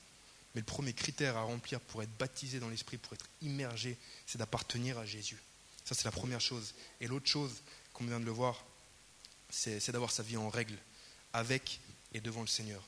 Mais 0.55 0.61
le 0.61 0.65
premier 0.65 0.93
critère 0.93 1.35
à 1.37 1.41
remplir 1.41 1.79
pour 1.81 2.01
être 2.01 2.17
baptisé 2.17 2.59
dans 2.59 2.69
l'Esprit, 2.69 2.97
pour 2.97 3.13
être 3.13 3.27
immergé, 3.41 3.97
c'est 4.25 4.37
d'appartenir 4.37 4.97
à 4.97 5.05
Jésus. 5.05 5.37
Ça, 5.85 5.93
c'est 5.93 6.05
la 6.05 6.11
première 6.11 6.41
chose. 6.41 6.73
Et 6.99 7.07
l'autre 7.07 7.27
chose, 7.27 7.61
comme 7.93 8.07
vient 8.07 8.19
de 8.19 8.25
le 8.25 8.31
voir, 8.31 8.65
c'est 9.49 9.91
d'avoir 9.91 10.11
sa 10.11 10.23
vie 10.23 10.37
en 10.37 10.49
règle, 10.49 10.77
avec 11.31 11.79
et 12.13 12.19
devant 12.19 12.41
le 12.41 12.47
Seigneur. 12.47 12.83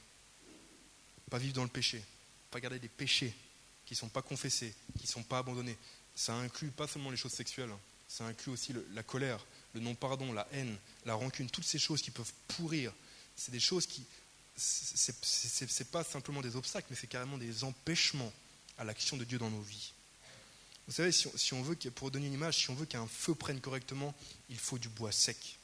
Pas 1.29 1.37
vivre 1.37 1.53
dans 1.53 1.63
le 1.63 1.69
péché, 1.69 2.03
pas 2.51 2.59
garder 2.59 2.79
des 2.79 2.89
péchés 2.89 3.33
qui 3.85 3.93
ne 3.93 3.97
sont 3.97 4.09
pas 4.09 4.21
confessés, 4.21 4.73
qui 4.97 5.03
ne 5.03 5.11
sont 5.11 5.23
pas 5.23 5.39
abandonnés. 5.39 5.77
Ça 6.15 6.33
inclut 6.33 6.71
pas 6.71 6.87
seulement 6.87 7.11
les 7.11 7.17
choses 7.17 7.33
sexuelles, 7.33 7.69
hein. 7.69 7.79
ça 8.07 8.25
inclut 8.25 8.51
aussi 8.51 8.73
la 8.93 9.03
colère, 9.03 9.45
le 9.73 9.79
non-pardon, 9.79 10.33
la 10.33 10.47
haine, 10.51 10.77
la 11.05 11.13
rancune, 11.13 11.49
toutes 11.49 11.65
ces 11.65 11.79
choses 11.79 12.01
qui 12.01 12.11
peuvent 12.11 12.33
pourrir. 12.47 12.91
C'est 13.35 13.51
des 13.51 13.59
choses 13.59 13.85
qui. 13.85 14.03
C'est 14.55 15.91
pas 15.91 16.03
simplement 16.03 16.41
des 16.41 16.55
obstacles, 16.55 16.87
mais 16.89 16.95
c'est 16.95 17.05
carrément 17.05 17.37
des 17.37 17.63
empêchements 17.63 18.33
à 18.79 18.83
l'action 18.83 19.15
de 19.15 19.23
Dieu 19.23 19.37
dans 19.37 19.51
nos 19.51 19.61
vies. 19.61 19.93
Vous 20.87 20.93
savez, 20.93 21.11
si 21.11 21.53
on, 21.53 21.61
veut, 21.61 21.75
pour 21.75 22.11
donner 22.11 22.27
une 22.27 22.33
image, 22.33 22.59
si 22.59 22.69
on 22.69 22.75
veut 22.75 22.85
qu'un 22.85 23.07
feu 23.07 23.35
prenne 23.35 23.59
correctement, 23.59 24.15
il 24.49 24.57
faut 24.57 24.77
du 24.77 24.87
bois 24.87 25.11
sec. 25.11 25.57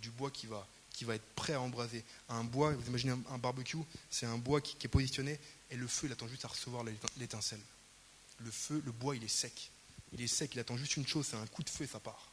Du 0.00 0.10
bois 0.10 0.30
qui 0.30 0.46
va, 0.46 0.66
qui 0.92 1.04
va 1.04 1.16
être 1.16 1.34
prêt 1.34 1.52
à 1.52 1.60
embraser. 1.60 2.02
Un 2.30 2.44
bois, 2.44 2.72
vous 2.72 2.86
imaginez 2.88 3.12
un, 3.30 3.38
barbecue, 3.38 3.76
c'est 4.10 4.24
un 4.26 4.38
bois 4.38 4.60
qui, 4.60 4.74
qui 4.76 4.86
est 4.86 4.90
positionné 4.90 5.38
et 5.70 5.76
le 5.76 5.86
feu, 5.86 6.06
il 6.06 6.12
attend 6.12 6.28
juste 6.28 6.44
à 6.44 6.48
recevoir 6.48 6.84
l'étincelle. 7.18 7.60
Le 8.38 8.50
feu, 8.50 8.82
le 8.84 8.92
bois, 8.92 9.16
il 9.16 9.24
est 9.24 9.28
sec. 9.28 9.70
Il 10.12 10.22
est 10.22 10.28
sec, 10.28 10.54
il 10.54 10.60
attend 10.60 10.76
juste 10.76 10.96
une 10.96 11.06
chose, 11.06 11.26
c'est 11.26 11.36
un 11.36 11.46
coup 11.46 11.62
de 11.62 11.68
feu 11.68 11.84
et 11.84 11.88
ça 11.88 12.00
part. 12.00 12.30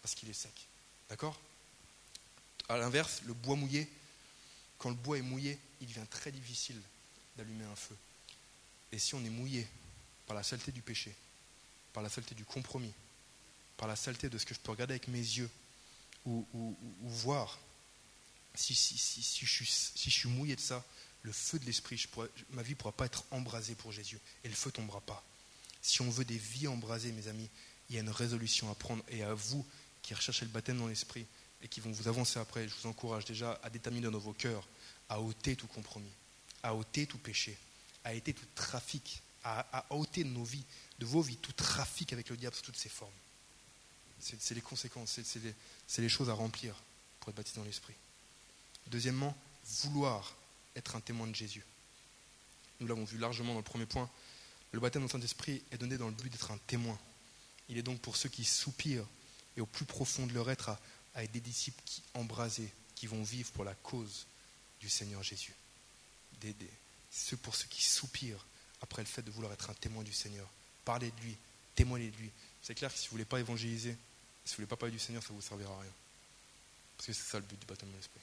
Parce 0.00 0.14
qu'il 0.14 0.30
est 0.30 0.34
sec. 0.34 0.52
D'accord? 1.10 1.38
À 2.68 2.78
l'inverse, 2.78 3.20
le 3.26 3.34
bois 3.34 3.56
mouillé, 3.56 3.90
quand 4.78 4.88
le 4.88 4.94
bois 4.94 5.18
est 5.18 5.22
mouillé, 5.22 5.58
il 5.80 5.88
devient 5.88 6.06
très 6.08 6.32
difficile 6.32 6.80
d'allumer 7.36 7.64
un 7.64 7.76
feu. 7.76 7.96
Et 8.92 8.98
si 8.98 9.14
on 9.14 9.24
est 9.24 9.30
mouillé 9.30 9.66
par 10.26 10.34
la 10.34 10.42
saleté 10.42 10.72
du 10.72 10.80
péché, 10.80 11.14
par 11.94 12.02
la 12.02 12.10
saleté 12.10 12.34
du 12.34 12.44
compromis, 12.44 12.92
par 13.78 13.88
la 13.88 13.96
saleté 13.96 14.28
de 14.28 14.36
ce 14.36 14.44
que 14.44 14.52
je 14.52 14.60
peux 14.60 14.72
regarder 14.72 14.92
avec 14.92 15.08
mes 15.08 15.18
yeux 15.18 15.48
ou, 16.26 16.76
voir, 17.02 17.58
si, 18.54 18.74
je 18.74 20.10
suis, 20.10 20.28
mouillé 20.28 20.56
de 20.56 20.60
ça, 20.60 20.84
le 21.22 21.32
feu 21.32 21.58
de 21.58 21.64
l'esprit, 21.64 22.02
ma 22.50 22.62
vie 22.62 22.72
ne 22.72 22.76
pourra 22.76 22.92
pas 22.92 23.06
être 23.06 23.24
embrasée 23.30 23.74
pour 23.74 23.92
Jésus. 23.92 24.18
Et 24.42 24.48
le 24.48 24.54
feu 24.54 24.68
ne 24.68 24.72
tombera 24.72 25.00
pas. 25.00 25.24
Si 25.82 26.00
on 26.00 26.10
veut 26.10 26.24
des 26.24 26.38
vies 26.38 26.66
embrasées, 26.66 27.12
mes 27.12 27.28
amis, 27.28 27.48
il 27.88 27.96
y 27.96 27.98
a 27.98 28.00
une 28.00 28.10
résolution 28.10 28.70
à 28.70 28.74
prendre. 28.74 29.04
Et 29.08 29.22
à 29.22 29.34
vous 29.34 29.64
qui 30.02 30.14
recherchez 30.14 30.44
le 30.44 30.50
baptême 30.50 30.78
dans 30.78 30.88
l'esprit 30.88 31.26
et 31.62 31.68
qui 31.68 31.80
vont 31.80 31.92
vous 31.92 32.08
avancer 32.08 32.38
après, 32.38 32.68
je 32.68 32.74
vous 32.74 32.88
encourage 32.88 33.24
déjà 33.24 33.58
à 33.62 33.70
déterminer 33.70 34.10
dans 34.10 34.18
vos 34.18 34.32
cœurs, 34.32 34.66
à 35.08 35.20
ôter 35.20 35.56
tout 35.56 35.66
compromis, 35.66 36.12
à 36.62 36.74
ôter 36.74 37.06
tout 37.06 37.18
péché, 37.18 37.56
à 38.04 38.14
ôter 38.14 38.32
tout 38.32 38.46
trafic, 38.54 39.22
à, 39.44 39.86
ôter 39.90 40.24
de 40.24 40.30
nos 40.30 40.44
vies, 40.44 40.64
de 40.98 41.06
vos 41.06 41.22
vies, 41.22 41.36
tout 41.36 41.52
trafic 41.52 42.12
avec 42.12 42.28
le 42.28 42.36
diable 42.36 42.56
sous 42.56 42.62
toutes 42.62 42.76
ses 42.76 42.88
formes. 42.88 43.12
C'est 44.20 44.54
les 44.54 44.62
conséquences, 44.62 45.20
c'est- 45.22 46.00
les, 46.00 46.08
choses 46.08 46.30
à 46.30 46.32
remplir 46.32 46.74
pour 47.20 47.30
être 47.30 47.36
baptisé 47.36 47.58
dans 47.58 47.64
l'esprit. 47.64 47.94
Deuxièmement, 48.86 49.36
vouloir 49.82 50.34
être 50.76 50.96
un 50.96 51.00
témoin 51.00 51.26
de 51.26 51.34
Jésus. 51.34 51.64
Nous 52.80 52.86
l'avons 52.86 53.04
vu 53.04 53.18
largement 53.18 53.52
dans 53.52 53.60
le 53.60 53.64
premier 53.64 53.86
point. 53.86 54.10
Le 54.72 54.80
baptême 54.80 55.02
dans 55.02 55.06
le 55.08 55.12
Saint-Esprit 55.12 55.62
est 55.70 55.78
donné 55.78 55.98
dans 55.98 56.08
le 56.08 56.14
but 56.14 56.30
d'être 56.30 56.50
un 56.50 56.58
témoin. 56.66 56.98
Il 57.68 57.78
est 57.78 57.82
donc 57.82 58.00
pour 58.00 58.16
ceux 58.16 58.28
qui 58.28 58.44
soupirent 58.44 59.06
et 59.56 59.60
au 59.60 59.66
plus 59.66 59.84
profond 59.84 60.26
de 60.26 60.32
leur 60.32 60.50
être 60.50 60.70
à 60.70 60.80
à 61.14 61.22
être 61.22 61.32
des 61.32 61.40
disciples 61.40 61.82
qui, 61.84 62.02
embrasés, 62.14 62.72
qui 62.94 63.06
vont 63.06 63.22
vivre 63.22 63.50
pour 63.52 63.64
la 63.64 63.74
cause 63.74 64.26
du 64.80 64.88
Seigneur 64.88 65.22
Jésus. 65.22 65.54
Des, 66.40 66.54
ceux 67.10 67.36
pour 67.36 67.54
ceux 67.54 67.68
qui 67.68 67.82
soupirent 67.82 68.44
après 68.84 69.02
le 69.02 69.08
fait 69.08 69.22
de 69.22 69.30
vouloir 69.30 69.52
être 69.52 69.70
un 69.70 69.74
témoin 69.74 70.04
du 70.04 70.12
Seigneur. 70.12 70.46
Parler 70.84 71.10
de 71.10 71.20
lui, 71.22 71.36
témoigner 71.74 72.10
de 72.10 72.16
lui. 72.18 72.30
C'est 72.62 72.74
clair 72.74 72.92
que 72.92 72.98
si 72.98 73.08
vous 73.08 73.14
ne 73.14 73.18
voulez 73.18 73.24
pas 73.24 73.40
évangéliser, 73.40 73.96
si 74.44 74.50
vous 74.50 74.52
ne 74.52 74.56
voulez 74.56 74.66
pas 74.66 74.76
parler 74.76 74.92
du 74.92 74.98
Seigneur, 74.98 75.22
ça 75.22 75.30
ne 75.30 75.34
vous 75.34 75.42
servira 75.42 75.74
à 75.74 75.80
rien. 75.80 75.92
Parce 76.96 77.06
que 77.06 77.12
c'est 77.14 77.30
ça 77.30 77.38
le 77.38 77.46
but 77.46 77.58
du 77.58 77.66
baptême 77.66 77.90
de 77.90 77.96
l'Esprit. 77.96 78.20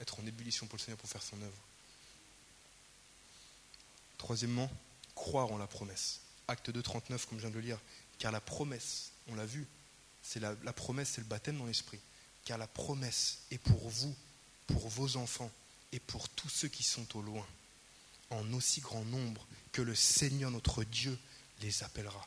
Être 0.00 0.20
en 0.20 0.26
ébullition 0.26 0.66
pour 0.66 0.76
le 0.76 0.82
Seigneur 0.82 0.98
pour 0.98 1.08
faire 1.08 1.22
son 1.22 1.40
œuvre. 1.40 1.56
Troisièmement, 4.18 4.70
croire 5.14 5.50
en 5.50 5.58
la 5.58 5.66
promesse. 5.66 6.20
Acte 6.48 6.70
2, 6.70 6.82
39, 6.82 7.26
comme 7.26 7.38
je 7.38 7.42
viens 7.42 7.50
de 7.50 7.54
le 7.54 7.62
lire. 7.62 7.80
Car 8.18 8.30
la 8.30 8.40
promesse, 8.40 9.12
on 9.28 9.34
l'a 9.34 9.46
vu, 9.46 9.66
c'est 10.22 10.40
la, 10.40 10.54
la 10.64 10.72
promesse, 10.72 11.12
c'est 11.14 11.20
le 11.22 11.26
baptême 11.26 11.56
dans 11.56 11.66
l'Esprit. 11.66 12.00
Car 12.44 12.58
la 12.58 12.66
promesse 12.66 13.38
est 13.50 13.58
pour 13.58 13.88
vous, 13.88 14.14
pour 14.66 14.88
vos 14.88 15.16
enfants 15.16 15.50
et 15.92 16.00
pour 16.00 16.28
tous 16.28 16.50
ceux 16.50 16.68
qui 16.68 16.82
sont 16.82 17.16
au 17.16 17.22
loin, 17.22 17.46
en 18.30 18.52
aussi 18.52 18.80
grand 18.80 19.04
nombre 19.04 19.46
que 19.72 19.82
le 19.82 19.94
Seigneur 19.94 20.50
notre 20.50 20.84
Dieu 20.84 21.18
les 21.62 21.82
appellera. 21.82 22.26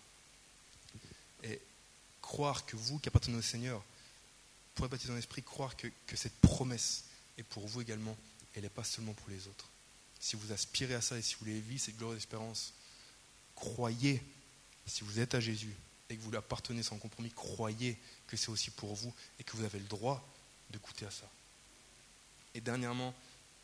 Et 1.44 1.60
croire 2.22 2.66
que 2.66 2.76
vous 2.76 3.00
qui 3.00 3.10
appartenez 3.10 3.38
au 3.38 3.42
Seigneur, 3.42 3.84
pourrez 4.76 4.90
baptiser 4.90 5.10
dans 5.10 5.16
l'esprit, 5.16 5.44
croire 5.44 5.76
que, 5.76 5.88
que, 6.08 6.16
cette 6.16 6.36
promesse 6.42 7.06
est 7.38 7.44
pour 7.44 7.68
vous 7.68 7.82
également, 7.82 8.18
elle 8.56 8.64
n'est 8.64 8.70
pas 8.70 8.84
seulement 8.84 9.14
pour 9.14 9.30
les 9.30 9.48
autres. 9.48 9.70
Si 10.20 10.36
vous 10.36 10.52
aspirez 10.52 10.94
à 10.94 11.02
ça 11.02 11.18
et 11.18 11.22
si 11.22 11.34
vous 11.36 11.46
voulez 11.46 11.60
vivre 11.60 11.82
cette 11.82 11.98
glorieuse 11.98 12.20
espérance, 12.20 12.74
croyez, 13.56 14.22
si 14.86 15.04
vous 15.04 15.20
êtes 15.20 15.36
à 15.36 15.40
Jésus 15.40 15.74
et 16.10 16.16
que 16.16 16.22
vous 16.22 16.32
lui 16.32 16.38
appartenez 16.38 16.84
sans 16.84 16.98
compromis, 16.98 17.32
croyez 17.32 17.98
que 18.28 18.38
c'est 18.38 18.50
aussi 18.50 18.70
pour 18.72 18.94
vous 18.96 19.14
et 19.40 19.44
que 19.44 19.56
vous 19.56 19.64
avez 19.64 19.80
le 19.80 19.86
droit 19.86 20.28
de 20.70 20.78
goûter 20.78 21.06
à 21.06 21.12
ça. 21.12 21.30
Et 22.54 22.62
dernièrement, 22.62 23.14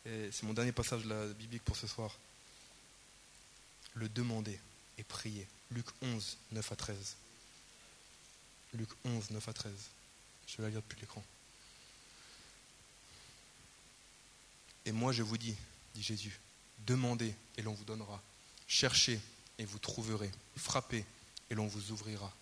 c'est 0.04 0.42
mon 0.42 0.54
dernier 0.54 0.72
passage 0.72 1.04
de 1.04 1.08
la 1.08 1.26
biblique 1.26 1.64
pour 1.64 1.76
ce 1.76 1.86
soir, 1.86 2.16
le 3.98 4.08
demander 4.08 4.58
et 4.96 5.04
prier. 5.04 5.46
Luc 5.70 5.86
11, 6.02 6.36
9 6.52 6.72
à 6.72 6.76
13. 6.76 7.16
Luc 8.74 8.88
11, 9.04 9.30
9 9.30 9.48
à 9.48 9.52
13. 9.52 9.72
Je 10.46 10.56
vais 10.56 10.62
la 10.62 10.70
lire 10.70 10.82
depuis 10.82 11.00
l'écran. 11.00 11.22
Et 14.86 14.92
moi 14.92 15.12
je 15.12 15.22
vous 15.22 15.36
dis, 15.36 15.54
dit 15.94 16.02
Jésus, 16.02 16.40
demandez 16.86 17.34
et 17.56 17.62
l'on 17.62 17.74
vous 17.74 17.84
donnera. 17.84 18.22
Cherchez 18.66 19.20
et 19.58 19.64
vous 19.64 19.78
trouverez. 19.78 20.30
Frappez 20.56 21.04
et 21.50 21.54
l'on 21.54 21.66
vous 21.66 21.90
ouvrira. 21.90 22.32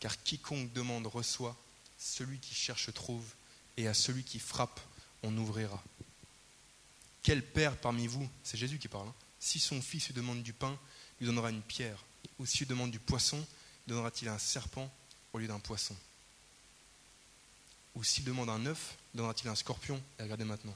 Car 0.00 0.22
quiconque 0.22 0.72
demande 0.72 1.06
reçoit, 1.06 1.56
celui 1.98 2.38
qui 2.38 2.54
cherche 2.54 2.92
trouve, 2.92 3.26
et 3.76 3.88
à 3.88 3.94
celui 3.94 4.22
qui 4.22 4.38
frappe, 4.38 4.80
on 5.22 5.36
ouvrira. 5.36 5.82
Quel 7.22 7.44
père 7.44 7.76
parmi 7.76 8.06
vous, 8.06 8.28
c'est 8.42 8.58
Jésus 8.58 8.78
qui 8.78 8.88
parle, 8.88 9.08
hein, 9.08 9.14
si 9.44 9.60
son 9.60 9.82
fils 9.82 10.06
lui 10.06 10.14
demande 10.14 10.42
du 10.42 10.54
pain, 10.54 10.78
lui 11.20 11.26
donnera 11.26 11.50
une 11.50 11.60
pierre, 11.60 12.02
ou 12.38 12.46
s'il 12.46 12.60
lui 12.60 12.66
demande 12.66 12.90
du 12.90 12.98
poisson, 12.98 13.46
donnera-t-il 13.86 14.28
un 14.28 14.38
serpent 14.38 14.90
au 15.34 15.38
lieu 15.38 15.46
d'un 15.46 15.58
poisson? 15.58 15.94
Ou 17.94 18.02
s'il 18.02 18.24
demande 18.24 18.48
un 18.48 18.64
œuf, 18.64 18.96
donnera-t-il 19.12 19.50
un 19.50 19.54
scorpion? 19.54 20.02
Et 20.18 20.22
regardez 20.22 20.44
maintenant. 20.44 20.74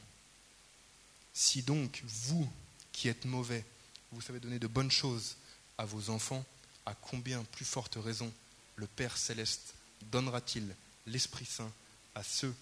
Si 1.32 1.62
donc 1.62 2.02
vous, 2.04 2.46
qui 2.92 3.08
êtes 3.08 3.24
mauvais, 3.24 3.64
vous 4.12 4.20
savez 4.20 4.38
donner 4.38 4.58
de 4.58 4.66
bonnes 4.66 4.90
choses 4.90 5.36
à 5.78 5.86
vos 5.86 6.10
enfants, 6.10 6.44
à 6.84 6.94
combien 6.94 7.42
plus 7.44 7.64
forte 7.64 7.96
raison 7.96 8.30
le 8.76 8.86
Père 8.86 9.16
céleste 9.16 9.74
donnera-t-il 10.12 10.74
l'Esprit 11.06 11.46
Saint 11.46 11.72
à 12.14 12.22
ceux 12.22 12.54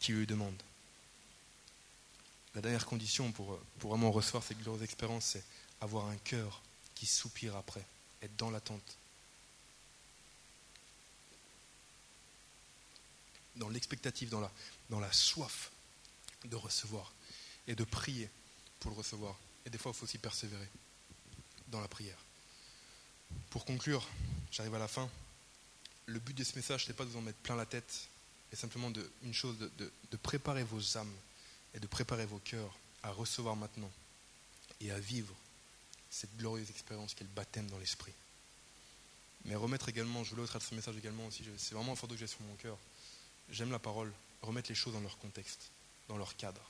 qui 0.00 0.10
lui 0.10 0.26
demandent? 0.26 0.62
La 2.56 2.62
dernière 2.62 2.86
condition 2.86 3.30
pour, 3.32 3.58
pour 3.78 3.90
vraiment 3.90 4.10
recevoir 4.10 4.42
cette 4.42 4.58
glorieuse 4.62 4.82
expérience, 4.82 5.26
c'est 5.26 5.44
avoir 5.82 6.06
un 6.06 6.16
cœur 6.16 6.62
qui 6.94 7.04
soupire 7.04 7.54
après, 7.54 7.84
être 8.22 8.34
dans 8.36 8.50
l'attente. 8.50 8.96
Dans 13.56 13.68
l'expectative, 13.68 14.30
dans 14.30 14.40
la, 15.00 15.12
soif 15.12 15.70
de 16.46 16.56
recevoir 16.56 17.12
et 17.68 17.74
de 17.74 17.84
prier 17.84 18.30
pour 18.80 18.90
le 18.90 18.96
recevoir. 18.96 19.36
Et 19.66 19.70
des 19.70 19.76
fois, 19.76 19.92
il 19.94 19.98
faut 19.98 20.04
aussi 20.04 20.16
persévérer 20.16 20.68
dans 21.68 21.82
la 21.82 21.88
prière. 21.88 22.18
Pour 23.50 23.66
conclure, 23.66 24.08
j'arrive 24.50 24.74
à 24.74 24.78
la 24.78 24.88
fin. 24.88 25.10
Le 26.06 26.18
but 26.20 26.34
de 26.34 26.42
ce 26.42 26.56
message, 26.56 26.84
ce 26.84 26.88
n'est 26.88 26.96
pas 26.96 27.04
de 27.04 27.10
vous 27.10 27.18
en 27.18 27.22
mettre 27.22 27.38
plein 27.40 27.56
la 27.56 27.66
tête, 27.66 28.08
mais 28.50 28.56
simplement 28.56 28.90
de, 28.90 29.10
une 29.24 29.34
chose, 29.34 29.58
de 29.58 30.16
préparer 30.16 30.64
vos 30.64 30.96
âmes 30.96 31.12
et 31.76 31.80
de 31.80 31.86
préparer 31.86 32.26
vos 32.26 32.38
cœurs 32.38 32.74
à 33.02 33.10
recevoir 33.10 33.54
maintenant 33.54 33.90
et 34.80 34.90
à 34.90 34.98
vivre 34.98 35.32
cette 36.10 36.34
glorieuse 36.38 36.70
expérience 36.70 37.14
qu'est 37.14 37.24
le 37.24 37.30
baptême 37.30 37.68
dans 37.68 37.78
l'esprit. 37.78 38.12
Mais 39.44 39.54
remettre 39.54 39.88
également, 39.88 40.24
je 40.24 40.30
voulais 40.30 40.42
au 40.42 40.60
ce 40.60 40.74
message 40.74 40.96
également 40.96 41.26
aussi, 41.26 41.44
c'est 41.58 41.74
vraiment 41.74 41.92
un 41.92 41.96
fardeau 41.96 42.14
que 42.14 42.20
j'ai 42.20 42.26
sur 42.26 42.40
mon 42.42 42.54
cœur. 42.56 42.76
J'aime 43.50 43.70
la 43.70 43.78
parole, 43.78 44.12
remettre 44.42 44.70
les 44.70 44.74
choses 44.74 44.94
dans 44.94 45.00
leur 45.00 45.18
contexte, 45.18 45.70
dans 46.08 46.16
leur 46.16 46.36
cadre. 46.36 46.62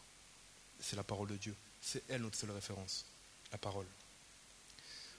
C'est 0.80 0.96
la 0.96 1.04
parole 1.04 1.28
de 1.28 1.36
Dieu. 1.36 1.54
C'est 1.80 2.02
elle 2.08 2.22
notre 2.22 2.36
seule 2.36 2.50
référence, 2.50 3.06
la 3.52 3.58
parole. 3.58 3.86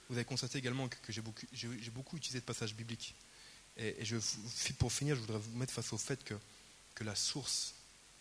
Vous 0.08 0.16
avez 0.16 0.24
constaté 0.24 0.58
également 0.58 0.88
que, 0.88 1.12
j'ai 1.12 1.20
beaucoup, 1.20 1.46
beaucoup, 1.92 2.16
utilisé 2.16 2.40
de 2.40 2.44
passages 2.44 2.74
bibliques. 2.74 3.14
Et, 3.76 4.04
je, 4.04 4.16
pour 4.78 4.92
finir, 4.92 5.16
je 5.16 5.20
voudrais 5.20 5.38
vous 5.38 5.56
mettre 5.56 5.72
face 5.72 5.92
au 5.92 5.98
fait 5.98 6.22
que, 6.22 6.34
que 6.94 7.04
la 7.04 7.14
source 7.14 7.74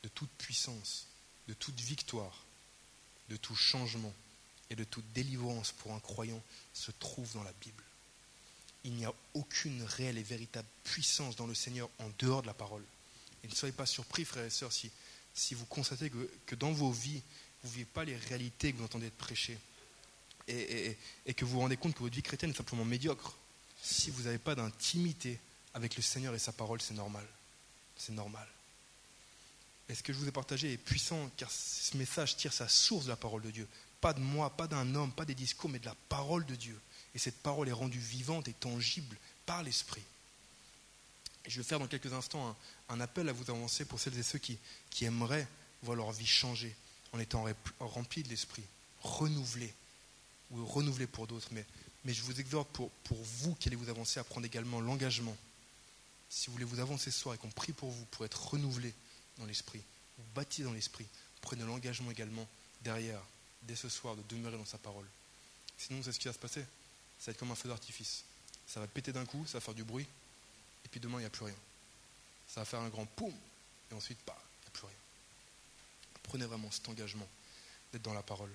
de 0.04 0.10
toute 0.10 0.30
puissance, 0.32 1.08
de 1.48 1.54
toute 1.54 1.80
victoire, 1.80 2.46
de 3.30 3.38
tout 3.38 3.56
changement 3.56 4.14
et 4.70 4.76
de 4.76 4.84
toute 4.84 5.12
délivrance 5.14 5.72
pour 5.72 5.94
un 5.94 6.00
croyant 6.00 6.42
se 6.74 6.92
trouve 6.92 7.32
dans 7.34 7.44
la 7.44 7.54
Bible. 7.62 7.84
Il 8.84 8.94
n'y 8.94 9.06
a 9.06 9.14
aucune 9.34 9.82
réelle 9.84 10.18
et 10.18 10.24
véritable 10.24 10.68
puissance 10.84 11.36
dans 11.36 11.48
le 11.48 11.56
Seigneur 11.56 11.90
en 12.00 12.10
dehors 12.20 12.42
de 12.42 12.48
la 12.48 12.54
parole. 12.54 12.84
Et 13.44 13.48
ne 13.48 13.56
soyez 13.56 13.74
pas 13.74 13.86
surpris, 13.86 14.26
frères 14.26 14.46
et 14.46 14.50
sœurs, 14.50 14.72
si, 14.72 15.54
vous 15.54 15.66
constatez 15.66 16.10
que, 16.10 16.30
que 16.46 16.56
dans 16.56 16.72
vos 16.72 16.92
vies, 16.92 17.22
vous 17.64 17.70
ne 17.70 17.74
vivez 17.74 17.86
pas 17.86 18.06
les 18.06 18.16
réalités 18.16 18.72
que 18.72 18.78
vous 18.78 18.86
entendez 18.86 19.08
être 19.08 19.18
prêchées 19.18 19.58
et, 20.48 21.34
que 21.36 21.46
vous 21.46 21.52
vous 21.52 21.60
rendez 21.60 21.78
compte 21.78 21.94
que 21.94 22.00
votre 22.00 22.16
vie 22.16 22.24
chrétienne 22.24 22.52
est 22.52 22.58
simplement 22.58 22.86
médiocre. 22.86 23.36
Si 23.82 24.10
vous 24.12 24.24
n'avez 24.24 24.38
pas 24.38 24.56
d'intimité 24.56 25.40
avec 25.74 25.96
le 25.96 26.02
Seigneur 26.02 26.34
et 26.34 26.40
sa 26.40 26.52
parole, 26.52 26.82
c'est 26.82 26.94
normal. 26.94 27.26
C'est 27.98 28.14
normal. 28.14 28.48
Et 29.90 29.96
ce 29.96 30.04
que 30.04 30.12
je 30.12 30.18
vous 30.18 30.28
ai 30.28 30.32
partagé 30.32 30.74
est 30.74 30.78
puissant 30.78 31.30
car 31.38 31.50
ce 31.50 31.96
message 31.96 32.36
tire 32.36 32.54
sa 32.54 32.68
source 32.68 33.06
de 33.06 33.10
la 33.10 33.16
parole 33.16 33.42
de 33.42 33.52
Dieu. 33.52 33.68
Pas 34.02 34.14
de 34.14 34.20
moi, 34.20 34.50
pas 34.50 34.68
d'un 34.68 34.96
homme, 34.96 35.12
pas 35.12 35.26
des 35.26 35.36
discours, 35.36 35.70
mais 35.70 35.80
de 35.80 35.86
la 35.86 35.96
parole 36.10 36.46
de 36.46 36.56
Dieu. 36.56 36.80
Et 37.16 37.20
cette 37.20 37.42
parole 37.42 37.70
est 37.70 37.74
rendue 37.74 38.00
vivante 38.00 38.48
et 38.48 38.54
tangible 38.54 39.16
par 39.46 39.64
l'Esprit. 39.64 40.04
Je 41.48 41.58
vais 41.58 41.64
faire 41.64 41.80
dans 41.80 41.88
quelques 41.88 42.12
instants 42.12 42.56
un, 42.90 43.00
appel 43.00 43.30
à 43.30 43.34
vous 43.34 43.50
avancer 43.50 43.86
pour 43.86 44.00
celles 44.00 44.18
et 44.20 44.24
ceux 44.24 44.40
qui, 44.40 44.60
qui 44.90 45.06
aimeraient 45.06 45.48
voir 45.82 45.96
leur 45.96 46.12
vie 46.12 46.28
changer 46.28 46.76
en 47.14 47.20
étant 47.20 47.46
remplis 47.80 48.24
de 48.24 48.30
l'Esprit, 48.30 48.64
renouvelés, 49.02 49.74
ou 50.52 50.66
renouveler 50.66 51.08
pour 51.08 51.26
d'autres, 51.26 51.48
mais, 51.52 51.66
mais 52.04 52.14
je 52.14 52.22
vous 52.24 52.40
exhorte 52.40 52.70
pour, 52.70 52.90
pour 53.06 53.18
vous 53.18 53.56
qui 53.56 53.70
allez 53.70 53.78
vous 53.78 53.90
avancer 53.90 54.20
à 54.20 54.26
prendre 54.26 54.46
également 54.46 54.82
l'engagement. 54.82 55.36
Si 56.30 56.48
vous 56.48 56.54
voulez 56.54 56.66
vous 56.66 56.82
avancer 56.82 57.10
ce 57.12 57.20
soir 57.20 57.36
et 57.36 57.38
qu'on 57.38 57.50
prie 57.50 57.72
pour 57.72 57.90
vous, 57.90 58.06
pour 58.12 58.26
être 58.26 58.50
renouvelé 58.50 58.94
dans 59.40 59.46
l'esprit, 59.46 59.82
ou 60.20 60.24
bâti 60.36 60.64
dans 60.64 60.74
l'esprit, 60.74 61.08
prenez 61.42 61.64
l'engagement 61.64 62.12
également 62.12 62.48
derrière, 62.82 63.22
dès 63.64 63.76
ce 63.76 63.90
soir, 63.90 64.16
de 64.16 64.24
demeurer 64.30 64.58
dans 64.58 64.66
sa 64.66 64.78
parole. 64.78 65.06
Sinon, 65.78 66.02
c'est 66.04 66.12
ce 66.12 66.20
qui 66.20 66.28
va 66.28 66.34
se 66.34 66.40
passer. 66.40 66.66
Ça 67.20 67.28
va 67.28 67.32
être 67.32 67.38
comme 67.38 67.52
un 67.52 67.56
feu 67.56 67.70
d'artifice. 67.70 68.24
Ça 68.68 68.80
va 68.80 68.88
péter 68.88 69.14
d'un 69.14 69.26
coup, 69.26 69.46
ça 69.46 69.54
va 69.54 69.62
faire 69.62 69.74
du 69.74 69.84
bruit, 69.84 70.08
et 70.86 70.90
puis 70.90 71.00
demain, 71.00 71.18
il 71.18 71.22
n'y 71.22 71.28
a 71.28 71.30
plus 71.30 71.46
rien. 71.46 71.56
Ça 72.48 72.62
va 72.62 72.66
faire 72.66 72.82
un 72.82 72.90
grand 72.90 73.06
poum, 73.06 73.34
et 73.92 73.94
ensuite, 73.94 74.20
bah, 74.26 74.38
il 74.38 74.64
n'y 74.64 74.68
a 74.68 74.72
plus 74.72 74.88
rien. 74.88 74.96
Prenez 76.24 76.46
vraiment 76.46 76.70
cet 76.72 76.88
engagement 76.90 77.28
d'être 77.92 78.02
dans 78.02 78.14
la 78.14 78.24
parole. 78.24 78.52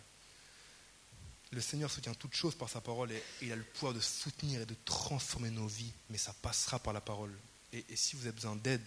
Le 1.52 1.60
Seigneur 1.60 1.90
soutient 1.90 2.14
toutes 2.14 2.34
choses 2.34 2.54
par 2.54 2.70
sa 2.70 2.80
parole 2.80 3.12
et, 3.12 3.22
il 3.42 3.52
a 3.52 3.56
le 3.56 3.62
pouvoir 3.62 3.92
de 3.92 4.00
soutenir 4.00 4.62
et 4.62 4.66
de 4.66 4.76
transformer 4.86 5.50
nos 5.50 5.66
vies, 5.66 5.92
mais 6.08 6.16
ça 6.16 6.32
passera 6.40 6.78
par 6.78 6.94
la 6.94 7.02
parole. 7.02 7.32
Et, 7.72 7.84
si 7.94 8.16
vous 8.16 8.22
avez 8.22 8.34
besoin 8.34 8.56
d'aide 8.56 8.86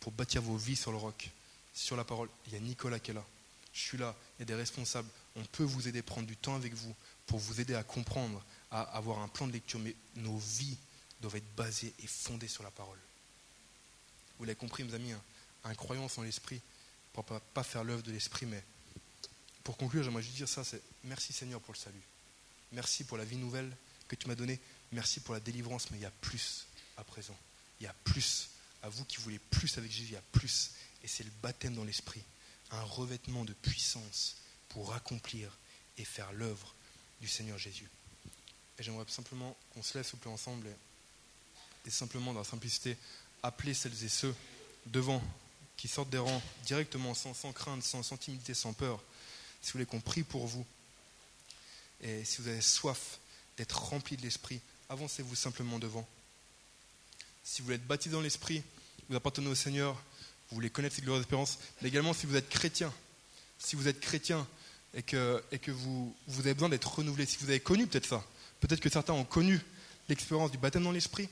pour 0.00 0.12
bâtir 0.12 0.42
vos 0.42 0.56
vies 0.56 0.76
sur 0.76 0.90
le 0.90 0.96
roc, 0.96 1.30
sur 1.74 1.96
la 1.96 2.04
parole, 2.04 2.28
il 2.46 2.54
y 2.54 2.56
a 2.56 2.60
Nicolas 2.60 2.98
qui 2.98 3.12
est 3.12 3.14
là. 3.14 3.24
Je 3.72 3.80
suis 3.80 3.98
là, 3.98 4.16
il 4.38 4.40
y 4.40 4.42
a 4.42 4.46
des 4.46 4.54
responsables. 4.54 5.08
On 5.36 5.44
peut 5.44 5.62
vous 5.62 5.86
aider, 5.86 6.02
prendre 6.02 6.26
du 6.26 6.36
temps 6.36 6.56
avec 6.56 6.74
vous 6.74 6.94
pour 7.26 7.38
vous 7.38 7.60
aider 7.60 7.74
à 7.74 7.84
comprendre, 7.84 8.42
à 8.70 8.82
avoir 8.82 9.20
un 9.20 9.28
plan 9.28 9.46
de 9.46 9.52
lecture, 9.52 9.78
mais 9.78 9.94
nos 10.16 10.36
vies 10.38 10.76
doivent 11.20 11.36
être 11.36 11.54
basées 11.54 11.94
et 12.02 12.06
fondées 12.06 12.48
sur 12.48 12.62
la 12.62 12.70
parole. 12.70 12.98
Vous 14.38 14.44
l'avez 14.44 14.56
compris, 14.56 14.82
mes 14.82 14.94
amis, 14.94 15.12
un, 15.64 15.74
croyant 15.74 16.08
sans 16.08 16.22
l'esprit 16.22 16.56
ne 16.56 17.22
pourra 17.22 17.40
pas 17.40 17.62
faire 17.62 17.84
l'œuvre 17.84 18.02
de 18.02 18.10
l'esprit, 18.10 18.46
mais 18.46 18.64
pour 19.62 19.76
conclure, 19.76 20.02
j'aimerais 20.02 20.22
juste 20.22 20.36
dire 20.36 20.48
ça, 20.48 20.64
c'est 20.64 20.82
merci 21.04 21.32
Seigneur 21.32 21.60
pour 21.60 21.74
le 21.74 21.78
salut. 21.78 22.02
Merci 22.72 23.04
pour 23.04 23.18
la 23.18 23.24
vie 23.24 23.36
nouvelle 23.36 23.70
que 24.08 24.16
tu 24.16 24.26
m'as 24.26 24.34
donnée. 24.34 24.58
Merci 24.92 25.20
pour 25.20 25.34
la 25.34 25.40
délivrance, 25.40 25.90
mais 25.90 25.98
il 25.98 26.02
y 26.02 26.06
a 26.06 26.10
plus 26.10 26.66
à 26.96 27.04
présent. 27.04 27.36
Il 27.80 27.84
y 27.84 27.86
a 27.86 27.94
plus 28.04 28.50
à 28.82 28.88
vous 28.88 29.04
qui 29.04 29.18
voulez 29.18 29.38
plus 29.38 29.78
avec 29.78 29.90
Jésus, 29.90 30.08
il 30.08 30.12
y 30.12 30.16
a 30.16 30.22
plus. 30.32 30.72
Et 31.02 31.08
c'est 31.08 31.24
le 31.24 31.30
baptême 31.42 31.74
dans 31.74 31.84
l'esprit, 31.84 32.22
un 32.70 32.82
revêtement 32.82 33.44
de 33.44 33.52
puissance 33.52 34.36
pour 34.68 34.94
accomplir 34.94 35.56
et 35.98 36.04
faire 36.04 36.32
l'œuvre 36.32 36.74
du 37.20 37.28
Seigneur 37.28 37.58
Jésus. 37.58 37.88
Et 38.78 38.82
j'aimerais 38.82 39.04
simplement 39.08 39.56
qu'on 39.74 39.82
se 39.82 39.96
lève 39.96 40.06
s'il 40.06 40.18
vous 40.22 40.30
ensemble 40.30 40.66
et, 41.86 41.90
simplement 41.90 42.32
dans 42.32 42.40
la 42.40 42.44
simplicité 42.44 42.96
appeler 43.42 43.74
celles 43.74 44.04
et 44.04 44.08
ceux 44.08 44.34
devant 44.86 45.22
qui 45.76 45.88
sortent 45.88 46.10
des 46.10 46.18
rangs 46.18 46.42
directement 46.64 47.14
sans, 47.14 47.52
crainte, 47.52 47.82
sans 47.82 48.16
timidité, 48.16 48.54
sans 48.54 48.72
peur. 48.72 49.02
Si 49.60 49.68
vous 49.68 49.72
voulez 49.72 49.86
qu'on 49.86 50.00
prie 50.00 50.22
pour 50.22 50.46
vous 50.46 50.66
et 52.02 52.24
si 52.24 52.40
vous 52.40 52.48
avez 52.48 52.60
soif 52.60 53.18
d'être 53.56 53.82
rempli 53.82 54.16
de 54.16 54.22
l'esprit, 54.22 54.60
avancez-vous 54.88 55.34
simplement 55.34 55.78
devant. 55.78 56.06
Si 57.50 57.62
vous 57.62 57.72
êtes 57.72 57.84
baptisé 57.84 58.14
dans 58.14 58.20
l'esprit, 58.20 58.62
vous 59.08 59.16
appartenez 59.16 59.48
au 59.48 59.56
Seigneur, 59.56 59.94
vous 60.48 60.54
voulez 60.54 60.70
connaître 60.70 60.94
cette 60.94 61.04
glorieuse 61.04 61.24
espérance, 61.24 61.58
mais 61.82 61.88
également 61.88 62.12
si 62.12 62.26
vous 62.26 62.36
êtes 62.36 62.48
chrétien, 62.48 62.94
si 63.58 63.74
vous 63.74 63.88
êtes 63.88 63.98
chrétien 63.98 64.46
et 64.94 65.02
que, 65.02 65.42
vous 65.72 66.14
avez 66.38 66.54
besoin 66.54 66.68
d'être 66.68 66.94
renouvelé, 66.94 67.26
si 67.26 67.38
vous 67.38 67.50
avez 67.50 67.58
connu 67.58 67.88
peut-être 67.88 68.06
ça, 68.06 68.24
peut-être 68.60 68.78
que 68.78 68.88
certains 68.88 69.14
ont 69.14 69.24
connu 69.24 69.60
l'expérience 70.08 70.52
du 70.52 70.58
baptême 70.58 70.84
dans 70.84 70.92
l'esprit 70.92 71.28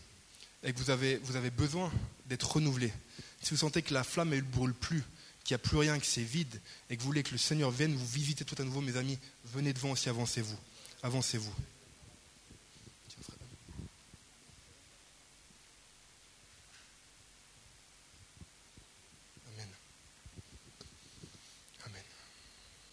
et 0.64 0.72
que 0.72 0.78
vous 0.78 0.90
avez, 0.90 1.18
vous 1.18 1.36
avez 1.36 1.50
besoin 1.50 1.88
d'être 2.26 2.50
renouvelé. 2.50 2.92
Si 3.40 3.50
vous 3.50 3.58
sentez 3.58 3.82
que 3.82 3.94
la 3.94 4.02
flamme 4.02 4.30
ne 4.30 4.40
brûle 4.40 4.74
plus, 4.74 5.04
qu'il 5.44 5.54
n'y 5.54 5.60
a 5.60 5.68
plus 5.68 5.76
rien, 5.76 6.00
que 6.00 6.06
c'est 6.06 6.24
vide, 6.24 6.60
et 6.90 6.96
que 6.96 7.02
vous 7.02 7.06
voulez 7.06 7.22
que 7.22 7.30
le 7.30 7.38
Seigneur 7.38 7.70
vienne 7.70 7.94
vous 7.94 8.08
visiter 8.08 8.44
tout 8.44 8.56
à 8.58 8.64
nouveau, 8.64 8.80
mes 8.80 8.96
amis, 8.96 9.20
venez 9.44 9.72
devant 9.72 9.92
aussi, 9.92 10.08
avancez-vous. 10.08 10.58
Avancez-vous. 11.04 11.54